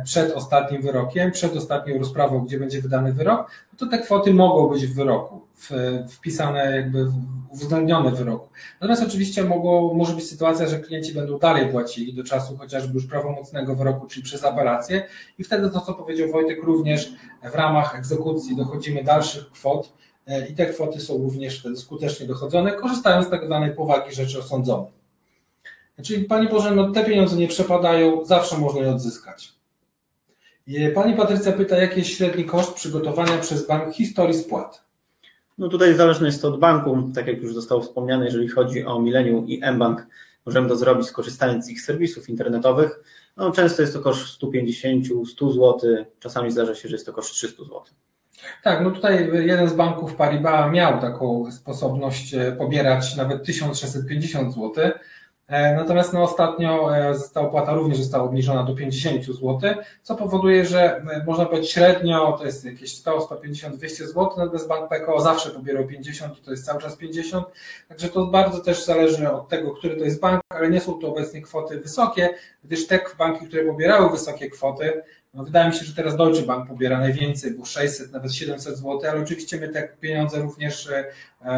[0.04, 4.86] przed ostatnim wyrokiem, przed ostatnią rozprawą, gdzie będzie wydany wyrok, to te kwoty mogą być
[4.86, 5.40] w wyroku,
[6.08, 7.06] wpisane jakby,
[7.50, 8.48] uwzględnione w wyroku.
[8.80, 13.06] Natomiast oczywiście mogło, może być sytuacja, że klienci będą dalej płacili do czasu chociażby już
[13.06, 15.06] prawomocnego wyroku, czyli przez apelację
[15.38, 17.12] i wtedy to, co powiedział Wojtek, również
[17.52, 19.92] w ramach egzekucji dochodzimy dalszych kwot
[20.26, 24.38] e, i te kwoty są również wtedy skutecznie dochodzone, korzystając z tak zwanej powagi rzeczy
[24.38, 25.00] osądzonej.
[26.02, 29.59] Czyli Pani Boże, no te pieniądze nie przepadają, zawsze można je odzyskać.
[30.70, 34.84] I Pani Patrycja pyta, jaki jest średni koszt przygotowania przez bank historii spłat?
[35.58, 39.00] No tutaj zależne jest to od banku, tak jak już zostało wspomniane, jeżeli chodzi o
[39.00, 40.06] Millennium i mBank,
[40.46, 43.00] możemy to zrobić skorzystając z ich serwisów internetowych.
[43.36, 45.80] No, często jest to koszt 150, 100 zł,
[46.20, 47.82] czasami zdarza się, że jest to koszt 300 zł.
[48.62, 54.72] Tak, no tutaj jeden z banków Paribas miał taką sposobność e, pobierać nawet 1650 zł.
[55.50, 59.60] E, Natomiast no, ostatnio e, ta opłata również została obniżona do 50 zł,
[60.02, 64.68] co powoduje, że e, można powiedzieć średnio to jest jakieś 100, 150, 200 zł, natomiast
[64.68, 67.46] bank PKO zawsze pobierał 50 i to jest cały czas 50.
[67.88, 71.08] Także to bardzo też zależy od tego, który to jest bank, ale nie są to
[71.08, 75.02] obecnie kwoty wysokie, gdyż te banki, które pobierały wysokie kwoty,
[75.34, 79.00] no wydaje mi się, że teraz Deutsche Bank pobiera najwięcej, bo 600, nawet 700 zł,
[79.10, 80.88] ale oczywiście my te pieniądze również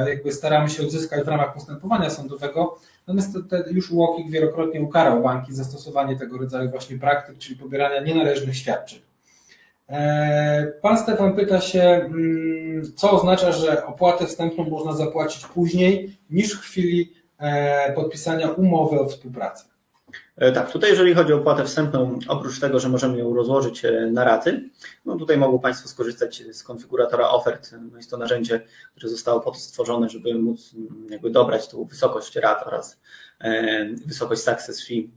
[0.07, 2.79] jakby staramy się odzyskać w ramach postępowania sądowego.
[3.07, 7.57] Natomiast te, te już UOKiK wielokrotnie ukarał banki za stosowanie tego rodzaju właśnie praktyk, czyli
[7.57, 9.01] pobierania nienależnych świadczeń.
[9.89, 16.55] E, Pan Stefan pyta się, mm, co oznacza, że opłatę wstępną można zapłacić później niż
[16.55, 19.72] w chwili e, podpisania umowy o współpracy.
[20.37, 24.07] E, Tak, tutaj jeżeli chodzi o opłatę wstępną, oprócz tego, że możemy ją rozłożyć e,
[24.13, 24.71] na raty,
[25.05, 27.75] no tutaj mogą Państwo skorzystać z konfiguratora ofert.
[27.91, 28.61] No jest to narzędzie,
[28.97, 33.01] które zostało po to stworzone, żeby móc mm, jakby dobrać tą wysokość rat oraz
[33.41, 35.11] e, wysokość success fee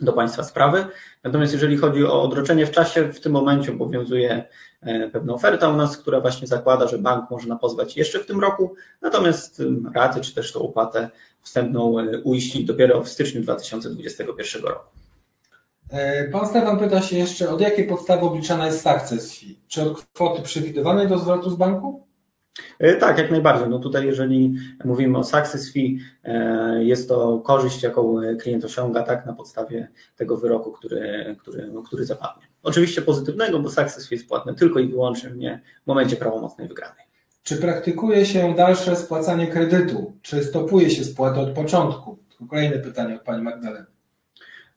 [0.00, 0.86] do Państwa sprawy.
[1.24, 4.44] Natomiast jeżeli chodzi o odroczenie w czasie, w tym momencie obowiązuje
[5.12, 8.74] pewna oferta u nas, która właśnie zakłada, że bank można pozwać jeszcze w tym roku,
[9.02, 11.10] natomiast ym, raty czy też tą opłatę
[11.42, 14.84] wstępną e, uiścić dopiero w styczniu 2021 roku.
[15.90, 19.58] E, Pan Stefan pyta się jeszcze, od jakiej podstawy obliczana jest success fee?
[19.68, 22.06] Czy od kwoty przewidywanej do zwrotu z banku?
[22.78, 23.68] E, Tak, jak najbardziej.
[23.68, 24.54] No tutaj, jeżeli
[24.84, 25.98] mówimy o success fee,
[26.78, 32.04] jest to korzyść, jaką klient osiąga tak na podstawie tego wyroku, który, który, no, który
[32.04, 32.42] zapadnie.
[32.62, 37.07] Oczywiście pozytywnego, bo success fee jest płatne tylko i wyłącznie w momencie prawomocnej wygranej.
[37.48, 40.12] Czy praktykuje się dalsze spłacanie kredytu?
[40.22, 42.18] Czy stopuje się spłatę od początku?
[42.50, 43.86] Kolejne pytanie od Pani Magdaleny.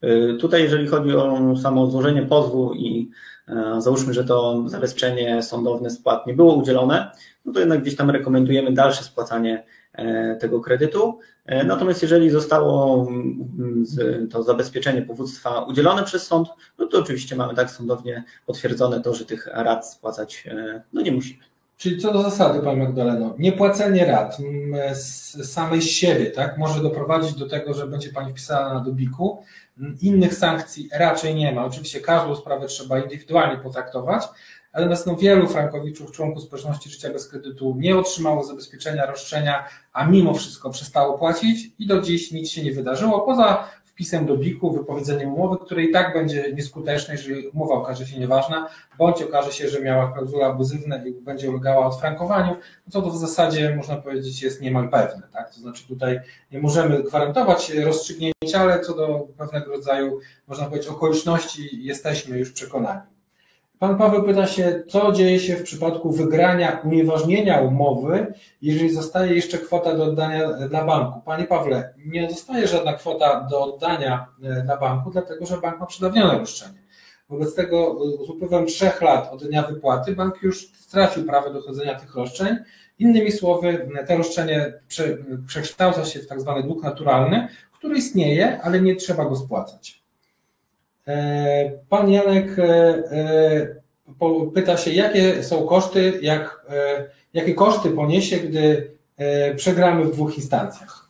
[0.02, 3.12] E, Tutaj, jeżeli chodzi o samo złożenie pozwu i
[3.48, 7.12] e, załóżmy, że to zabezpieczenie sądowne spłat nie było udzielone,
[7.46, 11.20] no to jednak gdzieś tam rekomendujemy dalsze spłacanie e, tego kredytu.
[11.66, 13.86] Natomiast jeżeli zostało mm,
[14.32, 19.26] to zabezpieczenie powództwa udzielone przez sąd, no to oczywiście mamy tak sądownie potwierdzone to, że
[19.26, 20.44] tych rat spłacać
[20.94, 21.51] no nie musimy.
[21.82, 27.50] Czyli co do zasady, Panie Magdaleno, niepłacenie mm, z samej siebie tak, może doprowadzić do
[27.50, 29.44] tego, że będzie Pani wpisana na dobiku.
[29.80, 31.66] Mm, Innych sankcji raczej nie ma.
[31.66, 34.24] Oczywiście każdą sprawę trzeba indywidualnie potraktować,
[34.74, 40.34] natomiast no, wielu frankowiczów, członków społeczności życia bez kredytu nie otrzymało zabezpieczenia roszczenia, a mimo
[40.34, 43.68] wszystko przestało płacić i do dziś nic się nie wydarzyło, poza
[44.02, 48.70] wpisem do BIK-u, wypowiedzeniem umowy, które i tak będzie nieskuteczne, jeżeli umowa okaże się nieważna,
[48.98, 52.52] bądź okaże się, że miała klauzule abuzywne i będzie ulegała odfrankowaniu,
[52.88, 55.28] no to to w zasadzie można powiedzieć jest niemal pewne.
[55.34, 55.54] Tak?
[55.54, 56.20] To znaczy tutaj
[56.52, 63.11] nie możemy gwarantować rozstrzygnięcia, ale co do pewnego rodzaju, można powiedzieć, okoliczności jesteśmy już przekonani.
[63.82, 69.58] Pan Paweł pyta się, co dzieje się w przypadku wygrania, unieważnienia umowy, jeżeli zostaje jeszcze
[69.58, 71.22] kwota do oddania dla banku.
[71.26, 75.86] Panie Pawle, nie zostaje żadna kwota do oddania e, dla banku, dlatego że bank ma
[75.86, 76.84] przedawnione roszczenie.
[77.30, 82.00] Wobec tego e, z upływem trzech lat od dnia wypłaty bank już stracił prawo dochodzenia
[82.00, 82.58] tych roszczeń.
[83.00, 85.18] Innymi słowy, te roszczenie prze,
[85.48, 90.01] przekształca się w tak zwany dług naturalny, który istnieje, ale nie trzeba go spłacać.
[91.08, 92.64] E, Pan Janek e,
[93.12, 93.82] e,
[94.54, 96.66] pyta się, jakie są koszty, jak,
[97.34, 98.92] jakie koszty poniesie, gdy
[99.56, 101.10] przegramy w dwóch instancjach.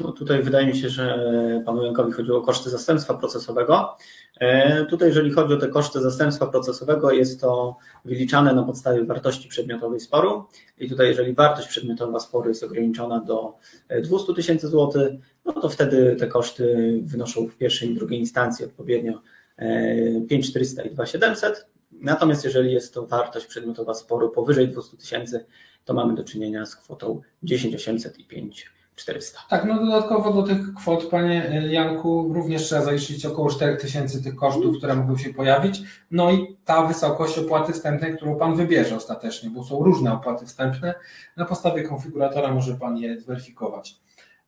[0.00, 1.18] No tutaj wydaje mi się, że
[1.66, 3.96] panu Jankowi chodziło o koszty zastępstwa procesowego.
[4.40, 9.48] E, Tutaj, jeżeli chodzi o te koszty zastępstwa procesowego, jest to wyliczane na podstawie wartości
[9.48, 10.44] przedmiotowej sporu.
[10.78, 13.54] I tutaj, jeżeli wartość przedmiotowa sporu jest ograniczona do
[13.88, 15.12] e, 200 tysięcy złotych,
[15.44, 19.22] no to wtedy te koszty wynoszą w pierwszej i drugiej instancji odpowiednio
[19.56, 21.66] e, 5400 i 2700.
[21.92, 25.44] Natomiast jeżeli jest to wartość przedmiotowa sporu powyżej 200 tysięcy,
[25.84, 29.40] to mamy do czynienia z kwotą 10 800 i 5 400.
[29.48, 34.22] Tak, no dodatkowo do tych kwot, panie e, Janku, również trzeba zaliczyć około 4 tysięcy
[34.22, 35.82] tych kosztów, które mogą się pojawić.
[36.10, 40.94] No i ta wysokość opłaty wstępnej, którą pan wybierze ostatecznie, bo są różne opłaty wstępne.
[41.36, 43.96] Na podstawie konfiguratora może pan je zweryfikować.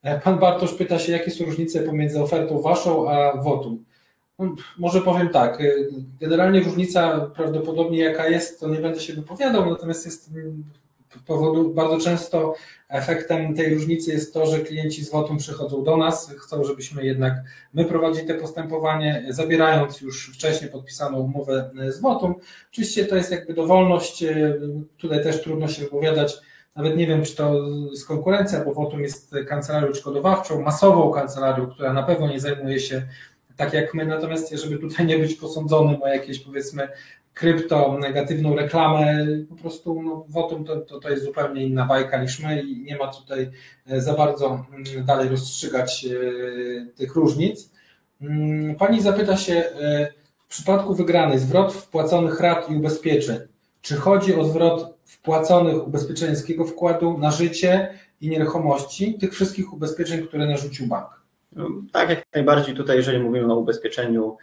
[0.03, 3.79] E, Pan Bartosz pyta się, jakie są różnice pomiędzy ofertą waszą a WOTU.
[4.39, 5.65] No, Może powiem tak, e,
[6.21, 10.65] generalnie różnica prawdopodobnie jaka jest, to nie będę się wypowiadał, natomiast jest mm,
[11.27, 12.55] powodu bardzo często
[12.89, 17.35] efektem tej różnicy jest to, że klienci z WOTU przychodzą do nas, chcą, żebyśmy jednak
[17.75, 22.35] my prowadzili te postępowanie, zabierając już wcześniej podpisaną umowę z WOTU.
[22.73, 24.55] Oczywiście to jest jakby dowolność, e,
[24.97, 26.37] tutaj też trudno się wypowiadać,
[26.77, 27.55] nawet nie wiem, czy to
[27.91, 33.03] jest konkurencja, bo WOTU jest kancelarią odszkodowawczą, masową kancelarią, która na pewno nie zajmuje się
[33.57, 36.89] tak jak my, natomiast żeby tutaj nie być posądzonym o jakieś powiedzmy
[37.35, 42.41] krypto, negatywną reklamę, po prostu no, wotum to, to, to jest zupełnie inna bajka niż
[42.41, 43.51] my i nie ma tutaj
[43.87, 47.71] e, za bardzo mm, dalej rozstrzygać e, tych różnic.
[48.21, 53.39] Mm, Pani zapyta się, e, w przypadku wygranej zwrot wpłaconych rat i ubezpieczeń,
[53.81, 60.47] czy chodzi o zwrot wpłaconych ubezpieczeńskiego wkładu na życie i nieruchomości, tych wszystkich ubezpieczeń, które
[60.47, 61.23] narzucił bank?
[61.93, 64.37] Tak, jak najbardziej tutaj, jeżeli mówimy o ubezpieczeniu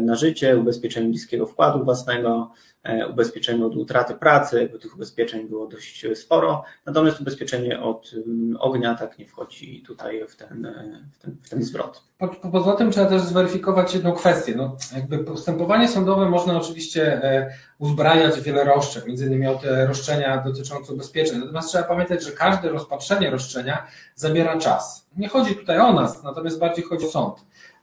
[0.00, 2.50] na życie, ubezpieczeniu niskiego wkładu własnego,
[2.82, 8.56] e, ubezpieczeniu od utraty pracy, jakby tych ubezpieczeń było dość sporo, natomiast ubezpieczenie od mm,
[8.60, 12.02] ognia tak nie wchodzi tutaj w ten, e, w ten, w ten zwrot.
[12.18, 14.54] Po- po- Poza tym trzeba też zweryfikować jedną kwestię.
[14.56, 20.42] No, jakby postępowanie sądowe można oczywiście e, uzbrajać wiele roszczeń, między innymi o te roszczenia
[20.46, 21.38] dotyczące ubezpieczeń.
[21.40, 25.06] Natomiast trzeba pamiętać, że każde rozpatrzenie roszczenia zabiera czas.
[25.16, 27.34] Nie chodzi tutaj o nas, natomiast bardziej chodzi o sąd.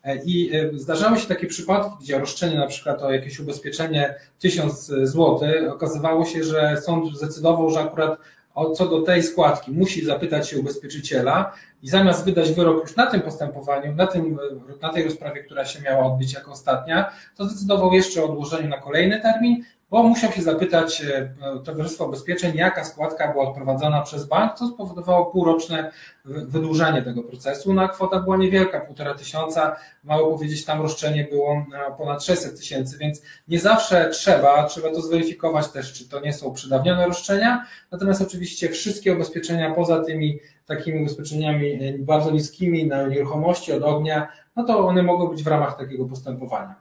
[0.05, 4.85] E, I e, zdarzały się takie przypadki, gdzie roszczenie na przykład o jakieś ubezpieczenie 1000
[4.85, 8.19] zł, okazywało się, że sąd zdecydował, że akurat
[8.55, 11.53] o, co do tej składki musi zapytać się ubezpieczyciela
[11.83, 14.37] i zamiast wydać wyrok już na tym postępowaniu, na, tym,
[14.81, 18.77] na tej rozprawie, która się miała odbyć jako ostatnia, to zdecydował jeszcze o odłożeniu na
[18.77, 21.33] kolejny termin, bo musiał się zapytać e,
[21.63, 25.91] Towarzystwo Ubezpieczeń, jaka składka była odprowadzona przez bank, co spowodowało półroczne
[26.25, 27.73] wy- wydłużenie tego procesu.
[27.73, 31.65] No a kwota była niewielka, półtora tysiąca, mało powiedzieć, tam roszczenie było
[31.97, 36.53] ponad 600 tysięcy, więc nie zawsze trzeba, trzeba to zweryfikować też, czy to nie są
[36.53, 43.73] przedawnione roszczenia, natomiast oczywiście wszystkie ubezpieczenia poza tymi takimi ubezpieczeniami e, bardzo niskimi na nieruchomości
[43.73, 46.75] od ognia, no to one mogą być w ramach takiego postępowania.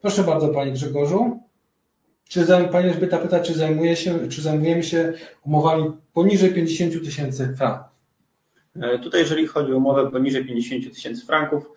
[0.00, 1.45] Proszę bardzo, Panie Grzegorzu.
[2.28, 5.12] Czy Pani Elżbieta pyta, czy, zajmuje się, czy zajmujemy się
[5.44, 7.88] umowami poniżej 50 tysięcy franków?
[8.80, 11.70] E, Tutaj, jeżeli chodzi o umowę poniżej 50 tysięcy franków,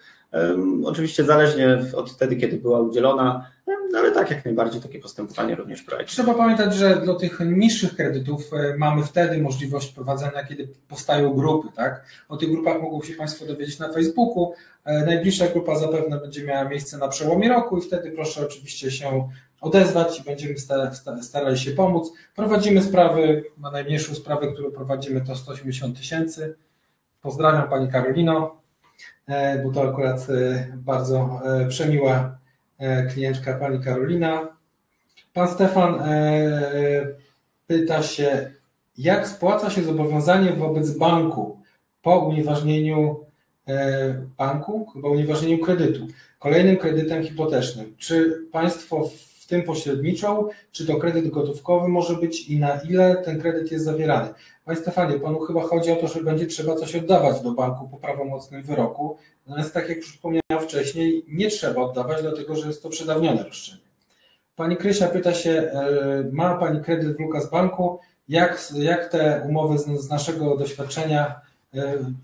[0.85, 5.81] Oczywiście zależnie od wtedy, kiedy była udzielona, em, ale tak jak najbardziej takie postępowanie również
[5.81, 6.09] prowadzi.
[6.09, 11.67] Trzeba pamiętać, że dla tych niższych kredytów e, mamy wtedy możliwość prowadzenia, kiedy powstają grupy.
[11.76, 12.03] Tak?
[12.30, 14.53] O tych grupach mogą się Państwo dowiedzieć na Facebooku.
[14.85, 19.30] E, Najbliższa grupa zapewne będzie miała miejsce na przełomie roku i wtedy proszę oczywiście się
[19.61, 22.14] odezwać i będziemy sta- sta- starali się pomóc.
[22.36, 26.56] Prowadzimy sprawy, na najmniejszą sprawę, którą prowadzimy to 180 tysięcy.
[27.22, 28.61] Pozdrawiam Pani Karolino,
[29.27, 32.40] e, bo to akurat e, bardzo e, przemiła
[33.14, 34.48] klientka Pani Karolina.
[35.34, 36.03] Pan Stefan
[37.68, 38.52] pyta się,
[38.98, 41.60] jak spłaca się zobowiązanie wobec banku
[42.02, 43.26] po unieważnieniu
[44.38, 46.07] banku, chyba unieważnieniu kredytu,
[46.40, 47.95] kolejnym kredytem hipotecznym.
[47.98, 53.41] Czy państwo w tym pośredniczą, czy to kredyt gotówkowy może być i na ile ten
[53.41, 54.30] kredyt jest zawierany?
[54.65, 57.97] Panie Stefanie, panu chyba chodzi o to, że będzie trzeba coś oddawać do banku po
[57.97, 59.17] prawomocnym wyroku.
[59.47, 63.81] Natomiast tak jak już wspomniałem wcześniej, nie trzeba oddawać, dlatego że jest to przedawnione roszczenie.
[64.55, 67.99] Pani Krysia pyta się, e, ma Pani kredyt w Lukas Banku,
[68.30, 71.41] jak, jak te umowy z, z naszego doświadczenia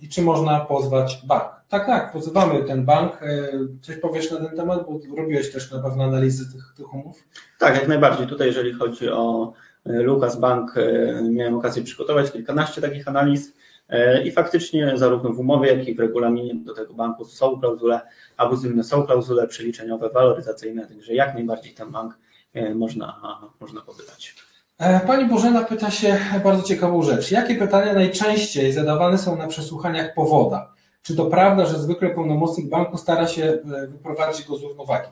[0.02, 1.44] i czy można pozwać bank?
[1.70, 3.24] Tak, tak, pozywamy ten bank.
[3.24, 3.52] E,
[3.82, 7.24] Coś powiesz na ten temat, bo robiłeś też na pewno analizy tych, tych umów.
[7.60, 8.28] Tak, jak najbardziej.
[8.28, 9.54] Tutaj, jeżeli chodzi o
[9.86, 13.54] e, Lukas Bank, e, miałem okazję przygotować kilkanaście takich analiz
[13.90, 18.02] e, i faktycznie zarówno w umowie, jak i w regulaminie do tego banku są klauzule
[18.38, 22.18] abuzywne, są klauzule przeliczeniowe, waloryzacyjne, także jak najbardziej ten bank
[22.54, 23.22] e, można,
[23.60, 24.36] można pobywać.
[24.78, 27.32] E, Pani Bożena pyta się bardzo ciekawą rzecz.
[27.32, 30.74] Jakie pytania najczęściej zadawane są na przesłuchaniach powoda?
[31.02, 35.10] Czy to prawda, że zwykle pełnomocnik banku stara się e, wyprowadzić go z równowagi?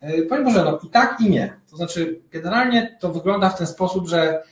[0.00, 1.52] E, Pani Bożeno, i tak i nie.
[1.70, 4.42] To znaczy, generalnie to wygląda w ten sposób, że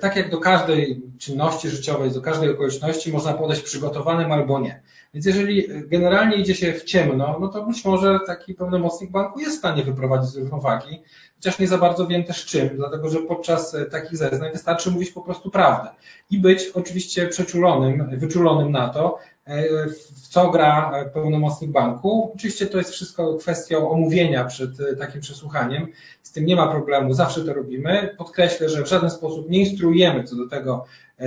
[0.00, 4.82] tak jak do każdej czynności życiowej, do każdej okoliczności można podejść przygotowanym albo nie.
[5.14, 9.56] Więc jeżeli generalnie idzie się w ciemno, no to być może taki pełnomocnik banku jest
[9.56, 11.02] w stanie wyprowadzić z równowagi,
[11.36, 15.10] chociaż nie za bardzo wiem też czym, dlatego że podczas e, takich zeznań wystarczy mówić
[15.10, 15.90] po prostu prawdę
[16.30, 22.32] i być oczywiście przeczulonym, wyczulonym na to, e, w co gra e, pełnomocnik banku.
[22.34, 25.86] Oczywiście to jest wszystko kwestią omówienia przed takim przesłuchaniem,
[26.22, 28.14] z tym nie ma problemu, zawsze to robimy.
[28.18, 30.84] Podkreślę, że w żaden sposób nie instruujemy co do tego,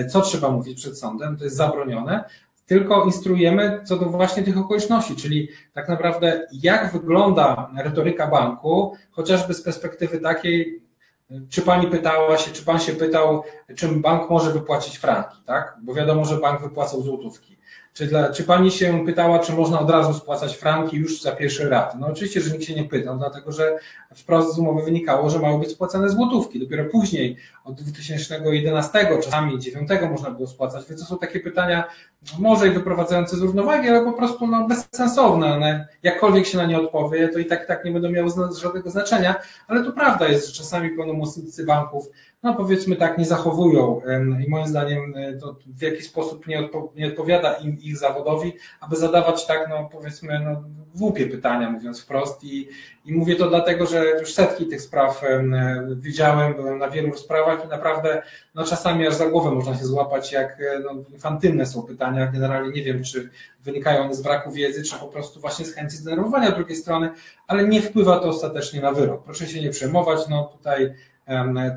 [0.09, 2.23] co trzeba mówić przed sądem, to jest zabronione,
[2.67, 9.53] tylko instruujemy co do właśnie tych okoliczności, czyli tak naprawdę jak wygląda retoryka banku, chociażby
[9.53, 10.81] z perspektywy takiej,
[11.49, 13.43] czy pani pytała się, czy pan się pytał,
[13.75, 15.77] czym bank może wypłacić franki, tak?
[15.81, 17.57] Bo wiadomo, że bank wypłacał złotówki.
[17.97, 21.69] Czy, dla, czy pani się pytała, czy można od razu spłacać franki już za pierwszy
[21.69, 21.95] rat?
[21.99, 23.77] No oczywiście, że nikt się nie pytał, dlatego że
[24.15, 26.59] wprost z umowy wynikało, że mają być spłacane złotówki.
[26.59, 31.83] Dopiero później, od 2011, czasami 2009 można było spłacać, więc to są takie pytania,
[32.39, 35.53] może i wyprowadzające z równowagi, ale po prostu no, bezsensowne.
[35.53, 38.29] One, jakkolwiek się na nie odpowie, to i tak tak nie będą miały
[38.61, 39.35] żadnego znaczenia,
[39.67, 42.09] ale to prawda jest, że czasami pełnomocnicy banków,
[42.43, 44.01] no powiedzmy tak, nie zachowują
[44.47, 48.53] i moim zdaniem e, to w jakiś sposób nie, odpo, nie odpowiada im ich zawodowi,
[48.79, 50.63] aby zadawać tak, no powiedzmy, no,
[50.95, 52.67] głupie pytania, mówiąc wprost i,
[53.05, 55.43] i mówię to dlatego, że już setki tych spraw e,
[55.95, 58.21] widziałem, byłem na wielu rozprawach i naprawdę
[58.55, 62.16] no czasami aż za głowę można się złapać, jak e, no, infantylne są pytania.
[62.25, 63.29] Generalnie nie wiem, czy
[63.63, 67.09] wynikają one z braku wiedzy, czy po prostu właśnie z chęci zdenerwowania drugiej strony,
[67.47, 69.23] ale nie wpływa to ostatecznie na wyrok.
[69.23, 70.93] Proszę się nie przejmować, no tutaj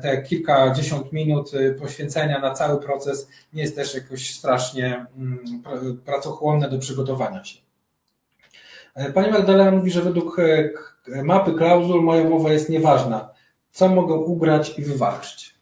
[0.01, 5.97] te kilkadziesiąt minut y, poświęcenia na cały proces nie jest też jakoś strasznie mm, pr-
[5.97, 7.59] pracochłonne do przygotowania się.
[8.95, 10.81] E, Pani Magdalena mówi, że według e, k-
[11.23, 13.29] mapy klauzul moja umowa jest nieważna.
[13.71, 15.55] Co mogę ugrać i wywalczyć?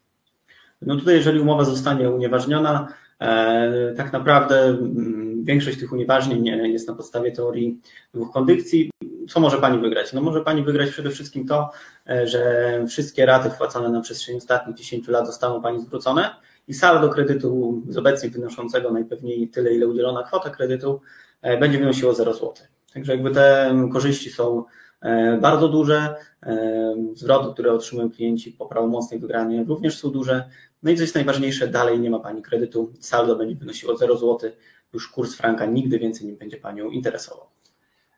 [0.82, 2.94] No tutaj, jeżeli umowa zostanie unieważniona, e,
[3.98, 7.80] tak naprawdę mm, większość tych unieważnień nie- jest na podstawie teorii
[8.14, 8.92] dwóch kondycji.
[9.30, 10.14] Co może Pani wygrać?
[10.14, 11.70] No może Pani wygrać przede wszystkim to,
[12.10, 16.30] e, że wszystkie raty wpłacone na przestrzeni ostatnich 10 lat zostaną Pani zwrócone
[16.68, 21.02] i saldo kredytu z obecnie wynoszącego najpewniej tyle, ile udzielona kwota kredytu,
[21.42, 22.54] e, będzie wynosiło 0 zł.
[22.94, 24.64] Także jakby te korzyści są
[25.02, 26.16] e, bardzo duże.
[26.44, 30.50] E, Zwroty, które otrzymują klienci po prawomocnej wygranie również są duże.
[30.84, 34.52] No i co jest najważniejsze, dalej nie ma Pani kredytu, saldo będzie wynosiło 0 zł,
[34.94, 37.46] już kurs franka nigdy więcej nie będzie Panią interesował.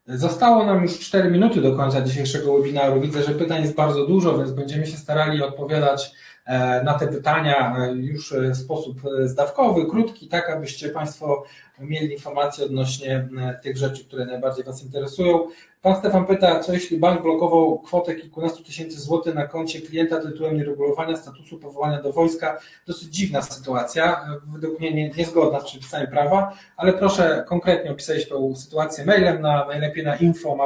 [0.07, 3.01] Zostało nam już 4 minuty do końca dzisiejszego webinaru.
[3.01, 6.11] Widzę, że pytań jest bardzo dużo, więc będziemy się starali odpowiadać
[6.45, 11.43] e, na te pytania e, już e, w sposób zdawkowy, krótki, tak abyście Państwo
[11.81, 15.47] mieli informacje odnośnie e, tych rzeczy, które najbardziej Was interesują.
[15.81, 20.57] Pan Stefan pyta, co jeśli bank blokował kwotę kilkunastu tysięcy złotych na koncie klienta tytułem
[20.57, 22.59] nieregulowania statusu powołania do wojska?
[22.87, 28.55] Dosyć dziwna sytuacja, według mnie nie, niezgodna z przepisami prawa, ale proszę konkretnie opisać tą
[28.55, 30.57] sytuację mailem, na, najlepiej na info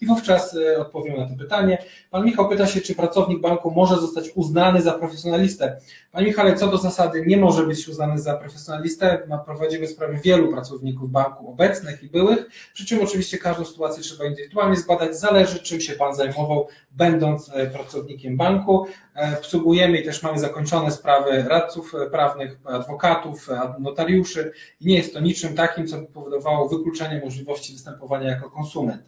[0.00, 1.78] i wówczas e, odpowiem na to pytanie.
[2.10, 5.76] Pan Michał pyta się, czy pracownik banku może zostać uznany za profesjonalistę.
[6.12, 9.22] Panie Michale, co do zasady nie może być uznany za profesjonalistę.
[9.44, 14.76] Prowadzimy sprawę wielu pracowników banku obecnych i byłych, przy czym oczywiście każdą sytuację trzeba indywidualnie
[14.76, 18.86] zbadać, zależy czym się Pan zajmował, będąc e, pracownikiem banku.
[19.16, 23.48] E, obsługujemy i też mamy zakończone sprawy radców prawnych, adwokatów,
[23.78, 29.02] notariuszy i nie jest to niczym takim, co by powodowało wykluczenie możliwości występowania jako konsument.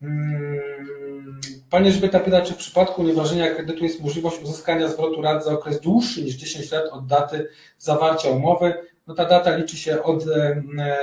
[0.00, 1.40] Hmm,
[1.70, 5.80] Panie Elżbieta pyta, czy w przypadku unieważnienia kredytu jest możliwość uzyskania zwrotu rat za okres
[5.80, 7.48] dłuższy niż 10 lat od daty
[7.78, 8.74] zawarcia umowy.
[9.10, 10.24] No ta data liczy się od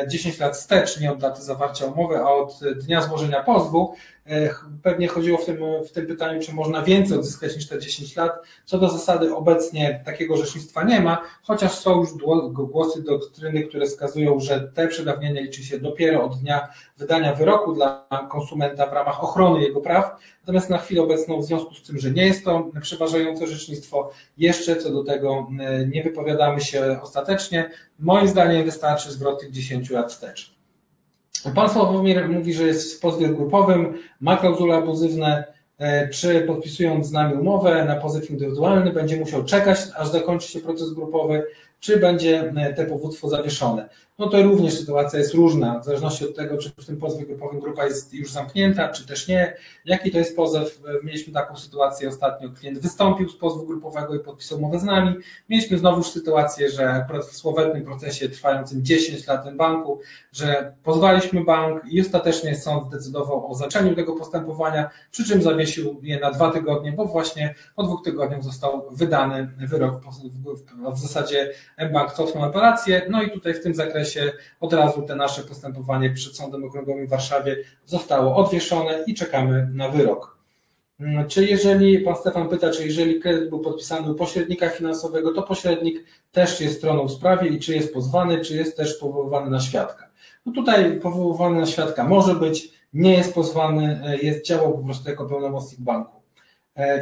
[0.07, 3.95] 10 lat wstecz, nie od daty zawarcia umowy, a od dnia złożenia pozwu.
[4.83, 8.31] Pewnie chodziło w tym, w tym pytaniu, czy można więcej odzyskać niż te 10 lat.
[8.65, 12.09] Co do zasady obecnie takiego orzecznictwa nie ma, chociaż są już
[12.53, 16.67] głosy doktryny, które wskazują, że te przedawnienie liczy się dopiero od dnia
[16.97, 20.19] wydania wyroku dla konsumenta w ramach ochrony jego praw.
[20.41, 24.75] Natomiast na chwilę obecną, w związku z tym, że nie jest to przeważające orzecznictwo, jeszcze
[24.75, 25.47] co do tego
[25.87, 27.69] nie wypowiadamy się ostatecznie.
[27.99, 30.56] Moim zdaniem wystarczy zwrot tych 10 lat wstecz.
[31.55, 35.43] Pan Sławomir mówi, że jest w pozwie grupowym, ma klauzule abuzywne,
[36.13, 40.93] czy podpisując z nami umowę na pozew indywidualny będzie musiał czekać, aż zakończy się proces
[40.93, 41.43] grupowy,
[41.79, 43.89] czy będzie te powództwo zawieszone.
[44.19, 47.59] No to również sytuacja jest różna, w zależności od tego, czy w tym pozwie grupowym
[47.59, 49.53] grupa jest już zamknięta, czy też nie.
[49.85, 50.81] Jaki to jest pozew?
[51.03, 55.15] Mieliśmy taką sytuację ostatnio, klient wystąpił z pozwu grupowego i podpisał umowę z nami.
[55.49, 59.99] Mieliśmy znowuż sytuację, że akurat w słowetnym procesie trwającym 10 lat w banku,
[60.31, 66.19] że pozwaliśmy bank i ostatecznie sąd decydował o zaczęciu tego postępowania, przy czym zawiesił je
[66.19, 70.01] na dwa tygodnie, bo właśnie po dwóch tygodniach został wydany wyrok
[70.93, 71.53] w zasadzie
[71.93, 74.06] bank cofnął apelację, no i tutaj w tym zakresie
[74.59, 79.89] od razu te nasze postępowanie przed Sądem Okręgowym w Warszawie zostało odwieszone i czekamy na
[79.89, 80.37] wyrok.
[81.27, 86.03] Czy jeżeli, pan Stefan pyta, czy jeżeli kredyt był podpisany u pośrednika finansowego, to pośrednik
[86.31, 90.09] też jest stroną w sprawie i czy jest pozwany, czy jest też powoływany na świadka.
[90.45, 95.25] No tutaj powoływany na świadka może być, nie jest pozwany, jest działał po prostu jako
[95.25, 96.21] pełnomocnik banku.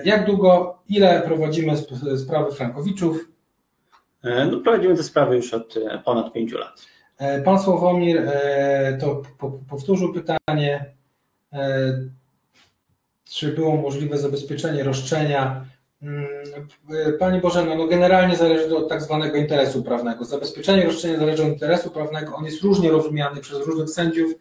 [0.05, 1.73] Jak długo, ile prowadzimy
[2.17, 3.29] sprawy Frankowiczów?
[4.51, 5.75] No, prowadzimy te sprawy już od
[6.05, 6.85] ponad pięciu lat.
[7.45, 8.31] Pan Sławomir
[9.01, 9.21] to
[9.69, 10.85] powtórzył pytanie,
[13.29, 15.65] czy było możliwe zabezpieczenie roszczenia.
[17.19, 20.25] Pani Bożeno, no generalnie zależy od tak zwanego interesu prawnego.
[20.25, 24.31] Zabezpieczenie roszczenia zależy od interesu prawnego, on jest różnie rozumiany przez różnych sędziów,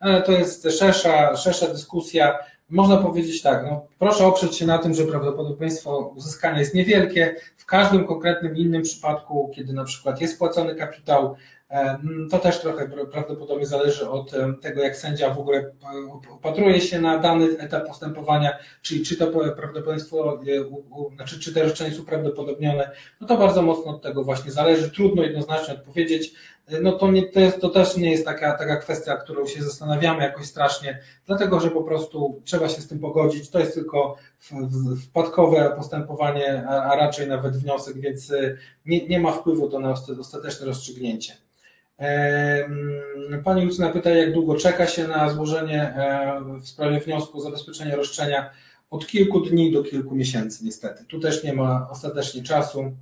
[0.00, 2.38] ale to jest szersza, szersza dyskusja.
[2.68, 7.36] Można powiedzieć tak, no proszę oprzeć się na tym, że prawdopodobieństwo uzyskania jest niewielkie.
[7.56, 11.36] W każdym konkretnym innym przypadku, kiedy na przykład jest płacony kapitał,
[12.30, 14.32] to też trochę prawdopodobnie zależy od
[14.62, 15.70] tego, jak sędzia w ogóle
[16.30, 20.40] opatruje się na dany etap postępowania, czyli czy to prawdopodobieństwo,
[21.16, 22.90] znaczy czy te roszczenie jest uprawdopodobnione,
[23.20, 24.90] no to bardzo mocno od tego właśnie zależy.
[24.90, 26.32] Trudno jednoznacznie odpowiedzieć.
[26.82, 30.22] No to, nie, to, jest, to też nie jest taka, taka kwestia, którą się zastanawiamy
[30.22, 33.50] jakoś strasznie, dlatego że po prostu trzeba się z tym pogodzić.
[33.50, 34.16] To jest tylko
[35.08, 38.32] wpadkowe postępowanie, a raczej nawet wniosek, więc
[38.86, 41.49] nie, nie ma wpływu to na ostateczne rozstrzygnięcie.
[43.44, 45.94] Pani Lucyna pyta, jak długo czeka się na złożenie
[46.62, 48.50] w sprawie wniosku o zabezpieczenie roszczenia?
[48.90, 51.04] Od kilku dni do kilku miesięcy, niestety.
[51.04, 52.92] Tu też nie ma ostatecznie czasu.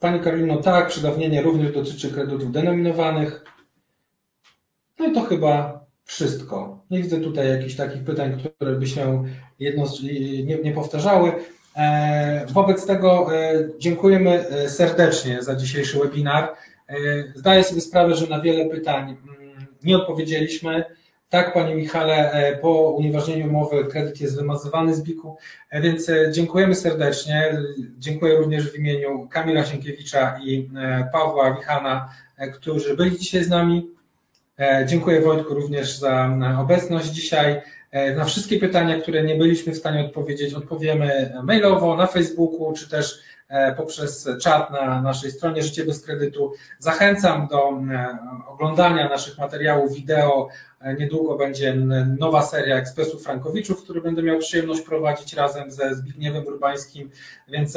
[0.00, 3.44] Pani Karolino, tak, przedawnienie również dotyczy kredytów denominowanych.
[4.98, 6.84] No i to chyba wszystko.
[6.90, 9.24] Nie widzę tutaj jakichś takich pytań, które by się
[9.58, 9.84] jedno,
[10.44, 11.32] nie, nie powtarzały.
[12.52, 13.30] Wobec tego
[13.78, 16.54] dziękujemy serdecznie za dzisiejszy webinar.
[17.34, 19.16] Zdaję sobie sprawę, że na wiele pytań
[19.84, 20.84] nie odpowiedzieliśmy.
[21.28, 25.36] Tak, Panie Michale, po unieważnieniu umowy kredyt jest wymazywany z BIK-u,
[25.72, 27.58] więc dziękujemy serdecznie.
[27.98, 30.70] Dziękuję również w imieniu Kamila Sienkiewicza i
[31.12, 32.08] Pawła Wichana,
[32.54, 33.88] którzy byli dzisiaj z nami.
[34.86, 37.60] Dziękuję Wojtku również za obecność dzisiaj.
[38.16, 43.18] Na wszystkie pytania, które nie byliśmy w stanie odpowiedzieć, odpowiemy mailowo, na Facebooku, czy też
[43.76, 46.52] poprzez czat na naszej stronie Życie bez kredytu.
[46.78, 47.80] Zachęcam do
[48.48, 51.74] oglądania naszych materiałów wideo E, Niedługo będzie
[52.18, 57.10] nowa seria Ekspresów Frankowiczów, który będę miał przyjemność prowadzić razem ze Zbigniewem Urbańskim,
[57.48, 57.72] więc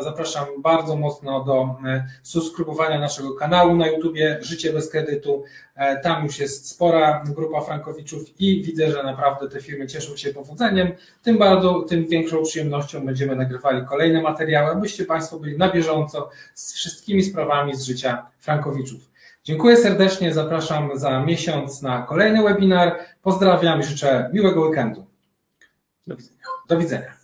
[0.00, 5.44] zapraszam bardzo mocno do e, subskrybowania naszego kanału na YouTubie Życie bez kredytu.
[5.74, 10.32] E, Tam już jest spora grupa Frankowiczów i widzę, że naprawdę te firmy cieszą się
[10.32, 10.92] powodzeniem.
[11.22, 16.74] Tym bardzo, tym większą przyjemnością będziemy nagrywali kolejne materiały, abyście Państwo byli na bieżąco z
[16.74, 19.17] wszystkimi sprawami z życia Frankowiczów.
[19.48, 22.98] Dziękuję serdecznie, zapraszam za miesiąc na kolejny webinar.
[23.22, 25.06] Pozdrawiam i życzę miłego weekendu.
[26.06, 26.42] Do widzenia.
[26.68, 27.17] Do widzenia.